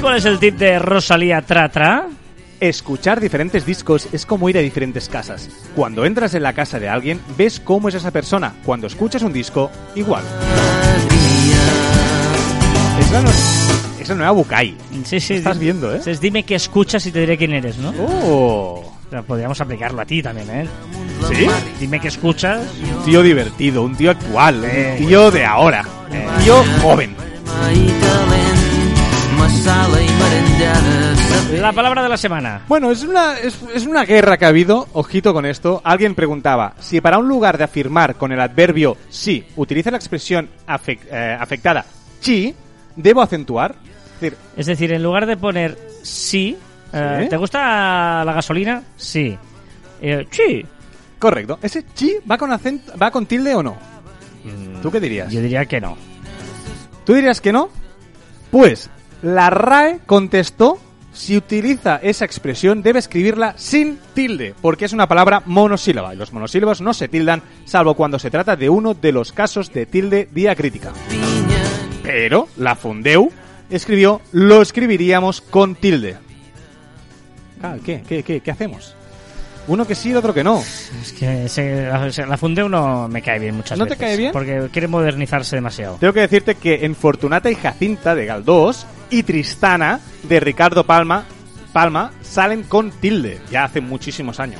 ¿Y 0.03 0.05
cuál 0.05 0.17
es 0.17 0.25
el 0.25 0.37
tip 0.37 0.57
de 0.57 0.79
Rosalía 0.79 1.41
Tratra? 1.43 2.07
Escuchar 2.59 3.21
diferentes 3.21 3.65
discos 3.65 4.09
es 4.11 4.25
como 4.25 4.49
ir 4.49 4.57
a 4.57 4.61
diferentes 4.61 5.07
casas. 5.07 5.47
Cuando 5.77 6.03
entras 6.03 6.33
en 6.33 6.43
la 6.43 6.51
casa 6.51 6.77
de 6.77 6.89
alguien, 6.89 7.21
ves 7.37 7.61
cómo 7.61 7.87
es 7.87 7.95
esa 7.95 8.11
persona. 8.11 8.53
Cuando 8.65 8.87
escuchas 8.87 9.21
un 9.21 9.31
disco, 9.31 9.71
igual. 9.95 10.21
Es 12.99 13.11
la, 13.11 13.21
nue- 13.21 14.01
es 14.01 14.09
la 14.09 14.15
nueva 14.15 14.31
Bukai. 14.31 14.75
Sí, 15.05 15.21
sí. 15.21 15.35
Estás 15.35 15.57
viendo, 15.57 15.87
¿eh? 15.87 15.91
Entonces, 15.99 16.19
dime 16.19 16.43
qué 16.43 16.55
escuchas 16.55 17.05
y 17.05 17.11
te 17.13 17.21
diré 17.21 17.37
quién 17.37 17.53
eres, 17.53 17.77
¿no? 17.77 17.93
Oh. 18.27 18.83
Podríamos 19.25 19.61
aplicarlo 19.61 20.01
a 20.01 20.05
ti 20.05 20.21
también, 20.21 20.49
¿eh? 20.49 20.67
¿Sí? 21.33 21.47
Dime 21.79 22.01
qué 22.01 22.09
escuchas. 22.09 22.61
Un 22.99 23.05
tío 23.05 23.21
divertido, 23.23 23.83
un 23.83 23.95
tío 23.95 24.11
actual, 24.11 24.65
Eh. 24.65 24.97
un 24.99 25.07
tío 25.07 25.31
de 25.31 25.45
ahora, 25.45 25.85
un 26.11 26.43
tío 26.43 26.61
joven. 26.81 27.15
La 31.59 31.71
palabra 31.71 32.03
de 32.03 32.09
la 32.09 32.17
semana. 32.17 32.61
Bueno, 32.67 32.91
es 32.91 33.03
una, 33.03 33.37
es, 33.39 33.57
es 33.73 33.85
una 33.85 34.03
guerra 34.03 34.37
que 34.37 34.45
ha 34.45 34.49
habido, 34.49 34.87
ojito 34.93 35.33
con 35.33 35.45
esto. 35.45 35.81
Alguien 35.83 36.15
preguntaba, 36.15 36.73
si 36.79 36.99
para 36.99 37.17
un 37.17 37.27
lugar 37.27 37.57
de 37.57 37.63
afirmar 37.63 38.15
con 38.15 38.31
el 38.31 38.39
adverbio 38.41 38.97
sí 39.09 39.45
utiliza 39.55 39.91
la 39.91 39.97
expresión 39.97 40.49
eh, 40.87 41.37
afectada 41.39 41.85
chi, 42.19 42.53
¿debo 42.95 43.21
acentuar? 43.21 43.75
Es 44.15 44.21
decir, 44.21 44.37
Es 44.55 44.65
decir, 44.65 44.93
en 44.93 45.03
lugar 45.03 45.25
de 45.25 45.37
poner 45.37 45.77
sí, 46.01 46.57
eh, 46.93 47.19
Sí. 47.23 47.29
¿te 47.29 47.37
gusta 47.37 48.23
la 48.23 48.33
gasolina? 48.33 48.81
Sí. 48.95 49.37
Eh, 50.01 50.25
sí. 50.31 50.65
correcto, 51.19 51.59
¿ese 51.61 51.85
chi 51.93 52.15
va 52.29 52.37
con, 52.37 52.51
acento, 52.51 52.93
va 52.97 53.11
con 53.11 53.25
tilde 53.25 53.53
o 53.55 53.63
no? 53.63 53.77
¿Tú 54.81 54.91
qué 54.91 54.99
dirías? 54.99 55.31
Yo 55.31 55.41
diría 55.41 55.65
que 55.65 55.79
no. 55.79 55.97
¿Tú 57.05 57.13
dirías 57.13 57.39
que 57.39 57.53
no? 57.53 57.69
Pues 58.51 58.89
la 59.23 59.49
RAE 59.49 60.01
contestó 60.05 60.77
si 61.13 61.37
utiliza 61.37 61.97
esa 61.97 62.25
expresión 62.25 62.83
debe 62.83 62.99
escribirla 62.99 63.53
sin 63.57 63.97
tilde, 64.13 64.53
porque 64.61 64.85
es 64.85 64.93
una 64.93 65.07
palabra 65.07 65.41
monosílaba 65.45 66.13
y 66.13 66.17
los 66.17 66.33
monosílabos 66.33 66.81
no 66.81 66.93
se 66.93 67.07
tildan 67.07 67.41
salvo 67.65 67.93
cuando 67.95 68.19
se 68.19 68.29
trata 68.29 68.55
de 68.55 68.69
uno 68.69 68.93
de 68.93 69.11
los 69.11 69.31
casos 69.31 69.71
de 69.71 69.85
tilde 69.85 70.27
diacrítica. 70.31 70.91
Pero 72.03 72.49
la 72.57 72.75
Fundeu 72.75 73.31
escribió 73.69 74.21
lo 74.33 74.61
escribiríamos 74.61 75.39
con 75.39 75.75
tilde. 75.75 76.17
Ah, 77.61 77.77
¿Qué? 77.83 78.03
¿Qué, 78.05 78.23
qué, 78.23 78.41
qué 78.41 78.51
hacemos? 78.51 78.95
Uno 79.67 79.85
que 79.87 79.95
sí, 79.95 80.11
el 80.11 80.17
otro 80.17 80.33
que 80.33 80.43
no. 80.43 80.59
Es 80.59 81.13
que 81.17 81.47
se- 81.47 81.83
la, 81.87 82.11
se- 82.11 82.25
la 82.25 82.37
Fundeu 82.37 82.67
no 82.67 83.07
me 83.07 83.21
cae 83.21 83.39
bien 83.39 83.55
muchas 83.55 83.77
¿No 83.79 83.85
te 83.85 83.91
veces. 83.91 84.05
cae 84.05 84.17
bien? 84.17 84.31
Porque 84.33 84.67
quiere 84.71 84.87
modernizarse 84.89 85.55
demasiado. 85.55 85.97
Tengo 85.99 86.11
que 86.13 86.19
decirte 86.21 86.55
que 86.55 86.83
en 86.85 86.95
Fortunata 86.95 87.49
y 87.49 87.55
Jacinta 87.55 88.13
de 88.13 88.25
Galdós 88.25 88.85
y 89.09 89.23
Tristana 89.23 89.99
de 90.23 90.39
Ricardo 90.41 90.83
Palma, 90.85 91.23
Palma 91.71 92.11
salen 92.21 92.63
con 92.63 92.91
tilde, 92.91 93.39
ya 93.49 93.63
hace 93.63 93.79
muchísimos 93.79 94.39
años. 94.39 94.59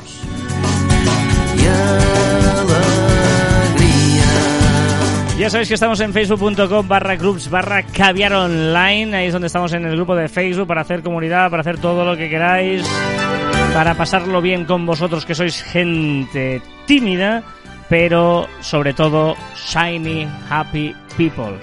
Ya 5.38 5.50
sabéis 5.50 5.68
que 5.68 5.74
estamos 5.74 6.00
en 6.00 6.14
facebook.com 6.14 6.88
barra 6.88 7.16
groups 7.16 7.50
barra 7.50 7.84
caviar 7.84 8.34
online. 8.34 9.18
Ahí 9.18 9.28
es 9.28 9.34
donde 9.34 9.48
estamos 9.48 9.74
en 9.74 9.84
el 9.84 9.96
grupo 9.96 10.16
de 10.16 10.30
Facebook 10.30 10.68
para 10.68 10.82
hacer 10.82 11.02
comunidad, 11.02 11.50
para 11.50 11.62
hacer 11.62 11.80
todo 11.80 12.06
lo 12.06 12.16
que 12.16 12.30
queráis. 12.30 12.84
Para 13.74 13.96
pasarlo 13.96 14.40
bien 14.42 14.66
con 14.66 14.86
vosotros 14.86 15.26
que 15.26 15.34
sois 15.34 15.64
gente 15.64 16.62
tímida, 16.86 17.42
pero 17.90 18.48
sobre 18.62 18.94
todo 18.94 19.36
shiny, 19.56 20.28
happy 20.50 20.96
people. 21.18 21.60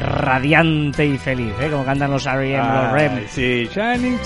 Radiante 0.00 1.04
y 1.04 1.18
feliz, 1.18 1.52
¿eh? 1.60 1.68
como 1.70 1.84
cantan 1.84 2.10
los 2.12 2.24
R.E.M. 2.24 2.64
los 2.82 2.92
REM. 2.92 3.28
Sí, 3.28 3.68
Shining 3.74 4.18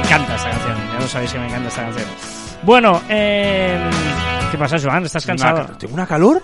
Me 0.00 0.04
encanta 0.04 0.34
esta 0.34 0.50
canción, 0.50 0.76
ya 0.92 0.98
lo 1.00 1.06
sabéis 1.08 1.32
que 1.32 1.38
me 1.38 1.46
encanta 1.46 1.68
esta 1.68 1.82
canción. 1.82 2.08
Bueno, 2.62 3.00
eh, 3.08 3.78
¿qué 4.50 4.58
pasa, 4.58 4.76
Joan? 4.82 5.04
¿Estás 5.06 5.24
cansado? 5.24 5.64
Una- 5.64 5.78
¿Tengo 5.78 5.94
una 5.94 6.06
calor? 6.06 6.42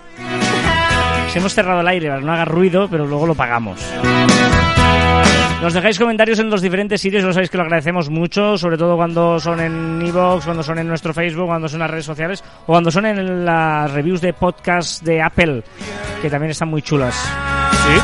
Si 1.31 1.37
hemos 1.37 1.53
cerrado 1.53 1.81
el 1.81 1.87
aire 1.89 2.07
para 2.07 2.19
que 2.21 2.25
no 2.25 2.33
haga 2.33 2.45
ruido, 2.45 2.87
pero 2.89 3.05
luego 3.05 3.27
lo 3.27 3.35
pagamos. 3.35 3.77
Nos 5.61 5.73
dejáis 5.73 5.97
comentarios 5.97 6.37
en 6.37 6.51
los 6.51 6.61
diferentes 6.61 7.01
sitios, 7.01 7.23
lo 7.23 7.33
sabéis 7.33 7.49
que 7.49 7.57
lo 7.57 7.63
agradecemos 7.63 8.11
mucho, 8.11 8.59
sobre 8.59 8.77
todo 8.77 8.95
cuando 8.95 9.39
son 9.39 9.59
en 9.59 9.99
Evox, 10.03 10.45
cuando 10.45 10.61
son 10.61 10.77
en 10.77 10.87
nuestro 10.87 11.15
Facebook, 11.15 11.47
cuando 11.47 11.67
son 11.67 11.77
en 11.77 11.81
las 11.81 11.91
redes 11.91 12.05
sociales 12.05 12.43
o 12.61 12.67
cuando 12.67 12.91
son 12.91 13.07
en 13.07 13.43
las 13.43 13.91
reviews 13.91 14.21
de 14.21 14.33
podcast 14.33 15.03
de 15.03 15.19
Apple, 15.19 15.63
que 16.21 16.29
también 16.29 16.51
están 16.51 16.69
muy 16.69 16.83
chulas. 16.83 17.15
Sí. 17.71 17.99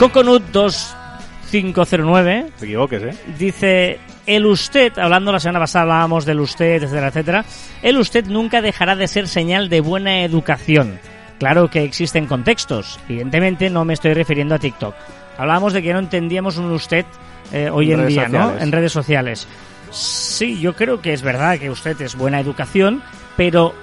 Coconut 0.00 0.42
2509 0.50 2.46
Te 2.58 2.64
equivoques, 2.64 3.02
¿eh? 3.04 3.14
Dice, 3.38 4.00
el 4.26 4.44
usted, 4.44 4.98
hablando 4.98 5.30
la 5.30 5.38
semana 5.38 5.60
pasada 5.60 5.82
hablábamos 5.84 6.24
del 6.24 6.40
usted, 6.40 6.82
etcétera, 6.82 7.08
etcétera, 7.08 7.44
el 7.82 7.96
usted 7.96 8.26
nunca 8.26 8.60
dejará 8.60 8.96
de 8.96 9.06
ser 9.06 9.28
señal 9.28 9.68
de 9.68 9.80
buena 9.80 10.24
educación. 10.24 10.98
Claro 11.42 11.68
que 11.68 11.82
existen 11.82 12.26
contextos, 12.26 13.00
evidentemente 13.08 13.68
no 13.68 13.84
me 13.84 13.94
estoy 13.94 14.14
refiriendo 14.14 14.54
a 14.54 14.60
TikTok. 14.60 14.94
Hablábamos 15.36 15.72
de 15.72 15.82
que 15.82 15.92
no 15.92 15.98
entendíamos 15.98 16.56
un 16.56 16.70
usted 16.70 17.04
eh, 17.52 17.68
hoy 17.68 17.90
En 17.90 18.06
día, 18.06 18.28
¿no? 18.28 18.56
En 18.56 18.70
redes 18.70 18.92
sociales. 18.92 19.48
Sí, 19.90 20.60
yo 20.60 20.76
creo 20.76 21.00
que 21.00 21.12
es 21.12 21.22
verdad 21.22 21.58
que 21.58 21.68
usted 21.68 22.00
es 22.00 22.14
buena 22.14 22.38
educación, 22.38 23.02
pero 23.36 23.74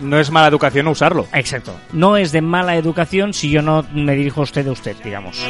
No 0.00 0.20
es 0.20 0.30
mala 0.30 0.46
educación 0.46 0.84
no 0.84 0.92
usarlo. 0.92 1.26
Exacto. 1.32 1.74
No 1.92 2.16
es 2.16 2.30
de 2.30 2.42
mala 2.42 2.76
educación 2.76 3.34
si 3.34 3.50
yo 3.50 3.60
no 3.60 3.84
me 3.92 4.14
dirijo 4.14 4.42
a 4.42 4.44
usted 4.44 4.64
de 4.64 4.70
usted, 4.70 4.94
digamos. 5.02 5.44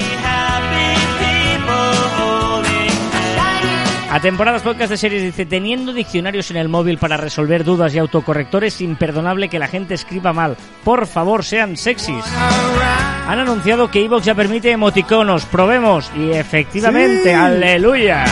A 4.10 4.18
temporadas 4.20 4.62
podcast 4.62 4.90
de 4.90 4.96
series 4.96 5.22
dice, 5.22 5.46
teniendo 5.46 5.92
diccionarios 5.92 6.50
en 6.50 6.56
el 6.56 6.68
móvil 6.68 6.98
para 6.98 7.16
resolver 7.16 7.62
dudas 7.62 7.94
y 7.94 7.98
autocorrectores, 7.98 8.74
es 8.74 8.80
imperdonable 8.80 9.48
que 9.48 9.60
la 9.60 9.68
gente 9.68 9.94
escriba 9.94 10.32
mal. 10.32 10.56
Por 10.82 11.06
favor, 11.06 11.44
sean 11.44 11.76
sexys. 11.76 12.24
Han 13.28 13.38
anunciado 13.38 13.88
que 13.88 14.04
Evox 14.04 14.24
ya 14.24 14.34
permite 14.34 14.72
emoticonos. 14.72 15.44
Probemos. 15.44 16.10
Y 16.16 16.32
efectivamente, 16.32 17.22
Sí. 17.22 17.30
aleluya. 17.30 18.24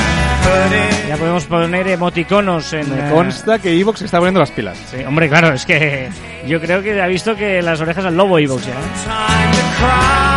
Ya 1.07 1.17
podemos 1.17 1.45
poner 1.45 1.87
emoticonos 1.87 2.73
en... 2.73 2.91
Me 2.91 3.09
eh, 3.09 3.11
consta 3.13 3.61
que 3.61 3.79
Evox 3.79 4.03
está 4.03 4.19
poniendo 4.19 4.41
las 4.41 4.51
pilas. 4.51 4.77
Sí, 4.91 4.97
hombre, 5.07 5.29
claro, 5.29 5.53
es 5.53 5.65
que 5.65 6.09
yo 6.47 6.61
creo 6.61 6.83
que 6.83 7.01
ha 7.01 7.07
visto 7.07 7.37
que 7.37 7.63
las 7.63 7.81
orejas 7.81 8.05
al 8.05 8.17
lobo 8.17 8.39
Evox 8.41 8.67
ya. 8.67 8.73
¿eh? 8.73 10.28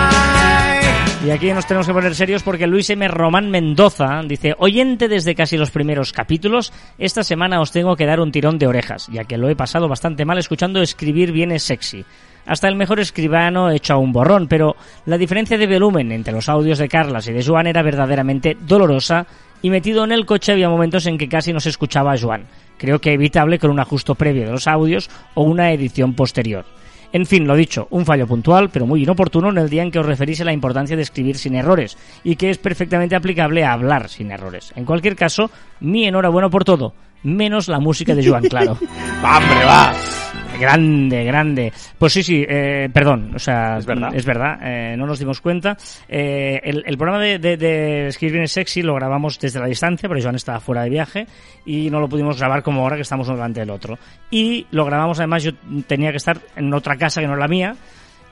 Y 1.23 1.29
aquí 1.29 1.51
nos 1.53 1.67
tenemos 1.67 1.85
que 1.85 1.93
poner 1.93 2.15
serios 2.15 2.41
porque 2.41 2.65
Luis 2.65 2.89
M. 2.89 3.07
Román 3.07 3.51
Mendoza 3.51 4.21
dice, 4.25 4.55
oyente 4.57 5.07
desde 5.07 5.35
casi 5.35 5.55
los 5.55 5.69
primeros 5.69 6.13
capítulos, 6.13 6.73
esta 6.97 7.23
semana 7.23 7.61
os 7.61 7.71
tengo 7.71 7.95
que 7.95 8.07
dar 8.07 8.19
un 8.19 8.31
tirón 8.31 8.57
de 8.57 8.65
orejas, 8.65 9.07
ya 9.11 9.25
que 9.25 9.37
lo 9.37 9.47
he 9.47 9.55
pasado 9.55 9.87
bastante 9.87 10.25
mal 10.25 10.39
escuchando 10.39 10.81
escribir 10.81 11.31
bien 11.31 11.51
es 11.51 11.61
sexy. 11.61 12.03
Hasta 12.47 12.67
el 12.67 12.75
mejor 12.75 12.99
escribano 12.99 13.69
hecho 13.69 13.93
a 13.93 13.97
un 13.97 14.11
borrón, 14.11 14.47
pero 14.47 14.75
la 15.05 15.19
diferencia 15.19 15.59
de 15.59 15.67
volumen 15.67 16.11
entre 16.11 16.33
los 16.33 16.49
audios 16.49 16.79
de 16.79 16.89
Carlas 16.89 17.27
y 17.27 17.33
de 17.33 17.45
Joan 17.45 17.67
era 17.67 17.83
verdaderamente 17.83 18.57
dolorosa 18.59 19.27
y 19.61 19.69
metido 19.69 20.03
en 20.03 20.13
el 20.13 20.25
coche 20.25 20.53
había 20.53 20.69
momentos 20.69 21.05
en 21.05 21.19
que 21.19 21.29
casi 21.29 21.53
no 21.53 21.59
se 21.59 21.69
escuchaba 21.69 22.13
a 22.13 22.17
Joan. 22.17 22.47
Creo 22.79 22.99
que 22.99 23.13
evitable 23.13 23.59
con 23.59 23.69
un 23.69 23.79
ajuste 23.79 24.15
previo 24.15 24.45
de 24.45 24.53
los 24.53 24.67
audios 24.67 25.07
o 25.35 25.43
una 25.43 25.71
edición 25.71 26.15
posterior. 26.15 26.65
En 27.13 27.25
fin, 27.25 27.45
lo 27.45 27.55
dicho, 27.55 27.87
un 27.89 28.05
fallo 28.05 28.25
puntual, 28.25 28.69
pero 28.69 28.85
muy 28.85 29.03
inoportuno 29.03 29.49
en 29.49 29.57
el 29.57 29.69
día 29.69 29.83
en 29.83 29.91
que 29.91 29.99
os 29.99 30.05
referís 30.05 30.39
a 30.41 30.45
la 30.45 30.53
importancia 30.53 30.95
de 30.95 31.01
escribir 31.01 31.37
sin 31.37 31.55
errores 31.55 31.97
y 32.23 32.37
que 32.37 32.49
es 32.49 32.57
perfectamente 32.57 33.15
aplicable 33.15 33.65
a 33.65 33.73
hablar 33.73 34.09
sin 34.09 34.31
errores. 34.31 34.71
En 34.75 34.85
cualquier 34.85 35.15
caso, 35.15 35.51
mi 35.81 36.05
enhorabuena 36.05 36.49
por 36.49 36.63
todo, 36.63 36.93
menos 37.23 37.67
la 37.67 37.79
música 37.79 38.15
de 38.15 38.27
Joan, 38.27 38.43
claro. 38.43 38.77
¡Va, 39.23 39.37
hombre, 39.39 39.65
va! 39.65 39.93
Grande, 40.61 41.23
grande. 41.23 41.73
Pues 41.97 42.13
sí, 42.13 42.23
sí, 42.23 42.45
eh, 42.47 42.89
perdón, 42.93 43.31
o 43.35 43.39
sea, 43.39 43.77
Es 43.77 43.85
verdad. 43.85 44.09
es 44.13 44.25
verdad, 44.25 44.59
eh, 44.61 44.95
no 44.95 45.05
nos 45.05 45.19
dimos 45.19 45.41
cuenta. 45.41 45.75
Eh, 46.07 46.59
el, 46.63 46.83
el 46.85 46.97
programa 46.97 47.23
de, 47.23 47.39
de, 47.39 47.57
de 47.57 48.07
Escribir 48.07 48.35
bien 48.35 48.47
sexy 48.47 48.81
lo 48.83 48.93
grabamos 48.95 49.39
desde 49.39 49.59
la 49.59 49.65
distancia, 49.65 50.07
porque 50.07 50.21
Joan 50.23 50.35
estaba 50.35 50.59
fuera 50.59 50.83
de 50.83 50.89
viaje 50.89 51.27
y 51.65 51.89
no 51.89 51.99
lo 51.99 52.07
pudimos 52.07 52.37
grabar 52.37 52.61
como 52.63 52.81
ahora 52.81 52.95
que 52.95 53.01
estamos 53.01 53.27
uno 53.27 53.37
delante 53.37 53.61
del 53.61 53.71
otro. 53.71 53.97
Y 54.29 54.67
lo 54.71 54.85
grabamos, 54.85 55.19
además, 55.19 55.43
yo 55.43 55.51
tenía 55.87 56.11
que 56.11 56.17
estar 56.17 56.39
en 56.55 56.73
otra 56.73 56.95
casa 56.95 57.21
que 57.21 57.27
no 57.27 57.33
es 57.33 57.39
la 57.39 57.47
mía. 57.47 57.75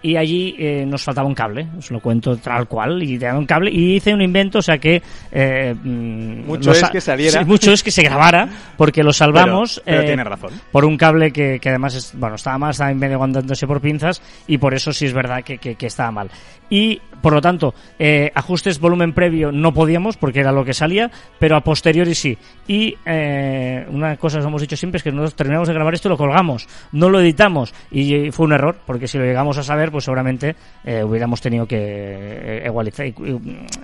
Y 0.01 0.15
allí 0.15 0.55
eh, 0.57 0.85
nos 0.87 1.03
faltaba 1.03 1.27
un 1.27 1.33
cable, 1.35 1.67
os 1.77 1.91
lo 1.91 1.99
cuento 1.99 2.37
tal 2.37 2.67
cual, 2.67 3.03
y 3.03 3.17
un 3.17 3.45
cable, 3.45 3.69
y 3.69 3.95
hice 3.95 4.13
un 4.13 4.21
invento, 4.21 4.59
o 4.59 4.61
sea 4.61 4.77
que... 4.77 5.01
eh, 5.31 5.75
mm, 5.75 6.45
Mucho 6.47 6.71
es 6.71 6.89
que 6.89 7.01
saliera. 7.01 7.39
Sí, 7.41 7.45
mucho 7.45 7.73
es 7.73 7.83
que 7.83 7.91
se 7.91 8.03
grabara, 8.03 8.47
porque 8.77 9.03
lo 9.03 9.11
salvamos... 9.11 9.81
Pero, 9.83 9.97
pero 9.97 10.01
eh, 10.01 10.05
tiene 10.07 10.23
razón. 10.23 10.51
por 10.71 10.85
un 10.85 10.95
cable 10.97 11.31
que, 11.31 11.59
que 11.59 11.69
además 11.69 11.95
es, 11.95 12.13
bueno 12.17 12.35
estaba 12.35 12.57
mal, 12.57 12.71
estaba 12.71 12.93
medio 12.93 13.15
aguantándose 13.15 13.67
por 13.67 13.81
pinzas 13.81 14.21
y 14.47 14.57
por 14.57 14.73
eso 14.73 14.93
sí 14.93 15.05
es 15.05 15.13
verdad 15.13 15.43
que, 15.43 15.57
que- 15.57 15.75
que 15.75 15.87
estaba 15.87 16.11
mal. 16.11 16.29
Y 16.71 17.01
por 17.21 17.33
lo 17.33 17.41
tanto, 17.41 17.73
eh, 17.97 18.31
ajustes 18.35 18.79
volumen 18.79 19.11
previo 19.13 19.51
no 19.51 19.73
podíamos 19.73 20.15
porque 20.17 20.39
era 20.39 20.51
lo 20.51 20.63
que 20.63 20.73
salía, 20.75 21.09
pero 21.39 21.55
a 21.57 21.61
posteriori 21.61 22.13
sí. 22.13 22.37
Y 22.67 22.95
eh, 23.05 23.85
una 23.89 24.15
cosa 24.17 24.39
que 24.39 24.45
hemos 24.45 24.61
dicho 24.61 24.77
siempre 24.77 24.97
es 24.97 25.03
que 25.03 25.11
nosotros 25.11 25.35
terminamos 25.35 25.67
de 25.67 25.73
grabar 25.73 25.95
esto 25.95 26.07
y 26.07 26.11
lo 26.11 26.17
colgamos, 26.17 26.67
no 26.91 27.09
lo 27.09 27.19
editamos. 27.19 27.73
Y 27.91 28.29
fue 28.31 28.45
un 28.45 28.53
error, 28.53 28.77
porque 28.85 29.07
si 29.07 29.17
lo 29.17 29.25
llegamos 29.25 29.57
a 29.57 29.63
saber, 29.63 29.88
pues 29.91 30.05
seguramente 30.05 30.55
eh, 30.83 31.03
hubiéramos 31.03 31.41
tenido 31.41 31.65
que 31.65 31.77
eh, 31.77 33.13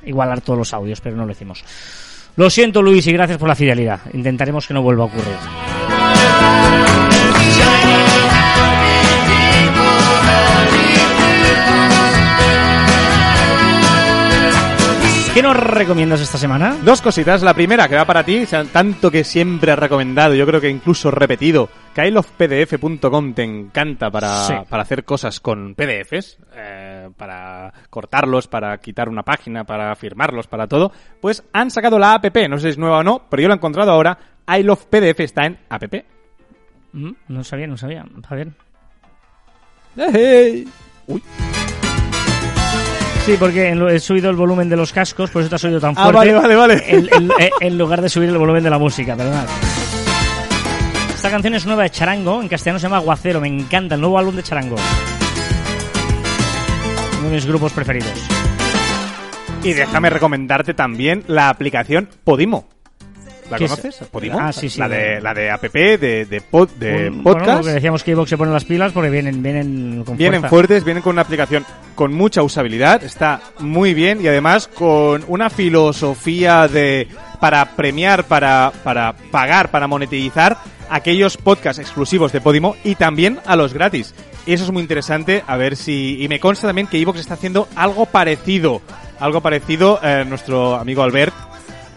igualar 0.06 0.41
todos 0.41 0.60
los 0.60 0.74
audios, 0.74 1.01
pero 1.01 1.16
no 1.16 1.26
lo 1.26 1.32
hicimos. 1.32 1.64
Lo 2.36 2.49
siento 2.49 2.82
Luis 2.82 3.08
y 3.08 3.14
gracias 3.14 3.38
por 3.38 3.47
la 3.47 3.56
fidelidad. 3.56 3.99
Intentaremos 4.14 4.68
que 4.68 4.74
no 4.74 4.82
vuelva 4.82 5.03
a 5.03 5.08
ocurrir. 5.08 5.36
¿Qué 15.36 15.41
nos 15.41 15.58
recomiendas 15.58 16.22
esta 16.22 16.38
semana? 16.38 16.78
Dos 16.82 17.01
cositas. 17.01 17.43
La 17.43 17.53
primera, 17.53 17.89
que 17.89 17.95
va 17.95 18.06
para 18.06 18.24
ti, 18.24 18.45
tanto 18.72 19.12
que 19.12 19.26
siempre 19.26 19.74
has 19.74 19.80
recomendado, 19.80 20.34
yo 20.34 20.45
creo 20.45 20.62
que 20.62 20.70
incluso 20.70 21.12
repetido, 21.12 21.68
que 21.96 22.08
ilovepdf.com 22.08 23.34
te 23.34 23.43
encanta 23.43 24.12
para, 24.12 24.28
Sí. 24.46 24.54
para 24.70 24.84
hacer 24.84 25.06
cosas 25.06 25.39
con 25.39 25.74
PDFs, 25.76 26.38
eh, 26.54 27.10
para 27.16 27.74
cortarlos, 27.89 28.48
para 28.48 28.78
quitar 28.80 29.08
una 29.10 29.24
página, 29.24 29.64
para 29.64 29.96
firmarlos, 29.96 30.46
para 30.48 30.68
todo. 30.68 30.91
Pues 31.22 31.43
han 31.54 31.72
sacado 31.72 31.98
la 31.98 32.14
app, 32.16 32.26
no 32.50 32.58
sé 32.58 32.64
si 32.64 32.70
es 32.72 32.78
nueva 32.78 33.00
o 33.00 33.04
no, 33.04 33.22
pero 33.30 33.41
yo 33.41 33.48
la 33.48 33.56
he 33.56 33.58
encontrado 33.58 33.91
ahora. 33.91 34.18
I 34.48 34.62
Love 34.64 34.86
PDF 34.88 35.22
está 35.22 35.46
en 35.46 35.58
app. 35.70 35.84
Mm, 36.91 37.12
No 37.30 37.43
sabía, 37.43 37.66
no 37.68 37.78
sabía. 37.78 38.06
A 38.30 38.36
ver. 38.36 38.50
Uy. 41.08 41.24
Sí, 43.26 43.36
porque 43.39 43.72
he 43.72 44.00
subido 44.00 44.30
el 44.30 44.36
volumen 44.36 44.70
de 44.70 44.76
los 44.76 44.93
cascos, 44.93 45.32
por 45.32 45.41
eso 45.41 45.50
te 45.50 45.56
has 45.56 45.64
oído 45.64 45.80
tan 45.80 45.96
Ah, 45.98 46.12
fuerte. 46.12 46.34
vale, 46.34 46.34
vale, 46.34 46.56
vale. 46.56 46.84
En, 46.88 47.08
en- 47.14 47.32
eh, 47.39 47.50
en 47.60 47.78
lugar 47.78 48.02
de 48.02 48.10
subir 48.10 48.30
el 48.30 48.38
volumen 48.38 48.64
de 48.64 48.70
la 48.70 48.78
música, 48.78 49.16
perdonad. 49.16 49.46
Esta 51.26 51.38
canción 51.38 51.56
es 51.56 51.66
nueva 51.66 51.82
de 51.82 51.90
Charango, 51.90 52.40
en 52.40 52.48
castellano 52.48 52.78
se 52.78 52.84
llama 52.84 52.98
Aguacero, 52.98 53.42
me 53.42 53.48
encanta 53.48 53.96
el 53.96 54.02
nuevo 54.02 54.20
álbum 54.20 54.36
de 54.36 54.44
Charango. 54.44 54.76
Uno 57.20 57.30
de 57.30 57.34
mis 57.36 57.48
grupos 57.48 57.74
preferidos. 57.74 58.12
Y 59.64 59.74
déjame 59.74 60.12
recomendarte 60.12 60.76
también 60.76 61.24
la 61.26 61.50
aplicación 61.50 62.08
Podimo. 62.24 62.68
¿La 63.50 63.58
conoces? 63.58 63.96
Podimo. 64.12 64.40
Ah, 64.40 64.54
sí, 64.54 64.70
sí. 64.70 64.80
La 64.80 64.88
de, 64.88 65.20
la 65.20 65.34
de 65.34 65.50
app, 65.50 65.64
de, 65.64 65.98
de, 66.30 66.42
pod- 66.44 66.70
de 66.78 67.10
Un- 67.10 67.24
bueno, 67.24 67.40
podcast. 67.40 67.66
que 67.66 67.74
decíamos 67.74 68.04
que 68.04 68.12
Evox 68.12 68.30
se 68.30 68.38
pone 68.38 68.52
las 68.52 68.66
pilas 68.66 68.92
porque 68.92 69.10
vienen, 69.10 69.42
vienen 69.42 70.04
con 70.06 70.18
Vienen 70.18 70.42
fuerza. 70.42 70.50
fuertes, 70.50 70.84
vienen 70.84 71.02
con 71.02 71.14
una 71.14 71.24
aplicación 71.24 71.66
con 71.96 72.14
mucha 72.14 72.44
usabilidad, 72.44 73.04
está 73.04 73.42
muy 73.60 73.96
bien 73.96 74.20
y 74.24 74.28
además 74.28 74.68
con 74.68 75.24
una 75.28 75.50
filosofía 75.50 76.68
de 76.68 77.08
para 77.36 77.66
premiar, 77.76 78.24
para, 78.26 78.72
para 78.84 79.14
pagar, 79.32 79.70
para 79.72 79.88
monetizar 79.88 80.58
aquellos 80.90 81.38
podcasts 81.38 81.80
exclusivos 81.82 82.32
de 82.32 82.42
Podimo 82.42 82.76
y 82.84 82.96
también 82.96 83.40
a 83.46 83.56
los 83.56 83.74
gratis. 83.74 84.14
Eso 84.46 84.64
es 84.66 84.72
muy 84.72 84.82
interesante, 84.84 85.44
a 85.48 85.58
ver 85.58 85.76
si... 85.76 86.22
Y 86.22 86.28
me 86.28 86.40
consta 86.40 86.68
también 86.68 86.86
que 86.88 87.00
Evox 87.00 87.20
está 87.20 87.34
haciendo 87.34 87.68
algo 87.76 88.06
parecido. 88.06 88.82
Algo 89.20 89.42
parecido, 89.42 90.00
eh, 90.04 90.24
nuestro 90.28 90.76
amigo 90.76 91.02
Albert 91.02 91.34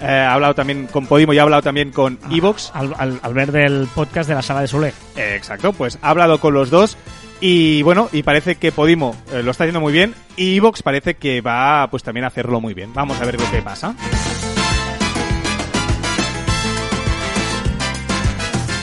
eh, 0.01 0.07
ha 0.07 0.33
hablado 0.33 0.55
también 0.55 0.87
con 0.87 1.07
Podimo 1.07 1.33
y 1.35 1.39
ha 1.39 1.43
hablado 1.43 1.61
también 1.63 1.91
con 1.91 2.19
Evox. 2.31 2.71
Al, 2.73 2.95
al- 2.97 3.21
al 3.23 3.35
ver 3.35 3.53
del 3.53 3.87
podcast 3.95 4.29
de 4.29 4.35
la 4.37 4.43
sala 4.43 4.63
de 4.63 4.69
Sole. 4.69 4.95
Eh, 5.17 5.35
Exacto, 5.37 5.73
pues 5.75 5.99
ha 6.01 6.09
hablado 6.11 6.41
con 6.41 6.55
los 6.55 6.71
dos 6.71 6.97
y 7.41 7.83
bueno, 7.83 8.09
y 8.13 8.23
parece 8.23 8.55
que 8.57 8.73
Podimo 8.73 9.15
eh, 9.33 9.43
lo 9.43 9.51
está 9.51 9.65
haciendo 9.65 9.81
muy 9.81 9.93
bien 9.93 10.15
y 10.37 10.57
Evox 10.57 10.83
parece 10.83 11.15
que 11.15 11.41
va 11.43 11.87
pues 11.91 12.03
también 12.03 12.25
a 12.25 12.29
hacerlo 12.29 12.61
muy 12.63 12.73
bien. 12.73 12.95
Vamos 12.95 13.21
a 13.21 13.27
ver 13.27 13.39
lo 13.39 13.51
que 13.51 13.61
pasa. 13.61 13.95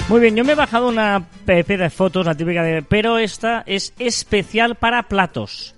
Muy 0.08 0.20
bien, 0.20 0.36
yo 0.36 0.43
me 0.43 0.51
he 0.51 0.56
bajado 0.56 0.88
una 0.88 1.16
app 1.16 1.45
de 1.47 1.89
fotos, 1.89 2.26
la 2.28 2.36
típica 2.36 2.62
de... 2.62 2.84
Pero 2.84 3.18
esta 3.18 3.64
es 3.66 3.91
especial 3.97 4.76
para 4.76 5.03
platos. 5.03 5.74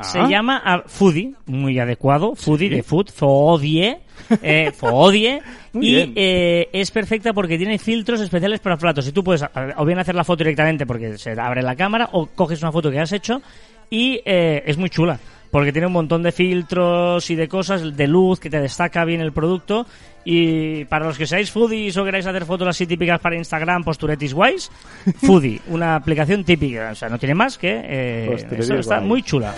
Se 0.00 0.20
Ah. 0.20 0.28
llama 0.28 0.62
ah, 0.64 0.84
Foodie, 0.86 1.34
muy 1.46 1.76
adecuado. 1.80 2.36
Foodie 2.36 2.70
de 2.70 2.84
food, 2.84 3.08
Foodie. 3.12 3.98
Eh, 4.42 4.70
Foodie. 4.76 5.42
Y 5.74 6.12
eh, 6.14 6.68
es 6.72 6.92
perfecta 6.92 7.32
porque 7.32 7.58
tiene 7.58 7.80
filtros 7.80 8.20
especiales 8.20 8.60
para 8.60 8.76
platos. 8.76 9.08
Y 9.08 9.12
tú 9.12 9.24
puedes 9.24 9.42
a- 9.42 9.50
o 9.76 9.84
bien 9.84 9.98
hacer 9.98 10.14
la 10.14 10.22
foto 10.22 10.44
directamente 10.44 10.86
porque 10.86 11.18
se 11.18 11.32
abre 11.32 11.62
la 11.62 11.74
cámara 11.74 12.10
o 12.12 12.26
coges 12.26 12.62
una 12.62 12.70
foto 12.70 12.92
que 12.92 13.00
has 13.00 13.10
hecho 13.10 13.42
y 13.90 14.20
eh, 14.24 14.62
es 14.66 14.76
muy 14.78 14.88
chula. 14.88 15.18
Porque 15.50 15.72
tiene 15.72 15.86
un 15.86 15.92
montón 15.92 16.22
de 16.22 16.32
filtros 16.32 17.30
y 17.30 17.34
de 17.34 17.48
cosas, 17.48 17.96
de 17.96 18.06
luz 18.06 18.38
que 18.38 18.50
te 18.50 18.60
destaca 18.60 19.04
bien 19.04 19.20
el 19.20 19.32
producto. 19.32 19.86
Y 20.24 20.84
para 20.86 21.06
los 21.06 21.16
que 21.16 21.26
seáis 21.26 21.50
foodies 21.50 21.96
o 21.96 22.04
queráis 22.04 22.26
hacer 22.26 22.44
fotos 22.44 22.68
así 22.68 22.86
típicas 22.86 23.18
para 23.20 23.36
Instagram, 23.36 23.82
posturetis 23.82 24.34
guays, 24.34 24.70
Foodie, 25.24 25.60
una 25.68 25.96
aplicación 25.96 26.44
típica. 26.44 26.90
O 26.92 26.94
sea, 26.94 27.08
no 27.08 27.18
tiene 27.18 27.34
más 27.34 27.56
que... 27.56 27.80
Eh, 27.82 28.46
eso 28.58 28.74
está 28.74 28.98
guay. 28.98 29.08
muy 29.08 29.22
chula. 29.22 29.54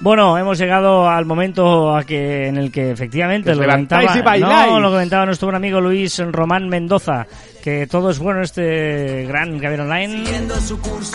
Bueno, 0.00 0.38
hemos 0.38 0.58
llegado 0.58 1.08
al 1.08 1.26
momento 1.26 1.94
a 1.94 2.04
que, 2.04 2.46
en 2.46 2.56
el 2.56 2.72
que 2.72 2.90
efectivamente 2.90 3.50
Que 3.50 3.56
lo 3.56 3.66
comentaba, 3.66 4.36
y 4.36 4.40
no, 4.40 4.80
lo 4.80 4.90
comentaba 4.90 5.26
nuestro 5.26 5.48
buen 5.48 5.56
amigo 5.56 5.78
Luis 5.78 6.18
Román 6.18 6.68
Mendoza, 6.68 7.26
que 7.62 7.86
todo 7.86 8.08
es 8.08 8.18
bueno 8.18 8.38
en 8.38 8.44
este 8.44 9.26
gran 9.26 9.58
Gabriel 9.58 9.82
Online 9.82 10.24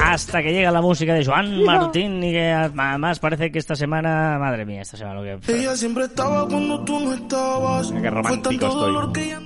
hasta 0.04 0.44
que 0.44 0.54
llega 0.54 0.72
la 0.72 0.82
música 0.82 1.16
de 1.16 1.26
Joan 1.26 1.64
Martín 1.64 2.24
y 2.24 2.32
que 2.32 2.52
además 2.52 3.18
parece 3.18 3.52
que 3.52 3.58
esta 3.58 3.76
semana, 3.76 4.38
madre 4.40 4.66
mía, 4.66 4.84
esta 4.84 4.98
semana 4.98 5.20
lo 5.20 5.24
que... 5.24 5.52
Ella 5.52 5.76
siempre 5.76 6.06
estaba 6.06 6.48
cuando 6.48 6.84
tú 6.86 7.00
no 7.00 7.14
estabas. 7.14 7.90
Mira 7.90 8.04
qué 8.04 8.10
romántico 8.12 9.02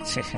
estoy. 0.06 0.30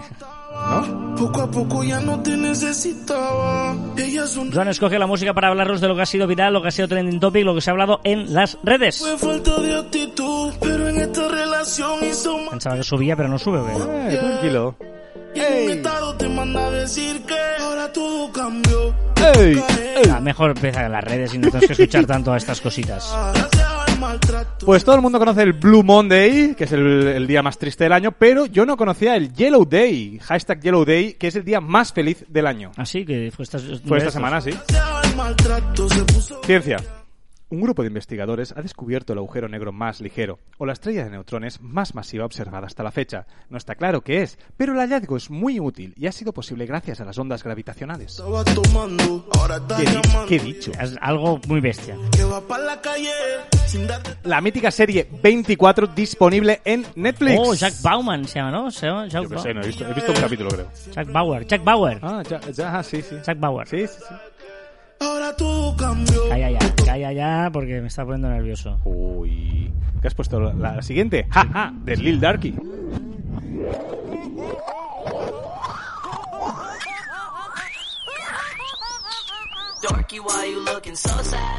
No. 0.51 1.15
Poco 1.15 1.41
a 1.41 1.51
poco 1.51 1.83
ya 1.83 1.99
no 1.99 2.21
te 2.21 2.35
necesitaba. 2.35 3.75
Ella 3.97 4.25
escoge 4.69 4.97
la 4.97 5.07
música 5.07 5.33
para 5.33 5.49
hablaros 5.49 5.81
de 5.81 5.87
lo 5.87 5.95
que 5.95 6.01
ha 6.01 6.05
sido 6.05 6.27
viral, 6.27 6.53
lo 6.53 6.61
que 6.61 6.69
ha 6.69 6.71
sido 6.71 6.87
trending 6.87 7.19
topic, 7.19 7.45
lo 7.45 7.53
que 7.53 7.61
se 7.61 7.69
ha 7.69 7.73
hablado 7.73 8.01
en 8.03 8.33
las 8.33 8.57
redes. 8.63 8.99
Fue 8.99 9.17
falta 9.17 9.59
de 9.59 9.75
actitud, 9.77 10.53
pero 10.59 10.87
en 10.87 10.97
esta 10.97 11.27
relación 11.27 12.03
hizo. 12.03 12.35
Pensaba 12.49 12.77
que 12.77 12.83
subía, 12.83 13.15
pero 13.15 13.29
no 13.29 13.37
sube. 13.37 13.59
Eh, 13.59 14.17
tranquilo. 14.17 14.75
Y 15.33 15.39
en 15.39 15.63
un 15.63 15.69
estado 15.71 16.15
te 16.15 16.29
manda 16.29 16.67
a 16.67 16.71
decir 16.71 17.21
que 17.23 17.35
ahora 17.63 17.91
todo 17.91 18.31
cambió. 18.31 18.93
¡Ey! 19.37 19.61
Ah, 20.11 20.19
mejor 20.19 20.51
empieza 20.51 20.85
en 20.85 20.91
las 20.91 21.03
redes 21.03 21.33
y 21.33 21.37
no 21.37 21.47
tenemos 21.47 21.67
que 21.67 21.73
escuchar 21.73 22.05
tanto 22.05 22.33
a 22.33 22.37
estas 22.37 22.59
cositas. 22.59 23.15
Pues 24.65 24.83
todo 24.83 24.95
el 24.95 25.01
mundo 25.01 25.19
conoce 25.19 25.43
el 25.43 25.53
Blue 25.53 25.83
Monday, 25.83 26.55
que 26.55 26.63
es 26.63 26.71
el, 26.71 27.07
el 27.07 27.27
día 27.27 27.43
más 27.43 27.57
triste 27.57 27.83
del 27.83 27.93
año, 27.93 28.11
pero 28.11 28.45
yo 28.45 28.65
no 28.65 28.75
conocía 28.75 29.15
el 29.15 29.31
Yellow 29.33 29.65
Day, 29.65 30.19
hashtag 30.23 30.59
Yellow 30.59 30.83
Day, 30.85 31.13
que 31.13 31.27
es 31.27 31.35
el 31.35 31.45
día 31.45 31.61
más 31.61 31.93
feliz 31.93 32.25
del 32.27 32.47
año. 32.47 32.71
Así 32.77 33.05
que 33.05 33.31
fue 33.31 33.43
esta, 33.43 33.59
Fue 33.59 33.99
esta 33.99 34.11
semana, 34.11 34.41
sí. 34.41 34.51
Ciencia. 36.43 36.77
Un 37.51 37.59
grupo 37.59 37.81
de 37.81 37.89
investigadores 37.89 38.53
ha 38.55 38.61
descubierto 38.61 39.11
el 39.11 39.19
agujero 39.19 39.49
negro 39.49 39.73
más 39.73 39.99
ligero, 39.99 40.39
o 40.57 40.65
la 40.65 40.71
estrella 40.71 41.03
de 41.03 41.09
neutrones 41.09 41.59
más 41.59 41.95
masiva 41.95 42.23
observada 42.23 42.65
hasta 42.65 42.81
la 42.81 42.91
fecha. 42.91 43.27
No 43.49 43.57
está 43.57 43.75
claro 43.75 43.99
qué 44.05 44.21
es, 44.21 44.39
pero 44.55 44.71
el 44.71 44.79
hallazgo 44.79 45.17
es 45.17 45.29
muy 45.29 45.59
útil 45.59 45.93
y 45.97 46.07
ha 46.07 46.13
sido 46.13 46.31
posible 46.31 46.65
gracias 46.65 47.01
a 47.01 47.05
las 47.05 47.17
ondas 47.17 47.43
gravitacionales. 47.43 48.23
¿Qué, 50.29 50.35
he 50.37 50.39
dicho? 50.39 50.71
Es 50.79 50.95
algo 51.01 51.41
muy 51.45 51.59
bestia. 51.59 51.97
La 54.23 54.39
mítica 54.39 54.71
serie 54.71 55.09
24 55.21 55.87
disponible 55.87 56.61
en 56.63 56.85
Netflix. 56.95 57.37
Oh, 57.37 57.53
Jack 57.53 57.81
Bauman 57.81 58.29
se 58.29 58.39
llama, 58.39 58.51
¿no? 58.51 58.71
Se 58.71 58.85
llama 58.85 59.07
Jack, 59.07 59.23
Yo 59.23 59.53
no 59.53 59.61
he 59.61 59.67
visto, 59.67 59.85
he 59.89 59.93
visto 59.93 60.11
un 60.13 60.21
capítulo, 60.21 60.49
creo. 60.51 60.67
Jack 60.93 61.11
Bauer. 61.11 61.45
Jack 61.45 61.63
Bauer. 61.65 61.99
Ah, 62.01 62.23
ya, 62.29 62.39
ya, 62.49 62.79
ah, 62.79 62.81
sí, 62.81 63.01
sí. 63.01 63.17
Jack 63.25 63.37
Bauer. 63.41 63.67
Sí, 63.67 63.87
sí, 63.87 63.99
sí. 64.07 64.15
Ahora 65.01 65.35
todo 65.35 65.75
cambió. 65.75 66.29
Calla 66.29 66.51
ya, 66.51 66.75
calla 66.85 67.11
ya, 67.11 67.49
porque 67.51 67.81
me 67.81 67.87
está 67.87 68.03
poniendo 68.05 68.29
nervioso. 68.29 68.79
Uy. 68.85 69.71
¿Qué 70.01 70.07
has 70.07 70.13
puesto? 70.15 70.39
La, 70.39 70.75
la 70.75 70.81
siguiente. 70.81 71.27
¡Ja, 71.29 71.45
ja! 71.45 71.73
De 71.83 71.95
Lil 71.97 72.19
Darky. 72.19 72.55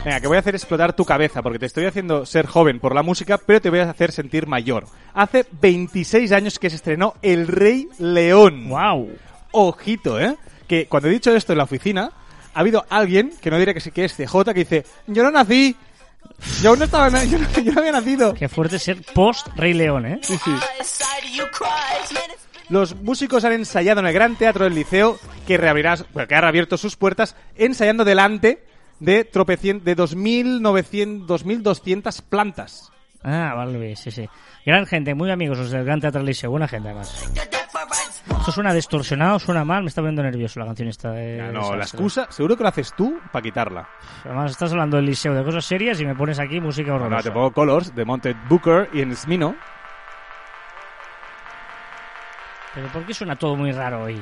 Venga, 0.05 0.20
que 0.20 0.26
voy 0.26 0.36
a 0.36 0.40
hacer 0.40 0.55
explotar 0.55 0.95
tu 0.95 1.05
cabeza 1.05 1.43
porque 1.43 1.59
te 1.59 1.66
estoy 1.66 1.86
haciendo 1.86 2.26
ser 2.26 2.47
joven 2.47 2.80
por 2.80 2.95
la 2.95 3.03
música, 3.03 3.38
pero 3.38 3.61
te 3.61 3.70
voy 3.70 3.78
a 3.78 3.90
hacer 3.90 4.12
sentir 4.12 4.47
mayor. 4.47 4.84
Hace 5.14 5.47
26 5.61 6.32
años 6.32 6.59
que 6.59 6.70
se 6.70 6.76
estrenó 6.76 7.14
El 7.22 7.47
Rey 7.47 7.88
León. 7.99 8.68
¡Wow! 8.68 9.11
Ojito, 9.53 10.20
¿eh? 10.20 10.36
Que 10.66 10.86
cuando 10.86 11.09
he 11.09 11.12
dicho 11.12 11.34
esto 11.34 11.53
en 11.53 11.59
la 11.59 11.64
oficina, 11.64 12.12
ha 12.55 12.61
habido 12.61 12.84
alguien, 12.88 13.32
que 13.40 13.50
no 13.50 13.59
diré 13.59 13.74
que 13.74 13.80
sí 13.80 13.90
que 13.90 14.05
es 14.05 14.14
CJ, 14.14 14.44
que 14.46 14.61
dice, 14.61 14.86
yo 15.07 15.22
no 15.22 15.30
nací. 15.30 15.76
Yo 16.61 16.70
aún 16.70 16.78
no 16.78 16.84
estaba, 16.84 17.09
yo 17.24 17.38
no, 17.38 17.48
yo 17.61 17.72
no 17.72 17.80
había 17.80 17.92
nacido. 17.92 18.34
Qué 18.34 18.48
fuerte 18.48 18.78
ser 18.78 19.03
post 19.14 19.48
Rey 19.57 19.74
León, 19.74 20.07
¿eh? 20.07 20.20
Sí, 20.22 20.36
sí. 20.44 20.50
Los 22.68 22.94
músicos 22.96 23.44
han 23.44 23.53
ensayado 23.53 24.00
en 24.00 24.07
el 24.07 24.12
Gran 24.12 24.36
Teatro 24.36 24.64
del 24.64 24.74
Liceo, 24.74 25.18
que 25.46 25.59
reabrirá, 25.59 25.96
que 25.96 26.34
ha 26.34 26.40
reabierto 26.40 26.78
sus 26.78 26.96
puertas, 26.96 27.36
ensayando 27.57 28.05
delante 28.05 28.64
de 28.98 29.24
tropecien, 29.24 29.84
de 29.84 29.96
2.900, 29.96 31.26
2.200 31.26 32.22
plantas. 32.22 32.92
Ah, 33.24 33.54
vale, 33.54 33.94
sí, 33.96 34.10
sí. 34.10 34.28
Gran 34.66 34.86
gente, 34.86 35.14
muy 35.14 35.30
amigos 35.30 35.58
los 35.58 35.70
del 35.70 35.84
Gran 35.84 36.00
Teatro 36.00 36.22
Liceo, 36.22 36.50
buena 36.50 36.66
gente 36.68 36.88
además. 36.88 37.28
Esto 38.38 38.52
suena 38.52 38.72
distorsionado, 38.74 39.38
suena 39.38 39.64
mal, 39.64 39.82
me 39.82 39.88
está 39.88 40.00
poniendo 40.00 40.22
nervioso 40.22 40.58
la 40.58 40.66
canción 40.66 40.88
esta 40.88 41.12
de... 41.12 41.38
No, 41.38 41.52
desastre. 41.52 41.76
la 41.78 41.84
excusa, 41.84 42.26
seguro 42.30 42.56
que 42.56 42.62
lo 42.64 42.68
haces 42.68 42.92
tú 42.96 43.18
para 43.30 43.42
quitarla. 43.42 43.88
Además 44.24 44.50
estás 44.52 44.72
hablando 44.72 44.96
del 44.96 45.06
liceo, 45.06 45.34
de 45.34 45.44
cosas 45.44 45.64
serias 45.64 46.00
y 46.00 46.06
me 46.06 46.14
pones 46.14 46.38
aquí 46.40 46.60
música 46.60 46.90
Ahora 46.92 47.04
horrorosa. 47.06 47.22
te 47.28 47.30
pongo 47.32 47.52
Colors 47.52 47.94
de 47.94 48.04
Monted 48.04 48.36
Booker 48.48 48.88
y 48.92 49.00
en 49.02 49.14
Smino. 49.14 49.54
Pero 52.74 52.88
¿por 52.88 53.04
qué 53.04 53.14
suena 53.14 53.36
todo 53.36 53.54
muy 53.56 53.70
raro 53.72 54.02
hoy? 54.04 54.20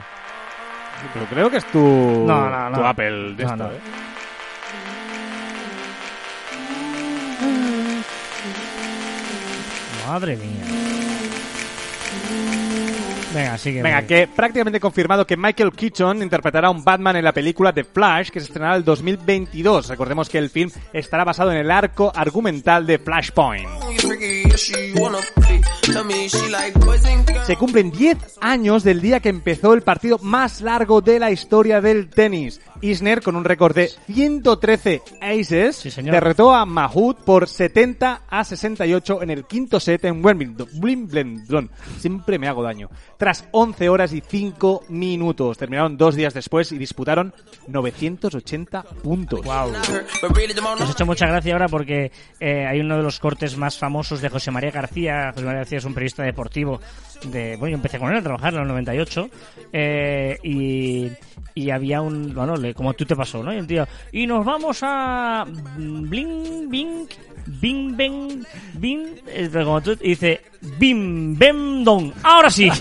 Pero 1.14 1.24
creo 1.26 1.51
que 1.51 1.57
es 1.59 1.64
tu, 1.66 1.78
No, 2.26 2.51
no, 2.51 2.70
no. 2.70 2.78
tu 2.78 2.84
Apple 2.84 3.34
de 3.34 3.44
No, 3.44 3.51
esta, 3.53 3.57
no. 3.57 3.70
¿eh? 3.72 3.80
Madre 10.11 10.36
mía. 10.36 10.64
Venga, 13.32 13.56
sigue. 13.58 13.80
Venga, 13.80 14.02
que 14.02 14.26
prácticamente 14.26 14.80
confirmado 14.80 15.24
que 15.24 15.36
Michael 15.36 15.70
Keaton 15.70 16.20
interpretará 16.20 16.66
a 16.66 16.72
un 16.72 16.82
Batman 16.82 17.14
en 17.14 17.22
la 17.22 17.32
película 17.32 17.72
The 17.72 17.84
Flash, 17.84 18.30
que 18.30 18.40
se 18.40 18.46
estrenará 18.46 18.74
el 18.74 18.82
2022. 18.82 19.86
Recordemos 19.86 20.28
que 20.28 20.38
el 20.38 20.50
film 20.50 20.68
estará 20.92 21.22
basado 21.22 21.52
en 21.52 21.58
el 21.58 21.70
arco 21.70 22.11
argumental 22.12 22.86
de 22.86 22.98
Flashpoint. 22.98 23.68
Se 27.51 27.57
cumplen 27.57 27.90
10 27.90 28.38
años 28.42 28.84
del 28.84 29.01
día 29.01 29.18
que 29.18 29.28
empezó 29.28 29.74
el 29.74 29.82
partido 29.82 30.18
más 30.18 30.61
largo 30.61 31.01
de 31.01 31.18
la 31.18 31.32
historia 31.32 31.80
del 31.80 32.09
tenis. 32.09 32.61
Isner, 32.80 33.22
con 33.22 33.34
un 33.34 33.42
récord 33.44 33.74
de 33.74 33.88
113 34.07 35.03
aces, 35.20 35.74
Sí, 35.74 35.90
señor. 35.90 36.14
derrotó 36.14 36.55
a 36.55 36.64
Mahut 36.64 37.18
por 37.18 37.48
70 37.48 38.22
a 38.30 38.44
68 38.44 39.22
en 39.24 39.30
el 39.30 39.46
quinto 39.46 39.80
set 39.80 40.05
en. 40.05 40.24
Wimbledon. 40.24 41.70
Siempre 41.98 42.38
me 42.38 42.46
hago 42.46 42.62
daño. 42.62 42.88
Tras 43.18 43.44
11 43.51 43.88
horas 43.88 44.12
y 44.12 44.22
5 44.24 44.84
minutos. 44.88 45.59
Terminaron 45.59 45.96
dos 45.96 46.14
días 46.14 46.32
después 46.32 46.70
y 46.70 46.78
disputaron 46.78 47.34
980 47.66 48.82
puntos. 49.03 49.44
Wow. 49.44 49.72
Nos 50.78 50.88
ha 50.88 50.92
hecho 50.92 51.05
mucha 51.05 51.26
gracia 51.26 51.53
ahora 51.55 51.66
porque 51.66 52.12
eh, 52.38 52.64
hay 52.64 52.78
uno 52.78 52.96
de 52.96 53.03
los 53.03 53.18
cortes 53.18 53.57
más 53.57 53.76
famosos 53.76 54.20
de 54.20 54.28
José 54.28 54.53
María 54.53 54.70
García. 54.70 55.32
José 55.34 55.44
María 55.44 55.59
García 55.62 55.78
es 55.78 55.84
un 55.84 55.94
periodista 55.94 56.22
deportivo. 56.22 56.80
De, 57.25 57.57
bueno, 57.57 57.73
yo 57.73 57.77
empecé 57.77 57.99
con 57.99 58.11
él 58.11 58.18
a 58.18 58.23
trabajar 58.23 58.55
en 58.55 58.61
el 58.61 58.68
98 58.68 59.29
eh, 59.73 60.39
y, 60.43 61.09
y 61.55 61.71
había 61.71 62.01
un, 62.01 62.33
bueno, 62.35 62.57
le- 62.57 62.73
como 62.75 62.95
tú 62.95 63.05
te 63.05 63.14
pasó, 63.16 63.43
¿no? 63.43 63.53
Y 63.53 63.59
el 63.59 63.66
tío, 63.66 63.87
y 64.12 64.27
nos 64.27 64.45
vamos 64.45 64.79
a 64.83 65.45
bling, 65.77 66.68
bing, 66.71 67.07
bing, 67.47 67.97
bing, 68.75 69.07
eh, 69.27 69.49
pero 69.53 69.64
como 69.66 69.81
tú, 69.83 69.93
y 70.01 70.11
dice, 70.11 70.41
bim, 70.79 71.37
bem, 71.39 71.85
don, 71.85 72.12
ahora 72.23 72.51
sí. 72.51 72.71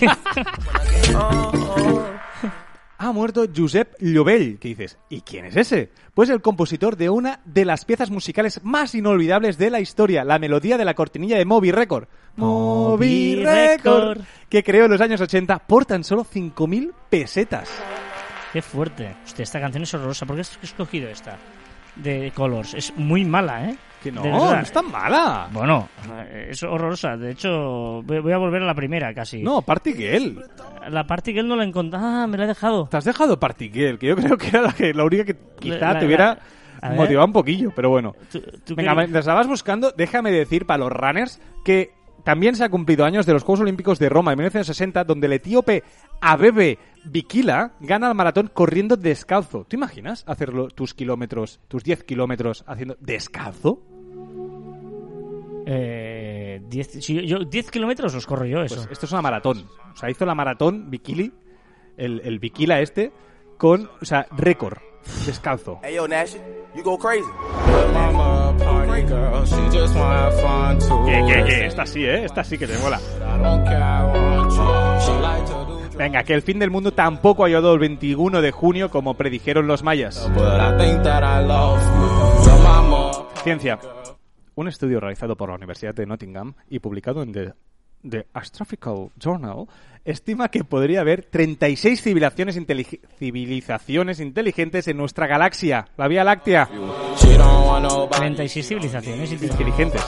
ha 3.00 3.12
muerto 3.12 3.46
Josep 3.56 3.94
Llovell, 3.98 4.58
que 4.58 4.68
dices, 4.68 4.98
¿y 5.08 5.22
quién 5.22 5.46
es 5.46 5.56
ese? 5.56 5.90
Pues 6.12 6.28
el 6.28 6.42
compositor 6.42 6.98
de 6.98 7.08
una 7.08 7.40
de 7.46 7.64
las 7.64 7.86
piezas 7.86 8.10
musicales 8.10 8.60
más 8.62 8.94
inolvidables 8.94 9.56
de 9.56 9.70
la 9.70 9.80
historia, 9.80 10.22
la 10.22 10.38
melodía 10.38 10.76
de 10.76 10.84
la 10.84 10.92
cortinilla 10.92 11.38
de 11.38 11.46
Moby 11.46 11.72
Record. 11.72 12.08
Moby 12.36 13.36
Record. 13.36 14.20
que 14.50 14.62
creó 14.62 14.84
en 14.84 14.90
los 14.90 15.00
años 15.00 15.18
80 15.18 15.60
por 15.60 15.86
tan 15.86 16.04
solo 16.04 16.26
5.000 16.26 16.92
pesetas. 17.08 17.70
Qué 18.52 18.60
fuerte. 18.60 19.16
Hostia, 19.24 19.44
esta 19.44 19.60
canción 19.60 19.84
es 19.84 19.94
horrorosa. 19.94 20.26
¿Por 20.26 20.36
qué 20.36 20.42
has 20.42 20.58
escogido 20.62 21.08
esta? 21.08 21.38
De 21.96 22.32
Colors. 22.34 22.74
Es 22.74 22.94
muy 22.96 23.24
mala, 23.24 23.70
¿eh? 23.70 23.78
Que 24.02 24.10
no, 24.10 24.22
no 24.22 24.60
es 24.60 24.72
tan 24.72 24.90
mala. 24.90 25.48
Bueno, 25.52 25.88
eh, 26.24 26.48
es 26.50 26.62
horrorosa. 26.62 27.16
De 27.16 27.32
hecho, 27.32 28.02
voy 28.02 28.32
a 28.32 28.38
volver 28.38 28.62
a 28.62 28.66
la 28.66 28.74
primera 28.74 29.12
casi. 29.12 29.42
No, 29.42 29.62
Party 29.62 29.92
Girl. 29.92 30.42
La 30.88 31.06
parte 31.06 31.34
que 31.34 31.40
él 31.40 31.48
no 31.48 31.56
la 31.56 31.64
encontró. 31.64 31.98
Ah, 32.02 32.26
me 32.26 32.38
la 32.38 32.44
he 32.44 32.48
dejado. 32.48 32.88
Te 32.90 32.96
has 32.96 33.04
dejado 33.04 33.38
Party 33.38 33.68
Girl, 33.70 33.98
que 33.98 34.06
yo 34.08 34.16
creo 34.16 34.36
que 34.38 34.48
era 34.48 34.62
la, 34.62 34.72
que, 34.72 34.94
la 34.94 35.04
única 35.04 35.24
que 35.24 35.36
quizá 35.58 35.92
La- 35.92 35.98
te 35.98 36.06
hubiera 36.06 36.38
motivado 36.96 37.26
un 37.26 37.32
poquillo, 37.34 37.72
pero 37.76 37.90
bueno. 37.90 38.14
Tú- 38.32 38.40
tú 38.64 38.74
Venga, 38.74 38.94
mientras 38.94 39.26
la 39.26 39.34
vas 39.34 39.46
buscando, 39.46 39.92
déjame 39.96 40.32
decir 40.32 40.64
para 40.64 40.78
los 40.78 40.90
runners 40.92 41.38
que 41.64 41.92
también 42.24 42.54
se 42.56 42.64
ha 42.64 42.68
cumplido 42.70 43.04
años 43.04 43.26
de 43.26 43.32
los 43.34 43.42
Juegos 43.42 43.60
Olímpicos 43.60 43.98
de 43.98 44.08
Roma 44.08 44.32
en 44.32 44.38
1960, 44.38 45.04
donde 45.04 45.26
el 45.26 45.34
etíope 45.34 45.84
Abebe 46.22 46.78
Bikila 47.04 47.72
gana 47.80 48.08
el 48.08 48.14
maratón 48.14 48.50
corriendo 48.52 48.96
descalzo. 48.96 49.64
¿Te 49.68 49.76
imaginas 49.76 50.22
hacerlo 50.26 50.68
tus 50.68 50.92
kilómetros, 50.94 51.60
tus 51.68 51.82
10 51.82 52.04
kilómetros 52.04 52.62
haciendo 52.66 52.96
descalzo? 53.00 53.80
Eh, 55.72 56.60
10 56.68 56.90
si 57.04 57.14
yo- 57.14 57.38
yo 57.38 57.44
10 57.44 57.70
kilómetros 57.70 58.12
los 58.12 58.26
corro 58.26 58.44
yo, 58.44 58.62
eso. 58.62 58.74
Pues 58.74 58.88
esto 58.90 59.06
es 59.06 59.12
una 59.12 59.22
maratón. 59.22 59.66
O 59.92 59.96
sea, 59.96 60.10
hizo 60.10 60.26
la 60.26 60.34
maratón 60.34 60.90
Bikili, 60.90 61.32
el, 61.96 62.20
el 62.24 62.40
Bikila 62.40 62.80
este, 62.80 63.12
con, 63.56 63.88
o 64.00 64.04
sea, 64.04 64.26
récord, 64.32 64.78
descalzo. 65.26 65.78
Hey 65.84 65.94
yo, 65.94 66.08
Nash, 66.08 66.34
you 66.74 66.82
go 66.82 66.98
crazy. 66.98 67.22
Que, 71.06 71.24
que, 71.26 71.44
que, 71.44 71.66
esta 71.66 71.86
sí, 71.86 72.04
¿eh? 72.04 72.24
Esta 72.24 72.42
sí 72.42 72.58
que 72.58 72.66
te 72.66 72.76
mola. 72.78 72.98
Venga, 75.96 76.22
que 76.24 76.34
el 76.34 76.42
fin 76.42 76.58
del 76.58 76.70
mundo 76.70 76.92
tampoco 76.92 77.44
ha 77.44 77.48
llegado 77.48 77.74
el 77.74 77.78
21 77.78 78.40
de 78.40 78.50
junio 78.50 78.90
como 78.90 79.14
predijeron 79.14 79.66
los 79.66 79.82
mayas. 79.82 80.28
Ciencia. 83.44 83.78
Un 84.54 84.68
estudio 84.68 85.00
realizado 85.00 85.36
por 85.36 85.48
la 85.48 85.54
Universidad 85.56 85.94
de 85.94 86.06
Nottingham 86.06 86.54
y 86.68 86.78
publicado 86.80 87.22
en 87.22 87.32
The, 87.32 87.52
The 88.08 88.26
Astrophysical 88.34 89.10
Journal 89.18 89.66
estima 90.04 90.48
que 90.48 90.64
podría 90.64 91.02
haber 91.02 91.24
36 91.24 92.02
civilizaciones, 92.02 92.58
intelig- 92.58 93.00
civilizaciones 93.18 94.18
inteligentes 94.20 94.88
en 94.88 94.96
nuestra 94.96 95.26
galaxia, 95.26 95.86
la 95.96 96.08
Vía 96.08 96.24
Láctea. 96.24 96.68
she 97.16 97.36
don't 97.36 97.66
want 97.66 97.84
nobody. 97.84 98.18
36 98.18 98.66
civilizaciones. 98.68 99.32
Inteligentes. 99.32 100.02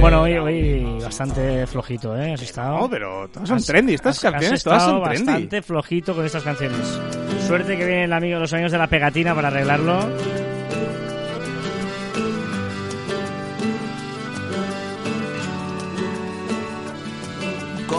Bueno, 0.00 0.22
hoy, 0.22 0.34
hoy 0.38 0.98
bastante 1.02 1.66
flojito, 1.66 2.16
¿eh? 2.16 2.34
Has 2.34 2.42
estado... 2.42 2.78
No, 2.78 2.88
pero 2.88 3.28
todas 3.28 3.48
son 3.48 3.58
Has- 3.58 3.66
trendy. 3.66 3.94
Estas 3.94 4.18
has- 4.18 4.24
has 4.24 4.32
canciones 4.32 4.62
todas 4.64 4.82
son 4.84 5.02
trendy. 5.02 5.24
bastante 5.26 5.62
flojito 5.62 6.14
con 6.14 6.24
estas 6.24 6.44
canciones. 6.44 7.00
Suerte 7.46 7.76
que 7.76 7.84
viene 7.84 8.04
el 8.04 8.12
amigo, 8.12 8.38
los 8.38 8.52
amigos 8.52 8.70
de 8.70 8.78
la 8.78 8.86
pegatina 8.86 9.34
para 9.34 9.48
arreglarlo. 9.48 9.98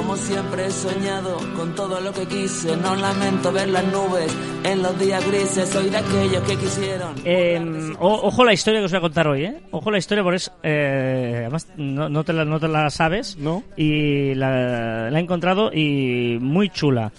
Como 0.01 0.15
siempre 0.17 0.65
he 0.65 0.71
soñado 0.71 1.37
con 1.55 1.75
todo 1.75 2.01
lo 2.01 2.11
que 2.11 2.25
quise. 2.25 2.75
No 2.77 2.95
lamento 2.95 3.51
ver 3.51 3.69
las 3.69 3.83
nubes 3.85 4.35
en 4.63 4.81
los 4.81 4.97
días 4.97 5.23
grises. 5.27 5.69
Soy 5.69 5.89
de 5.89 5.97
aquellos 5.97 6.41
que 6.43 6.55
quisieron. 6.57 7.13
Eh, 7.23 7.93
o- 7.99 8.21
ojo 8.27 8.43
la 8.43 8.53
historia 8.53 8.79
que 8.79 8.85
os 8.85 8.91
voy 8.91 8.97
a 8.97 9.01
contar 9.01 9.27
hoy, 9.27 9.45
¿eh? 9.45 9.61
Ojo 9.71 9.91
la 9.91 9.97
historia 9.99 10.23
porque 10.23 10.37
es... 10.37 10.51
eh, 10.63 11.35
además, 11.41 11.67
no, 11.77 12.09
no 12.09 12.23
te 12.23 12.33
la, 12.33 12.45
no 12.45 12.59
te 12.59 12.67
la 12.67 12.89
sabes. 12.89 13.37
No. 13.37 13.63
Y 13.77 14.33
la, 14.33 15.11
la 15.11 15.19
he 15.19 15.21
encontrado 15.21 15.71
y 15.71 16.37
muy 16.41 16.69
chula. 16.69 17.11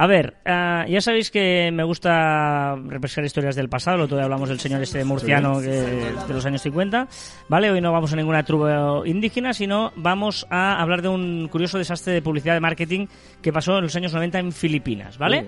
A 0.00 0.06
ver, 0.06 0.34
ah, 0.46 0.84
ya 0.88 1.00
sabéis 1.00 1.28
que 1.28 1.70
me 1.72 1.82
gusta 1.82 2.76
repescar 2.86 3.24
historias 3.24 3.56
del 3.56 3.68
pasado. 3.68 3.96
El 3.96 4.02
otro 4.04 4.16
día 4.16 4.24
hablamos 4.26 4.48
del 4.48 4.60
señor 4.60 4.80
este 4.80 5.02
murciano 5.04 5.60
que- 5.60 5.66
de 5.66 6.34
los 6.34 6.46
años 6.46 6.62
50. 6.62 7.08
¿Vale? 7.48 7.68
Hoy 7.72 7.80
no 7.80 7.90
vamos 7.90 8.12
a 8.12 8.16
ninguna 8.16 8.44
tribu 8.44 9.04
indígena, 9.04 9.52
sino 9.52 9.92
vamos 9.96 10.46
a 10.50 10.80
hablar 10.80 11.02
de 11.02 11.08
un 11.08 11.48
curioso 11.48 11.78
desastre 11.78 12.12
de 12.12 12.22
publicidad 12.22 12.54
de 12.54 12.60
marketing 12.60 13.06
que 13.42 13.52
pasó 13.52 13.78
en 13.78 13.82
los 13.84 13.96
años 13.96 14.12
90 14.14 14.38
en 14.38 14.52
Filipinas, 14.52 15.18
¿vale? 15.18 15.38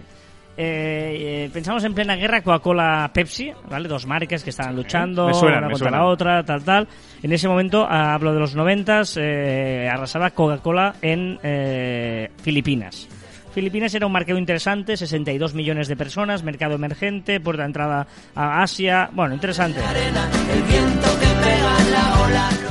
Eh, 0.56 1.44
eh, 1.46 1.50
pensamos 1.52 1.84
en 1.84 1.94
plena 1.94 2.16
guerra 2.16 2.42
Coca-Cola-Pepsi, 2.42 3.52
¿vale? 3.70 3.86
Dos 3.88 4.04
marcas 4.04 4.42
que 4.42 4.50
estaban 4.50 4.74
luchando 4.74 5.28
una 5.60 5.60
contra 5.70 5.90
la 5.92 6.04
otra, 6.06 6.42
tal, 6.44 6.64
tal. 6.64 6.88
En 7.22 7.32
ese 7.32 7.46
momento, 7.46 7.86
ah, 7.88 8.14
hablo 8.14 8.34
de 8.34 8.40
los 8.40 8.56
noventas, 8.56 9.16
eh, 9.16 9.88
arrasaba 9.88 10.30
Coca-Cola 10.30 10.96
en 11.02 11.38
eh, 11.44 12.30
Filipinas. 12.42 13.08
Filipinas 13.52 13.94
era 13.94 14.06
un 14.06 14.12
mercado 14.12 14.38
interesante, 14.38 14.96
62 14.96 15.54
millones 15.54 15.88
de 15.88 15.96
personas, 15.96 16.42
mercado 16.42 16.74
emergente, 16.74 17.40
puerta 17.40 17.62
de 17.62 17.66
entrada 17.66 18.06
a 18.34 18.62
Asia, 18.62 19.10
bueno, 19.12 19.34
interesante. 19.34 19.80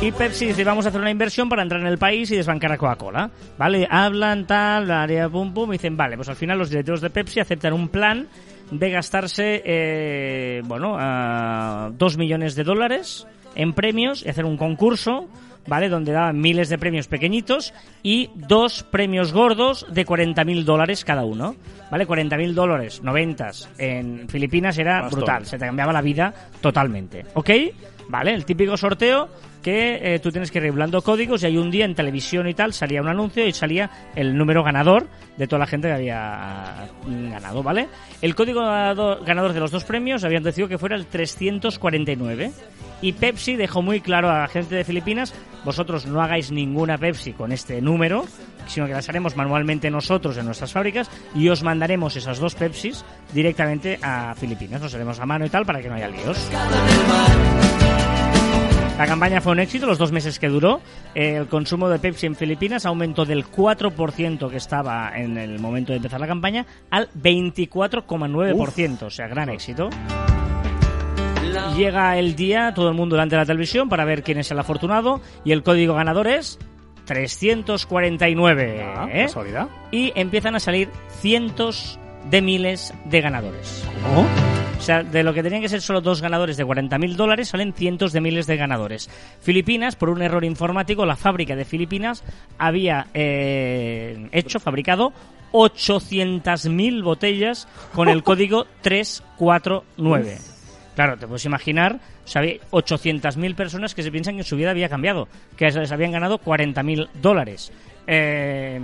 Y 0.01 0.11
Pepsi 0.13 0.45
dice, 0.47 0.63
vamos 0.63 0.85
a 0.85 0.89
hacer 0.89 1.01
una 1.01 1.11
inversión 1.11 1.49
para 1.49 1.61
entrar 1.61 1.81
en 1.81 1.87
el 1.87 1.97
país 1.97 2.31
y 2.31 2.37
desbancar 2.37 2.71
a 2.71 2.77
Coca-Cola. 2.77 3.29
¿Vale? 3.57 3.85
Hablan 3.89 4.47
tal, 4.47 4.89
área 4.89 5.27
pum 5.27 5.53
pum, 5.53 5.69
y 5.69 5.73
dicen, 5.73 5.97
vale, 5.97 6.15
pues 6.15 6.29
al 6.29 6.37
final 6.37 6.57
los 6.57 6.69
directivos 6.69 7.01
de 7.01 7.09
Pepsi 7.09 7.41
aceptan 7.41 7.73
un 7.73 7.89
plan 7.89 8.27
de 8.71 8.91
gastarse, 8.91 9.61
eh, 9.65 10.61
bueno, 10.65 10.95
a 10.97 11.91
dos 11.97 12.17
millones 12.17 12.55
de 12.55 12.63
dólares 12.63 13.27
en 13.55 13.73
premios 13.73 14.25
y 14.25 14.29
hacer 14.29 14.45
un 14.45 14.57
concurso, 14.57 15.27
¿vale? 15.67 15.89
Donde 15.89 16.11
daban 16.11 16.39
miles 16.39 16.69
de 16.69 16.77
premios 16.77 17.07
pequeñitos 17.07 17.73
y 18.03 18.29
dos 18.35 18.83
premios 18.83 19.33
gordos 19.33 19.85
de 19.89 20.05
40.000 20.05 20.63
dólares 20.63 21.05
cada 21.05 21.25
uno, 21.25 21.55
¿vale? 21.91 22.07
40.000 22.07 22.53
dólares, 22.53 23.01
90 23.03 23.51
en 23.77 24.27
Filipinas 24.29 24.77
era 24.77 25.07
brutal, 25.09 25.45
se 25.45 25.57
te 25.57 25.65
cambiaba 25.65 25.93
la 25.93 26.01
vida 26.01 26.33
totalmente, 26.61 27.25
¿ok? 27.33 27.49
¿Vale? 28.07 28.33
El 28.33 28.45
típico 28.45 28.75
sorteo 28.75 29.29
que 29.61 30.15
eh, 30.15 30.19
tú 30.19 30.31
tienes 30.31 30.51
que 30.51 30.59
ir 30.59 30.63
revelando 30.63 31.01
códigos 31.01 31.43
y 31.43 31.47
hay 31.47 31.57
un 31.57 31.71
día 31.71 31.85
en 31.85 31.95
televisión 31.95 32.47
y 32.47 32.53
tal 32.53 32.73
salía 32.73 33.01
un 33.01 33.09
anuncio 33.09 33.45
y 33.45 33.51
salía 33.51 33.89
el 34.15 34.37
número 34.37 34.63
ganador 34.63 35.07
de 35.37 35.47
toda 35.47 35.59
la 35.59 35.67
gente 35.67 35.87
que 35.87 35.93
había 35.93 36.89
mm, 37.05 37.31
ganado, 37.31 37.63
¿vale? 37.63 37.87
El 38.21 38.35
código 38.35 38.61
ganador 38.61 39.53
de 39.53 39.59
los 39.59 39.71
dos 39.71 39.83
premios 39.83 40.23
habían 40.23 40.43
decidido 40.43 40.67
que 40.67 40.77
fuera 40.77 40.95
el 40.95 41.05
349 41.05 42.51
y 43.01 43.13
Pepsi 43.13 43.55
dejó 43.55 43.81
muy 43.81 44.01
claro 44.01 44.29
a 44.29 44.39
la 44.39 44.47
gente 44.47 44.75
de 44.75 44.83
Filipinas, 44.83 45.33
vosotros 45.63 46.05
no 46.05 46.21
hagáis 46.21 46.51
ninguna 46.51 46.97
Pepsi 46.97 47.33
con 47.33 47.51
este 47.51 47.81
número, 47.81 48.25
sino 48.67 48.87
que 48.87 48.93
las 48.93 49.07
haremos 49.09 49.35
manualmente 49.35 49.89
nosotros 49.89 50.37
en 50.37 50.45
nuestras 50.45 50.71
fábricas 50.71 51.09
y 51.33 51.47
os 51.49 51.63
mandaremos 51.63 52.15
esas 52.15 52.39
dos 52.39 52.55
Pepsis 52.55 53.05
directamente 53.33 53.99
a 54.01 54.35
Filipinas, 54.35 54.81
nos 54.81 54.93
haremos 54.93 55.19
a 55.19 55.25
mano 55.25 55.45
y 55.45 55.49
tal 55.49 55.65
para 55.65 55.81
que 55.81 55.89
no 55.89 55.95
haya 55.95 56.07
líos. 56.07 56.49
La 58.99 59.07
campaña 59.07 59.39
fue 59.39 59.53
un 59.53 59.61
éxito, 59.61 59.85
los 59.85 59.97
dos 59.97 60.11
meses 60.11 60.39
que 60.39 60.49
duró. 60.49 60.81
El 61.15 61.47
consumo 61.47 61.87
de 61.87 61.99
Pepsi 61.99 62.25
en 62.25 62.35
Filipinas 62.35 62.85
aumentó 62.85 63.23
del 63.23 63.45
4% 63.45 64.49
que 64.49 64.57
estaba 64.57 65.17
en 65.17 65.37
el 65.37 65.57
momento 65.57 65.93
de 65.93 65.97
empezar 65.99 66.19
la 66.19 66.27
campaña 66.27 66.65
al 66.89 67.09
24,9%, 67.13 69.03
o 69.03 69.09
sea, 69.09 69.29
gran 69.29 69.47
éxito. 69.51 69.89
Llega 71.77 72.17
el 72.17 72.35
día, 72.35 72.73
todo 72.73 72.89
el 72.89 72.93
mundo 72.93 73.15
delante 73.15 73.37
de 73.37 73.41
la 73.41 73.45
televisión 73.45 73.87
para 73.87 74.03
ver 74.03 74.21
quién 74.21 74.37
es 74.37 74.51
el 74.51 74.59
afortunado 74.59 75.21
y 75.45 75.53
el 75.53 75.63
código 75.63 75.93
ganador 75.93 76.27
es 76.27 76.59
349. 77.05 78.83
Ah, 78.83 79.07
¿eh? 79.13 79.23
casualidad. 79.27 79.69
Y 79.91 80.11
empiezan 80.13 80.55
a 80.55 80.59
salir 80.59 80.89
cientos 81.21 81.97
de 82.29 82.41
miles 82.41 82.93
de 83.05 83.21
ganadores. 83.21 83.83
O 84.77 84.81
sea, 84.81 85.03
de 85.03 85.23
lo 85.23 85.33
que 85.33 85.43
tenían 85.43 85.61
que 85.61 85.69
ser 85.69 85.81
solo 85.81 85.99
dos 85.99 86.21
ganadores 86.21 86.55
de 86.55 86.65
40.000 86.65 87.15
dólares, 87.15 87.49
salen 87.49 87.73
cientos 87.73 88.13
de 88.13 88.21
miles 88.21 88.47
de 88.47 88.55
ganadores. 88.55 89.09
Filipinas, 89.41 89.95
por 89.95 90.09
un 90.09 90.21
error 90.21 90.45
informático, 90.45 91.05
la 91.05 91.17
fábrica 91.17 91.55
de 91.55 91.65
Filipinas 91.65 92.23
había 92.57 93.07
eh, 93.13 94.29
hecho, 94.31 94.59
fabricado 94.59 95.11
800.000 95.51 97.03
botellas 97.03 97.67
con 97.93 98.07
el 98.07 98.23
código 98.23 98.67
349. 98.81 100.37
Claro, 100.95 101.17
te 101.17 101.27
puedes 101.27 101.45
imaginar, 101.45 101.99
o 102.23 102.27
sea, 102.27 102.41
había 102.41 102.55
800.000 102.71 103.55
personas 103.55 103.93
que 103.93 104.03
se 104.03 104.11
piensan 104.11 104.37
que 104.37 104.43
su 104.43 104.55
vida 104.55 104.71
había 104.71 104.89
cambiado, 104.89 105.27
que 105.57 105.71
se 105.71 105.79
les 105.79 105.91
habían 105.91 106.11
ganado 106.11 106.39
40.000 106.39 107.09
dólares. 107.21 107.71
Eh, 108.07 108.79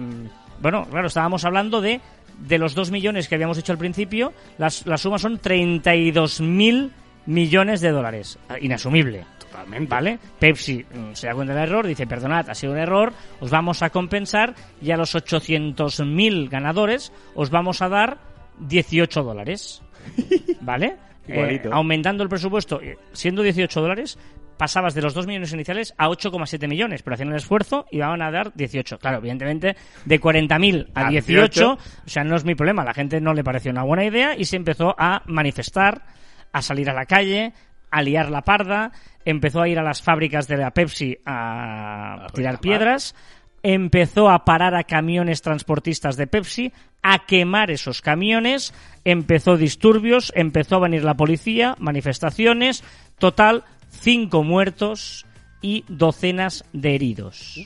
bueno, 0.61 0.85
claro, 0.89 1.07
estábamos 1.07 1.45
hablando 1.45 1.81
de, 1.81 1.99
de 2.39 2.57
los 2.57 2.75
2 2.75 2.91
millones 2.91 3.27
que 3.27 3.35
habíamos 3.35 3.57
hecho 3.57 3.71
al 3.71 3.77
principio, 3.77 4.33
las, 4.57 4.85
la 4.85 4.97
suma 4.97 5.17
son 5.17 5.39
32.000 5.39 6.91
millones 7.25 7.81
de 7.81 7.91
dólares. 7.91 8.37
Ah, 8.49 8.57
Inasumible. 8.59 9.25
Totalmente. 9.39 9.89
¿Vale? 9.89 10.19
Pepsi 10.39 10.83
mm, 10.83 11.13
se 11.13 11.27
da 11.27 11.33
cuenta 11.33 11.53
del 11.53 11.63
error, 11.63 11.87
dice, 11.87 12.07
perdonad, 12.07 12.49
ha 12.49 12.55
sido 12.55 12.73
un 12.73 12.79
error, 12.79 13.13
os 13.39 13.49
vamos 13.49 13.81
a 13.83 13.89
compensar 13.89 14.53
y 14.81 14.91
a 14.91 14.97
los 14.97 15.15
800.000 15.15 16.49
ganadores 16.49 17.11
os 17.35 17.49
vamos 17.49 17.81
a 17.81 17.89
dar 17.89 18.17
18 18.59 19.23
dólares. 19.23 19.81
¿Vale? 20.61 20.97
Eh, 21.27 21.63
aumentando 21.71 22.21
el 22.21 22.29
presupuesto, 22.29 22.79
eh, 22.81 22.97
siendo 23.13 23.41
18 23.41 23.81
dólares, 23.81 24.19
pasabas 24.57 24.93
de 24.93 25.01
los 25.01 25.13
2 25.13 25.27
millones 25.27 25.53
iniciales 25.53 25.93
a 25.97 26.07
8,7 26.07 26.67
millones, 26.67 27.03
pero 27.03 27.15
hacían 27.15 27.29
el 27.29 27.35
esfuerzo 27.35 27.85
y 27.91 27.97
iban 27.97 28.21
a 28.21 28.31
dar 28.31 28.53
18. 28.53 28.97
Claro, 28.99 29.17
evidentemente, 29.17 29.75
de 30.05 30.21
40.000 30.21 30.87
a 30.93 31.07
A 31.07 31.09
18, 31.09 31.39
18, 31.39 31.73
o 31.73 31.77
sea, 32.05 32.23
no 32.23 32.35
es 32.35 32.45
mi 32.45 32.55
problema, 32.55 32.83
la 32.83 32.93
gente 32.93 33.19
no 33.21 33.33
le 33.33 33.43
pareció 33.43 33.71
una 33.71 33.83
buena 33.83 34.05
idea 34.05 34.35
y 34.37 34.45
se 34.45 34.55
empezó 34.55 34.95
a 34.97 35.21
manifestar, 35.25 36.03
a 36.51 36.61
salir 36.61 36.89
a 36.89 36.93
la 36.93 37.05
calle, 37.05 37.53
a 37.91 38.01
liar 38.01 38.29
la 38.29 38.41
parda, 38.41 38.91
empezó 39.23 39.61
a 39.61 39.67
ir 39.67 39.79
a 39.79 39.83
las 39.83 40.01
fábricas 40.01 40.47
de 40.47 40.57
la 40.57 40.71
Pepsi 40.71 41.17
a, 41.25 42.25
A 42.25 42.27
tirar 42.29 42.59
piedras, 42.59 43.15
empezó 43.63 44.29
a 44.29 44.45
parar 44.45 44.75
a 44.75 44.83
camiones 44.83 45.41
transportistas 45.41 46.17
de 46.17 46.27
Pepsi, 46.27 46.71
a 47.01 47.25
quemar 47.25 47.71
esos 47.71 48.01
camiones, 48.01 48.73
empezó 49.03 49.57
disturbios, 49.57 50.31
empezó 50.35 50.75
a 50.75 50.81
venir 50.81 51.03
la 51.03 51.15
policía, 51.15 51.75
manifestaciones, 51.79 52.83
total, 53.17 53.63
cinco 54.01 54.43
muertos 54.43 55.25
y 55.61 55.83
docenas 55.87 56.63
de 56.73 56.95
heridos. 56.95 57.59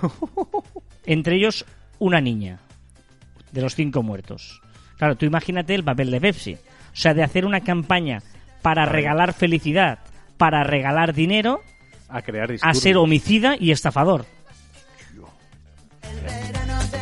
Entre 1.06 1.36
ellos, 1.36 1.64
una 1.98 2.20
niña, 2.20 2.58
de 3.52 3.60
los 3.62 3.74
cinco 3.74 4.02
muertos. 4.02 4.60
Claro, 4.98 5.16
tú 5.16 5.26
imagínate 5.26 5.74
el 5.74 5.84
papel 5.84 6.10
de 6.10 6.20
Pepsi. 6.20 6.54
O 6.54 6.96
sea, 6.96 7.14
de 7.14 7.22
hacer 7.22 7.44
una 7.44 7.60
campaña 7.60 8.22
para 8.62 8.86
regalar 8.86 9.32
felicidad, 9.34 9.98
para 10.36 10.64
regalar 10.64 11.12
dinero, 11.14 11.60
A 12.08 12.22
crear 12.22 12.50
a 12.62 12.74
ser 12.74 12.96
homicida 12.96 13.56
y 13.58 13.70
estafador. 13.72 14.24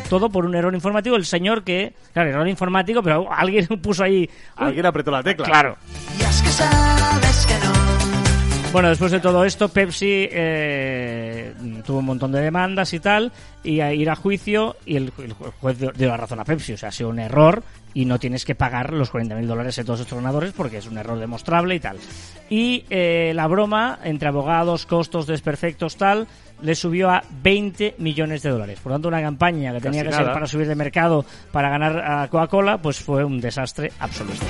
Todo 0.09 0.29
por 0.29 0.45
un 0.45 0.55
error 0.55 0.73
informático. 0.73 1.15
El 1.15 1.25
señor 1.25 1.63
que, 1.63 1.93
claro, 2.13 2.29
error 2.29 2.47
informático, 2.47 3.01
pero 3.01 3.31
alguien 3.31 3.65
puso 3.81 4.03
ahí. 4.03 4.29
"Uy, 4.57 4.67
Alguien 4.67 4.85
apretó 4.85 5.11
la 5.11 5.23
tecla. 5.23 5.45
Claro. 5.45 5.77
Bueno, 8.73 8.89
después 8.89 9.11
de 9.11 9.19
todo 9.19 9.45
esto, 9.45 9.69
Pepsi 9.69 10.27
eh, 10.31 11.53
tuvo 11.85 11.99
un 11.99 12.05
montón 12.05 12.31
de 12.31 12.41
demandas 12.41 12.91
y 12.95 12.99
tal, 12.99 13.31
y 13.63 13.81
a 13.81 13.93
ir 13.93 14.09
a 14.09 14.15
juicio, 14.15 14.77
y 14.83 14.95
el, 14.95 15.11
juez 15.11 15.77
dio 15.77 16.07
la 16.07 16.17
razón 16.17 16.39
a 16.39 16.43
Pepsi. 16.43 16.73
O 16.73 16.77
sea, 16.77 16.89
ha 16.89 16.91
sido 16.91 17.09
un 17.09 17.19
error 17.19 17.61
y 17.93 18.05
no 18.05 18.17
tienes 18.17 18.45
que 18.45 18.55
pagar 18.55 18.91
los 18.91 19.13
40.000 19.13 19.45
dólares 19.45 19.75
de 19.75 19.83
todos 19.83 19.99
estos 19.99 20.17
ganadores 20.17 20.53
porque 20.53 20.77
es 20.77 20.87
un 20.87 20.97
error 20.97 21.19
demostrable 21.19 21.75
y 21.75 21.79
tal. 21.79 21.97
Y 22.49 22.85
eh, 22.89 23.31
la 23.35 23.45
broma, 23.45 23.99
entre 24.03 24.29
abogados, 24.29 24.87
costos, 24.87 25.27
desperfectos, 25.27 25.95
tal, 25.95 26.27
le 26.63 26.75
subió 26.75 27.09
a 27.09 27.23
20 27.43 27.95
millones 27.99 28.41
de 28.41 28.49
dólares. 28.49 28.79
Por 28.81 28.91
lo 28.91 28.95
tanto, 28.95 29.07
una 29.09 29.21
campaña 29.21 29.73
que 29.73 29.81
tenía 29.81 30.03
que 30.03 30.11
ser 30.11 30.25
para 30.25 30.47
subir 30.47 30.67
de 30.67 30.75
mercado 30.75 31.25
para 31.51 31.69
ganar 31.69 31.99
a 31.99 32.27
Coca-Cola, 32.27 32.77
pues 32.77 32.99
fue 32.99 33.23
un 33.23 33.39
desastre 33.39 33.91
absoluto 33.99 34.43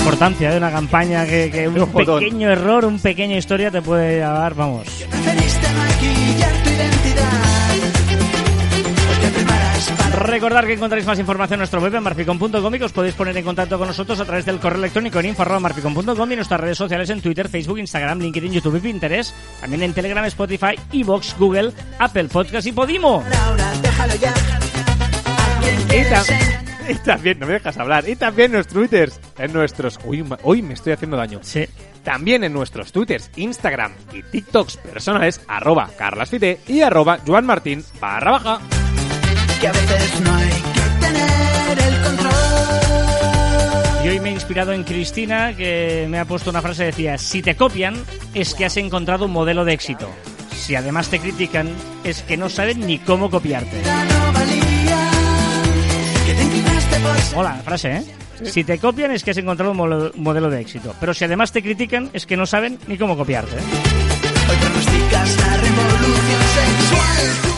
importancia 0.00 0.50
de 0.50 0.56
una 0.56 0.70
campaña 0.70 1.26
que, 1.26 1.50
que 1.50 1.68
un 1.68 1.86
jodón. 1.92 2.20
pequeño 2.20 2.50
error, 2.50 2.84
un 2.84 2.98
pequeña 2.98 3.36
historia 3.36 3.70
te 3.70 3.82
puede 3.82 4.18
dar, 4.18 4.54
vamos. 4.54 4.86
Recordar 10.14 10.66
que 10.66 10.74
encontráis 10.74 11.06
más 11.06 11.18
información 11.18 11.54
en 11.54 11.60
nuestro 11.60 11.80
web 11.80 11.94
en 11.94 12.02
marficon.com 12.02 12.74
y 12.74 12.78
que 12.78 12.84
os 12.84 12.92
podéis 12.92 13.14
poner 13.14 13.36
en 13.36 13.44
contacto 13.44 13.78
con 13.78 13.88
nosotros 13.88 14.18
a 14.20 14.24
través 14.24 14.44
del 14.44 14.58
correo 14.58 14.78
electrónico 14.78 15.18
en 15.20 15.26
info.marficon.com 15.26 16.32
y 16.32 16.36
nuestras 16.36 16.60
redes 16.60 16.78
sociales 16.78 17.08
en 17.10 17.20
Twitter, 17.20 17.48
Facebook, 17.48 17.78
Instagram, 17.78 18.18
LinkedIn, 18.20 18.52
YouTube 18.52 18.76
y 18.76 18.80
Pinterest. 18.80 19.34
También 19.60 19.82
en 19.82 19.92
Telegram, 19.94 20.24
Spotify, 20.26 20.74
Evox, 20.92 21.36
Google, 21.38 21.72
Apple 21.98 22.24
Podcast 22.28 22.66
y 22.66 22.72
Podimo. 22.72 23.24
Y, 25.92 26.04
ta- 26.08 26.24
y 26.88 26.94
también, 26.96 27.38
no 27.38 27.46
me 27.46 27.54
dejas 27.54 27.76
hablar, 27.78 28.08
y 28.08 28.16
también 28.16 28.50
en 28.52 28.58
los 28.58 28.66
twitters, 28.68 29.20
en 29.38 29.52
nuestros... 29.52 29.98
Uy, 30.04 30.24
hoy 30.42 30.62
me 30.62 30.74
estoy 30.74 30.92
haciendo 30.92 31.16
daño. 31.16 31.40
Sí. 31.42 31.66
También 32.04 32.44
en 32.44 32.52
nuestros 32.52 32.92
twitters, 32.92 33.30
Instagram 33.36 33.92
y 34.12 34.22
TikToks 34.22 34.76
personales, 34.78 35.40
arroba 35.48 35.90
carlasfite 35.98 36.60
y 36.68 36.80
arroba 36.80 37.18
joanmartin 37.26 37.84
barra 38.00 38.30
baja. 38.32 38.60
Que 39.60 39.68
a 39.68 39.72
veces 39.72 40.20
no 40.22 40.34
hay 40.34 40.48
que 40.48 40.80
tener 41.06 41.78
el 41.86 42.02
control. 42.02 42.32
Y 44.04 44.08
hoy 44.08 44.20
me 44.20 44.30
he 44.30 44.32
inspirado 44.32 44.72
en 44.72 44.84
Cristina, 44.84 45.54
que 45.54 46.06
me 46.08 46.18
ha 46.18 46.24
puesto 46.24 46.48
una 46.48 46.62
frase 46.62 46.84
que 46.84 46.86
decía, 46.86 47.18
si 47.18 47.42
te 47.42 47.54
copian, 47.56 47.94
es 48.32 48.54
que 48.54 48.64
has 48.64 48.78
encontrado 48.78 49.26
un 49.26 49.32
modelo 49.32 49.66
de 49.66 49.74
éxito. 49.74 50.08
Si 50.54 50.74
además 50.74 51.08
te 51.08 51.18
critican, 51.18 51.68
es 52.04 52.22
que 52.22 52.38
no 52.38 52.48
saben 52.48 52.86
ni 52.86 52.98
cómo 52.98 53.28
copiarte. 53.30 53.82
Hola, 57.36 57.60
frase, 57.64 57.96
¿eh? 57.96 58.04
Si 58.44 58.64
te 58.64 58.78
copian 58.78 59.10
es 59.10 59.22
que 59.22 59.32
has 59.32 59.36
encontrado 59.36 59.72
un 59.72 60.12
modelo 60.16 60.48
de 60.48 60.60
éxito. 60.60 60.94
Pero 60.98 61.12
si 61.12 61.24
además 61.24 61.52
te 61.52 61.62
critican 61.62 62.08
es 62.14 62.24
que 62.24 62.36
no 62.36 62.46
saben 62.46 62.78
ni 62.86 62.96
cómo 62.96 63.16
copiarte. 63.16 63.56
¿eh? 63.56 63.62
Hoy 64.48 64.56
pronosticas 64.56 65.36
la 65.36 65.56
revolución 65.58 66.40
sexual. 66.54 67.49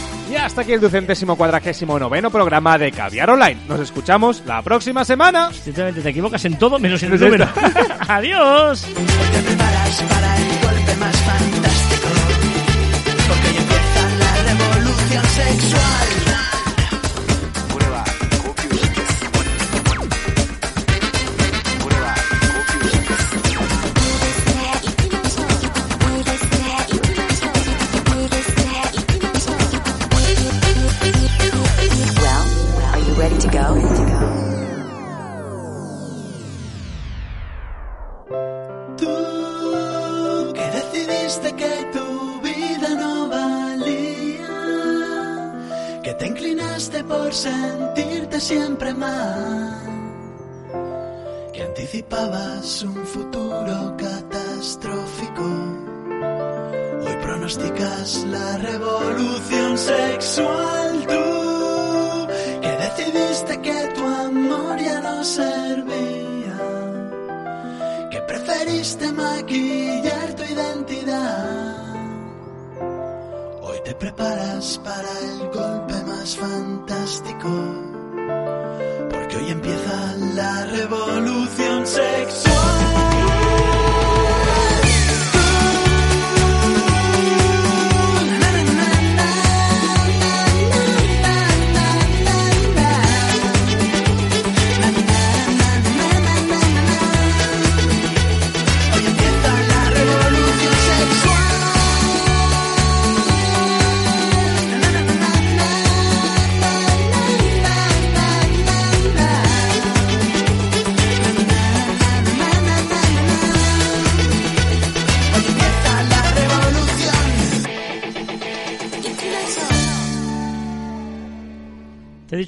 Hasta 0.45 0.63
aquí 0.63 0.73
el 0.73 0.81
ducentésimo 0.81 1.37
cuadragésimo 1.37 1.99
noveno 1.99 2.31
programa 2.31 2.77
de 2.77 2.91
Caviar 2.93 3.31
Online. 3.31 3.59
Nos 3.69 3.81
escuchamos 3.81 4.43
la 4.45 4.61
próxima 4.63 5.05
semana. 5.05 5.51
Sinceramente 5.53 6.03
te 6.03 6.09
equivocas 6.11 6.45
en 6.45 6.59
todo 6.59 6.79
menos 6.79 7.03
en 7.03 7.13
el 7.15 7.21
número. 7.21 7.49
Adiós. 8.09 8.83
Te 8.83 9.43
preparas 9.43 10.03
para 10.09 10.37
el 10.37 10.45
golpe 10.61 10.97
más 10.97 11.17
fantástico. 11.17 12.09
Porque 13.29 13.49
hoy 13.49 13.57
empieza 13.57 14.09
la 14.19 14.43
revolución 14.53 15.25
sexual. 15.25 16.12
Sentirte 47.43 48.41
siempre 48.41 48.95
mal, 48.95 49.81
que 51.53 51.63
anticipabas 51.63 52.85
un 52.85 53.05
futuro 53.05 53.97
catastrófico. 53.97 55.43
Hoy 57.05 57.17
pronosticas 57.21 58.25
la 58.31 58.59
revolución 58.59 59.77
sexual. 59.77 61.05
Tú 61.13 62.29
que 62.63 62.73
decidiste 62.85 63.61
que 63.61 63.79
tu 63.97 64.05
amor 64.07 64.79
ya 64.79 65.01
no 65.01 65.25
servía 65.25 66.59
que 68.09 68.21
preferiste 68.21 69.13
maquillar 69.13 70.29
tu 70.37 70.45
identidad. 70.45 71.77
Hoy 73.63 73.79
te 73.85 73.95
preparas 73.97 74.81
para 74.85 75.11
el 75.29 75.39
golpe 75.51 75.92
más 76.23 76.37
fantástico, 76.37 77.49
porque 79.11 79.37
hoy 79.39 79.51
empieza 79.51 80.17
la 80.37 80.67
revolución 80.67 81.85
sexual. 81.85 82.62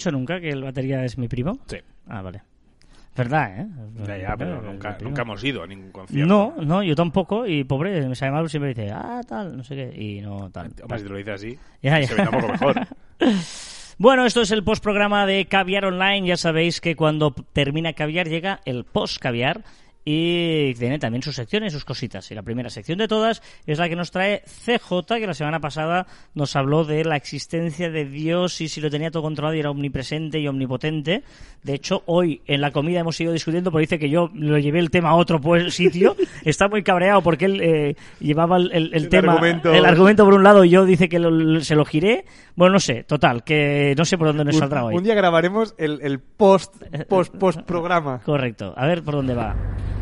Dicho 0.04 0.12
nunca 0.12 0.40
que 0.40 0.50
el 0.50 0.62
batería 0.62 1.04
es 1.04 1.16
mi 1.18 1.28
primo? 1.28 1.58
Sí. 1.66 1.78
Ah, 2.08 2.22
vale. 2.22 2.42
Verdad, 3.16 3.60
¿eh? 3.60 3.66
Ya, 4.06 4.16
ya, 4.18 4.36
pero 4.36 4.60
nunca, 4.60 4.98
nunca 5.00 5.22
hemos 5.22 5.42
ido 5.44 5.62
a 5.62 5.66
ningún 5.68 5.92
concierto. 5.92 6.26
No, 6.26 6.54
no, 6.64 6.82
yo 6.82 6.96
tampoco. 6.96 7.46
Y 7.46 7.62
pobre, 7.62 8.06
me 8.08 8.14
sabe 8.16 8.32
mal, 8.32 8.50
siempre 8.50 8.74
dice, 8.74 8.90
ah, 8.92 9.20
tal, 9.26 9.56
no 9.56 9.62
sé 9.62 9.76
qué. 9.76 9.94
Y 10.02 10.20
no, 10.20 10.50
tal. 10.50 10.72
Hombre, 10.82 10.98
si 10.98 11.04
te 11.04 11.10
lo 11.10 11.16
dices 11.16 11.34
así, 11.34 11.58
Ya, 11.80 12.00
ya. 12.00 12.08
se 12.08 12.14
ve 12.16 12.22
un 12.22 12.30
poco 12.30 12.48
mejor. 12.48 12.86
Bueno, 13.96 14.26
esto 14.26 14.40
es 14.40 14.50
el 14.50 14.64
postprograma 14.64 15.24
de 15.24 15.46
Caviar 15.46 15.84
Online. 15.84 16.26
Ya 16.26 16.36
sabéis 16.36 16.80
que 16.80 16.96
cuando 16.96 17.32
termina 17.52 17.92
Caviar 17.92 18.28
llega 18.28 18.58
el 18.64 18.82
post-Caviar 18.82 19.62
y 20.04 20.74
tiene 20.74 20.98
también 20.98 21.22
sus 21.22 21.34
secciones, 21.34 21.72
sus 21.72 21.84
cositas. 21.84 22.30
Y 22.30 22.34
la 22.34 22.42
primera 22.42 22.68
sección 22.68 22.98
de 22.98 23.08
todas 23.08 23.42
es 23.66 23.78
la 23.78 23.88
que 23.88 23.96
nos 23.96 24.10
trae 24.10 24.42
CJ, 24.46 25.06
que 25.18 25.26
la 25.26 25.32
semana 25.34 25.60
pasada 25.60 26.06
nos 26.34 26.54
habló 26.56 26.84
de 26.84 27.04
la 27.04 27.16
existencia 27.16 27.88
de 27.90 28.04
Dios 28.04 28.60
y 28.60 28.68
si 28.68 28.80
lo 28.82 28.90
tenía 28.90 29.10
todo 29.10 29.22
controlado 29.22 29.54
y 29.56 29.60
era 29.60 29.70
omnipresente 29.70 30.38
y 30.40 30.46
omnipotente. 30.48 31.22
De 31.62 31.74
hecho, 31.74 32.02
hoy 32.06 32.42
en 32.46 32.60
la 32.60 32.70
comida 32.70 33.00
hemos 33.00 33.18
ido 33.20 33.32
discutiendo, 33.32 33.70
pero 33.70 33.80
dice 33.80 33.98
que 33.98 34.10
yo 34.10 34.30
lo 34.34 34.58
llevé 34.58 34.78
el 34.80 34.90
tema 34.90 35.08
a 35.10 35.14
otro 35.14 35.40
sitio. 35.70 36.14
Está 36.44 36.68
muy 36.68 36.82
cabreado 36.82 37.22
porque 37.22 37.46
él 37.46 37.60
eh, 37.62 37.96
llevaba 38.20 38.58
el, 38.58 38.70
el- 38.72 38.84
el 38.94 39.04
El 39.04 39.08
tema, 39.08 39.32
argumento. 39.32 39.72
el 39.72 39.86
argumento 39.86 40.24
por 40.24 40.34
un 40.34 40.42
lado 40.42 40.64
y 40.64 40.70
yo 40.70 40.84
dice 40.84 41.08
que 41.08 41.18
lo- 41.18 41.60
se 41.60 41.74
lo 41.74 41.84
giré. 41.86 42.26
Bueno, 42.56 42.74
no 42.74 42.80
sé, 42.80 43.04
total, 43.04 43.42
que 43.42 43.94
no 43.96 44.04
sé 44.04 44.18
por 44.18 44.26
dónde 44.28 44.44
nos 44.44 44.56
saldrá 44.58 44.84
hoy. 44.84 44.94
un 44.94 45.02
día 45.02 45.14
grabaremos 45.14 45.74
el, 45.78 46.00
el 46.02 46.20
post, 46.20 46.74
post, 47.08 47.34
post 47.36 47.60
programa. 47.62 48.20
Correcto, 48.24 48.74
a 48.76 48.86
ver 48.86 49.02
por 49.02 49.14
dónde 49.14 49.34
va. 49.34 49.56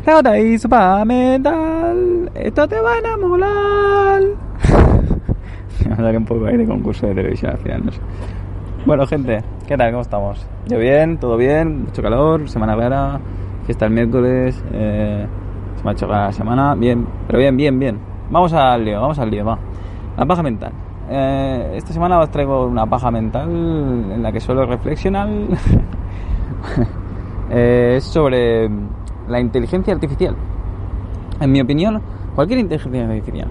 Ahora 0.05 0.37
hizo 0.37 0.67
pa' 0.67 1.05
metal, 1.05 2.29
esto 2.35 2.67
te 2.67 2.77
va 2.81 2.95
a 2.95 2.97
enamorar. 2.99 4.21
Me 5.87 5.95
daría 5.95 6.19
un 6.19 6.25
poco 6.25 6.45
ahí 6.45 6.57
de 6.57 6.65
concurso 6.65 7.07
de 7.07 7.15
televisión 7.15 7.51
al 7.51 7.57
final. 7.59 7.83
Bueno, 8.85 9.07
gente, 9.07 9.41
¿qué 9.65 9.77
tal? 9.77 9.91
¿Cómo 9.91 10.01
estamos? 10.01 10.45
Yo 10.67 10.77
bien, 10.77 11.17
todo 11.19 11.37
bien, 11.37 11.85
mucho 11.85 12.01
calor, 12.01 12.49
semana 12.49 12.75
rara, 12.75 13.17
fiesta 13.65 13.85
el 13.85 13.91
miércoles, 13.91 14.61
eh, 14.73 15.25
se 15.77 15.83
me 15.85 15.89
ha 15.91 15.93
hecho 15.93 16.07
la 16.07 16.33
semana, 16.33 16.75
bien, 16.75 17.07
pero 17.25 17.39
bien, 17.39 17.55
bien, 17.55 17.79
bien. 17.79 17.97
Vamos 18.29 18.51
al 18.51 18.83
lío, 18.83 18.99
vamos 18.99 19.17
al 19.19 19.31
lío, 19.31 19.45
va. 19.45 19.57
La 20.17 20.25
paja 20.25 20.43
mental. 20.43 20.73
Eh, 21.09 21.75
esta 21.75 21.93
semana 21.93 22.19
os 22.19 22.29
traigo 22.29 22.65
una 22.65 22.85
paja 22.85 23.09
mental 23.09 23.49
en 23.49 24.21
la 24.21 24.33
que 24.33 24.41
suelo 24.41 24.65
reflexionar. 24.65 25.29
Eh, 27.55 27.99
sobre 28.01 28.67
la 29.33 29.39
inteligencia 29.39 29.93
artificial. 29.93 30.35
En 31.41 31.51
mi 31.51 31.59
opinión, 31.59 32.01
cualquier 32.35 32.59
inteligencia 32.59 33.03
artificial 33.05 33.49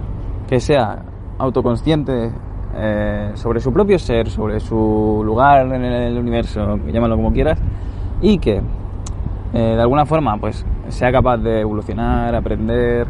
que 0.48 0.60
sea 0.60 1.02
autoconsciente 1.38 2.30
eh, 2.74 3.32
sobre 3.34 3.60
su 3.60 3.72
propio 3.72 3.98
ser, 3.98 4.30
sobre 4.30 4.60
su 4.60 5.22
lugar 5.24 5.66
en 5.66 5.84
el 5.84 6.16
universo, 6.16 6.78
llámalo 6.86 7.16
como 7.16 7.32
quieras, 7.32 7.58
y 8.20 8.38
que 8.38 8.62
eh, 9.52 9.58
de 9.76 9.80
alguna 9.80 10.06
forma 10.06 10.38
pues 10.38 10.64
sea 10.88 11.10
capaz 11.10 11.38
de 11.38 11.60
evolucionar, 11.60 12.34
aprender, 12.34 13.06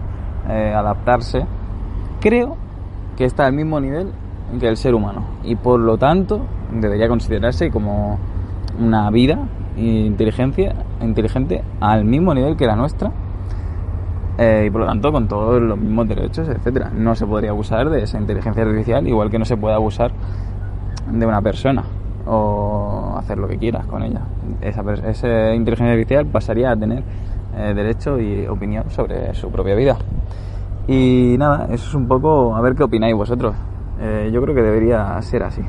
eh, 0.48 0.72
adaptarse, 0.74 1.44
creo 2.20 2.56
que 3.16 3.24
está 3.24 3.46
al 3.46 3.52
mismo 3.52 3.78
nivel 3.78 4.08
que 4.58 4.68
el 4.68 4.76
ser 4.76 4.94
humano 4.94 5.22
y 5.44 5.56
por 5.56 5.80
lo 5.80 5.96
tanto 5.96 6.40
debería 6.72 7.08
considerarse 7.08 7.70
como 7.70 8.18
una 8.78 9.10
vida 9.10 9.38
inteligencia 9.76 10.74
inteligente 11.00 11.62
al 11.80 12.04
mismo 12.04 12.34
nivel 12.34 12.56
que 12.56 12.66
la 12.66 12.76
nuestra 12.76 13.10
eh, 14.38 14.64
y 14.66 14.70
por 14.70 14.82
lo 14.82 14.86
tanto 14.86 15.12
con 15.12 15.28
todos 15.28 15.60
los 15.62 15.78
mismos 15.78 16.08
derechos 16.08 16.48
etcétera 16.48 16.90
no 16.94 17.14
se 17.14 17.26
podría 17.26 17.50
abusar 17.50 17.88
de 17.90 18.02
esa 18.02 18.18
inteligencia 18.18 18.62
artificial 18.62 19.06
igual 19.06 19.30
que 19.30 19.38
no 19.38 19.44
se 19.44 19.56
puede 19.56 19.74
abusar 19.74 20.12
de 21.10 21.26
una 21.26 21.40
persona 21.40 21.84
o 22.26 23.14
hacer 23.18 23.38
lo 23.38 23.48
que 23.48 23.58
quieras 23.58 23.86
con 23.86 24.02
ella. 24.02 24.20
Esa, 24.60 25.54
inteligencia 25.54 25.92
artificial 25.92 26.26
pasaría 26.26 26.70
a 26.70 26.76
tener 26.76 27.02
eh, 27.56 27.72
derecho 27.74 28.18
y 28.20 28.46
opinión 28.46 28.90
sobre 28.90 29.34
su 29.34 29.50
propia 29.50 29.74
vida. 29.74 29.96
Y 30.88 31.36
nada, 31.38 31.66
eso 31.70 31.88
es 31.88 31.94
un 31.94 32.08
poco 32.08 32.54
a 32.54 32.60
ver 32.60 32.74
qué 32.74 32.84
opináis 32.84 33.14
vosotros. 33.14 33.54
Eh, 34.00 34.30
yo 34.32 34.42
creo 34.42 34.54
que 34.54 34.62
debería 34.62 35.20
ser 35.22 35.42
así. 35.42 35.62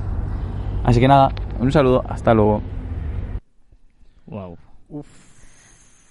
Así 0.84 1.00
que 1.00 1.08
nada, 1.08 1.30
un 1.60 1.72
saludo, 1.72 2.04
hasta 2.08 2.34
luego. 2.34 2.62
Wow. 4.34 4.58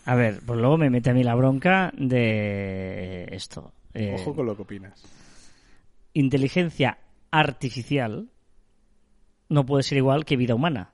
A 0.04 0.14
ver, 0.14 0.40
pues 0.46 0.58
luego 0.60 0.78
me 0.78 0.90
mete 0.90 1.10
a 1.10 1.14
mí 1.14 1.24
la 1.24 1.34
bronca 1.34 1.92
de 1.96 3.24
esto. 3.32 3.72
Eh, 3.94 4.14
Ojo 4.14 4.34
con 4.34 4.46
lo 4.46 4.56
que 4.56 4.62
opinas. 4.62 5.02
inteligencia 6.14 6.98
artificial 7.30 8.28
no 9.48 9.66
puede 9.66 9.82
ser 9.82 9.98
igual 9.98 10.24
que 10.24 10.36
vida 10.36 10.54
humana. 10.54 10.92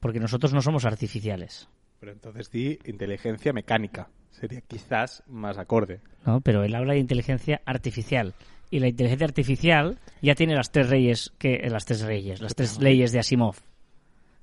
Porque 0.00 0.20
nosotros 0.20 0.52
no 0.52 0.60
somos 0.60 0.84
artificiales. 0.84 1.68
Pero 2.00 2.12
entonces 2.12 2.50
di 2.50 2.78
inteligencia 2.84 3.52
mecánica. 3.52 4.08
Sería 4.30 4.60
quizás 4.60 5.22
más 5.26 5.58
acorde. 5.58 6.00
¿no? 6.24 6.40
Pero 6.40 6.64
él 6.64 6.74
habla 6.74 6.94
de 6.94 7.00
inteligencia 7.00 7.60
artificial. 7.64 8.34
Y 8.70 8.80
la 8.80 8.88
inteligencia 8.88 9.26
artificial 9.26 9.98
ya 10.20 10.34
tiene 10.34 10.54
las 10.54 10.72
tres 10.72 10.90
reyes, 10.90 11.32
que 11.38 11.54
eh, 11.54 11.70
las 11.70 11.84
tres 11.84 12.02
reyes, 12.02 12.40
las 12.40 12.54
tres 12.54 12.78
leyes 12.80 13.12
de 13.12 13.20
Asimov, 13.20 13.56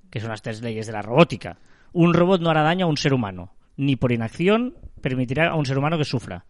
que 0.09 0.19
son 0.19 0.29
las 0.29 0.41
tres 0.41 0.61
leyes 0.61 0.87
de 0.87 0.93
la 0.93 1.01
robótica. 1.01 1.57
Un 1.93 2.13
robot 2.13 2.41
no 2.41 2.49
hará 2.49 2.61
daño 2.63 2.85
a 2.85 2.89
un 2.89 2.97
ser 2.97 3.13
humano, 3.13 3.53
ni 3.77 3.95
por 3.95 4.11
inacción 4.11 4.75
permitirá 5.01 5.49
a 5.49 5.55
un 5.55 5.65
ser 5.65 5.77
humano 5.77 5.97
que 5.97 6.05
sufra. 6.05 6.45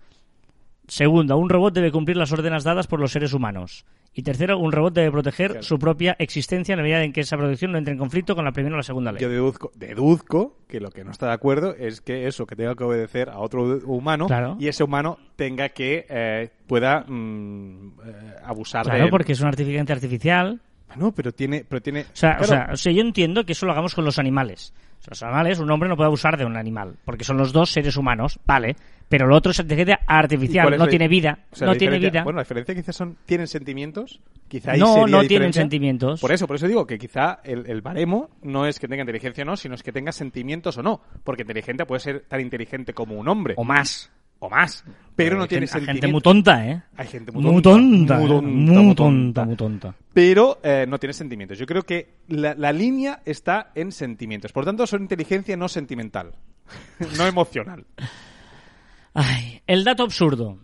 Segundo, 0.88 1.38
un 1.38 1.50
robot 1.50 1.74
debe 1.74 1.92
cumplir 1.92 2.18
las 2.18 2.32
órdenes 2.32 2.64
dadas 2.64 2.88
por 2.88 3.00
los 3.00 3.12
seres 3.12 3.34
humanos. 3.34 3.86
Y 4.16 4.22
tercero, 4.22 4.60
un 4.60 4.72
robot 4.72 4.94
debe 4.94 5.10
proteger 5.12 5.48
Claro. 5.52 5.64
su 5.64 5.80
propia 5.80 6.16
existencia 6.20 6.74
en 6.74 6.78
la 6.78 6.84
medida 6.84 7.04
en 7.04 7.12
que 7.14 7.22
esa 7.22 7.36
protección 7.36 7.72
no 7.72 7.78
entre 7.80 7.94
en 7.94 7.98
conflicto 7.98 8.36
con 8.36 8.46
la 8.46 8.52
primera 8.52 8.76
o 8.76 8.78
la 8.78 8.84
segunda 8.84 9.12
ley. 9.12 9.20
Yo 9.22 9.30
deduzco, 9.30 9.72
deduzco 9.76 10.58
que 10.68 10.80
lo 10.80 10.92
que 10.92 11.04
no 11.04 11.10
está 11.12 11.28
de 11.28 11.34
acuerdo 11.34 11.74
es 11.76 12.02
que 12.02 12.28
eso, 12.28 12.46
que 12.46 12.56
tenga 12.56 12.76
que 12.76 12.84
obedecer 12.84 13.30
a 13.30 13.40
otro 13.40 13.80
humano 13.86 14.28
Claro. 14.28 14.56
y 14.60 14.68
ese 14.68 14.84
humano 14.84 15.18
tenga 15.36 15.70
que, 15.70 16.06
eh, 16.10 16.50
pueda 16.68 17.06
mm, 17.08 17.88
eh, 18.06 18.36
abusar 18.46 18.86
de 18.86 18.92
Claro, 18.92 19.06
él. 19.06 19.10
porque 19.10 19.32
es 19.32 19.40
una 19.42 19.50
inteligencia 19.50 19.96
artificial 19.96 20.62
No, 20.98 21.12
pero 21.12 21.32
tiene, 21.32 21.66
pero 21.68 21.82
tiene... 21.82 22.02
O 22.02 22.06
sea, 22.14 22.38
o 22.40 22.44
sea, 22.44 22.70
o 22.74 22.78
sea, 22.78 22.92
yo 22.92 23.02
entiendo 23.02 23.46
que 23.46 23.54
eso 23.54 23.66
lo 23.66 23.72
hagamos 23.72 23.96
con 23.96 24.06
los 24.06 24.20
animales. 24.20 24.74
Los 25.08 25.22
animales, 25.22 25.60
un 25.60 25.70
hombre 25.70 25.90
no 25.90 25.98
puede 25.98 26.08
abusar 26.08 26.38
de 26.38 26.46
un 26.46 26.56
animal, 26.56 26.96
porque 27.04 27.26
son 27.26 27.38
los 27.38 27.52
dos 27.52 27.70
seres 27.72 27.98
humanos, 27.98 28.40
vale. 28.46 28.76
Pero 29.10 29.28
lo 29.28 29.36
otro 29.36 29.52
es 29.52 29.60
inteligencia 29.60 30.00
¿y 30.02 30.06
artificial, 30.08 30.72
no 30.72 30.78
la- 30.86 30.88
tiene 30.88 31.08
vida, 31.10 31.40
o 31.52 31.56
sea, 31.56 31.68
no 31.68 31.76
tiene 31.76 32.00
vida. 32.00 32.24
Bueno, 32.24 32.38
la 32.38 32.44
diferencia 32.44 32.74
quizás 32.74 32.96
son... 32.96 33.18
¿Tienen 33.26 33.48
sentimientos? 33.48 34.22
Quizá 34.48 34.72
ahí 34.72 34.80
no, 34.80 34.94
sería 34.94 35.08
no 35.18 35.24
tienen 35.26 35.52
sentimientos. 35.54 36.22
Por 36.22 36.32
eso, 36.32 36.48
por 36.48 36.56
eso 36.56 36.68
digo 36.68 36.88
que 36.88 36.98
quizá 36.98 37.40
el, 37.44 37.70
el 37.70 37.82
baremo 37.82 38.30
no 38.44 38.66
es 38.66 38.80
que 38.80 38.88
tenga 38.88 39.02
inteligencia 39.02 39.44
o 39.44 39.46
no, 39.46 39.58
sino 39.58 39.76
es 39.76 39.84
que 39.84 39.92
tenga 39.92 40.12
sentimientos 40.14 40.78
o 40.78 40.84
no. 40.84 41.02
Porque 41.24 41.42
inteligente 41.42 41.86
puede 41.86 42.00
ser 42.00 42.22
tan 42.22 42.40
inteligente 42.40 42.94
como 42.94 43.16
un 43.16 43.28
hombre. 43.28 43.56
O 43.58 43.64
más. 43.66 44.10
O 44.46 44.50
más. 44.50 44.84
Pero 45.16 45.38
no 45.38 45.44
Hay 45.44 45.48
tiene 45.48 45.68
gente- 45.68 45.80
hay 45.92 45.96
gente 45.96 46.08
muy 46.08 46.20
tonta, 46.22 46.68
¿eh? 46.68 46.82
Hay 46.98 47.08
gente 47.08 47.32
Muy 47.32 47.44
muy 47.44 47.62
tonta, 47.62 48.18
tonta. 48.18 48.18
muy 48.18 48.28
tonta, 48.28 48.48
muy 48.50 48.66
tonta, 48.76 48.96
tonta. 48.96 49.46
muy 49.46 49.56
tonta. 49.56 49.96
pero 50.12 50.60
eh, 50.64 50.86
no 50.86 50.98
tiene 51.00 51.14
sentimientos. 51.14 51.58
Yo 51.58 51.66
creo 51.66 51.84
que 51.84 52.16
la, 52.28 52.54
la 52.56 52.74
línea 52.74 53.22
está 53.24 53.72
en 53.76 53.92
sentimientos. 53.94 54.52
Por 54.52 54.66
tanto, 54.66 54.86
son 54.86 55.04
inteligencia 55.04 55.56
no 55.56 55.70
sentimental, 55.70 56.34
no 57.18 57.26
emocional. 57.26 57.86
Ay, 59.14 59.62
el 59.68 59.84
dato 59.86 60.04
absurdo. 60.04 60.58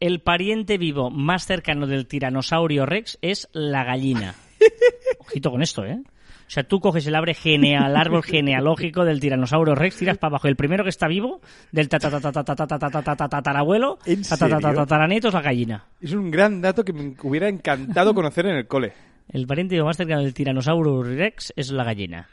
El 0.00 0.20
pariente 0.20 0.78
vivo 0.78 1.10
más 1.10 1.44
cercano 1.46 1.88
del 1.88 2.06
tiranosaurio 2.06 2.86
rex 2.86 3.18
es 3.20 3.48
la 3.52 3.82
gallina. 3.82 4.34
Ojito 5.18 5.50
con 5.50 5.62
esto, 5.62 5.84
¿eh? 5.84 6.00
O 6.48 6.50
sea, 6.50 6.64
tú 6.64 6.80
coges 6.80 7.06
el 7.06 7.14
árbol, 7.14 7.34
geneal, 7.34 7.94
árbol 7.94 8.22
genealógico 8.22 9.04
del 9.04 9.20
tiranosaurio 9.20 9.74
rex, 9.74 9.98
tiras 9.98 10.16
para 10.16 10.30
abajo. 10.30 10.48
El 10.48 10.56
primero 10.56 10.82
que 10.82 10.88
está 10.88 11.06
vivo, 11.06 11.42
del 11.72 11.90
tatarabuelo, 11.90 13.98
tataranieto 13.98 15.28
es 15.28 15.34
la 15.34 15.42
gallina. 15.42 15.84
Es 16.00 16.14
un 16.14 16.30
gran 16.30 16.62
dato 16.62 16.86
que 16.86 16.94
me 16.94 17.14
hubiera 17.22 17.50
encantado 17.50 18.14
conocer 18.14 18.46
en 18.46 18.56
el 18.56 18.66
cole. 18.66 18.94
El 19.28 19.46
pariente 19.46 19.82
más 19.82 19.98
cercano 19.98 20.22
del 20.22 20.32
tiranosaurio 20.32 21.02
rex 21.02 21.52
es 21.54 21.70
la 21.70 21.84
gallina. 21.84 22.30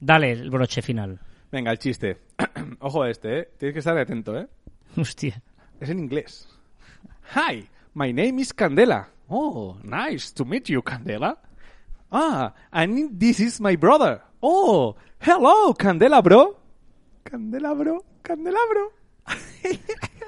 Dale 0.00 0.32
el 0.32 0.50
broche 0.50 0.82
final. 0.82 1.20
Venga, 1.52 1.70
el 1.70 1.78
chiste. 1.78 2.22
Ojo 2.80 3.04
a 3.04 3.10
este, 3.10 3.38
¿eh? 3.38 3.48
Tienes 3.56 3.74
que 3.74 3.78
estar 3.78 3.96
atento, 3.96 4.36
¿eh? 4.36 4.48
Hostia. 4.96 5.40
Es 5.78 5.90
en 5.90 6.00
inglés. 6.00 6.48
Hi, 7.36 7.68
my 7.94 8.12
name 8.12 8.40
is 8.40 8.52
Candela. 8.52 9.10
Oh, 9.28 9.78
nice 9.84 10.34
to 10.34 10.44
meet 10.44 10.64
you, 10.64 10.82
Candela. 10.82 11.38
Ah, 12.12 12.52
and 12.70 13.18
this 13.18 13.40
is 13.40 13.58
my 13.58 13.74
brother. 13.74 14.20
Oh, 14.42 14.96
hello, 15.18 15.72
Candela, 15.72 16.22
bro. 16.22 16.56
Candela, 17.24 17.72
bro. 17.74 18.04
Candela, 18.22 18.60
bro. 18.68 18.92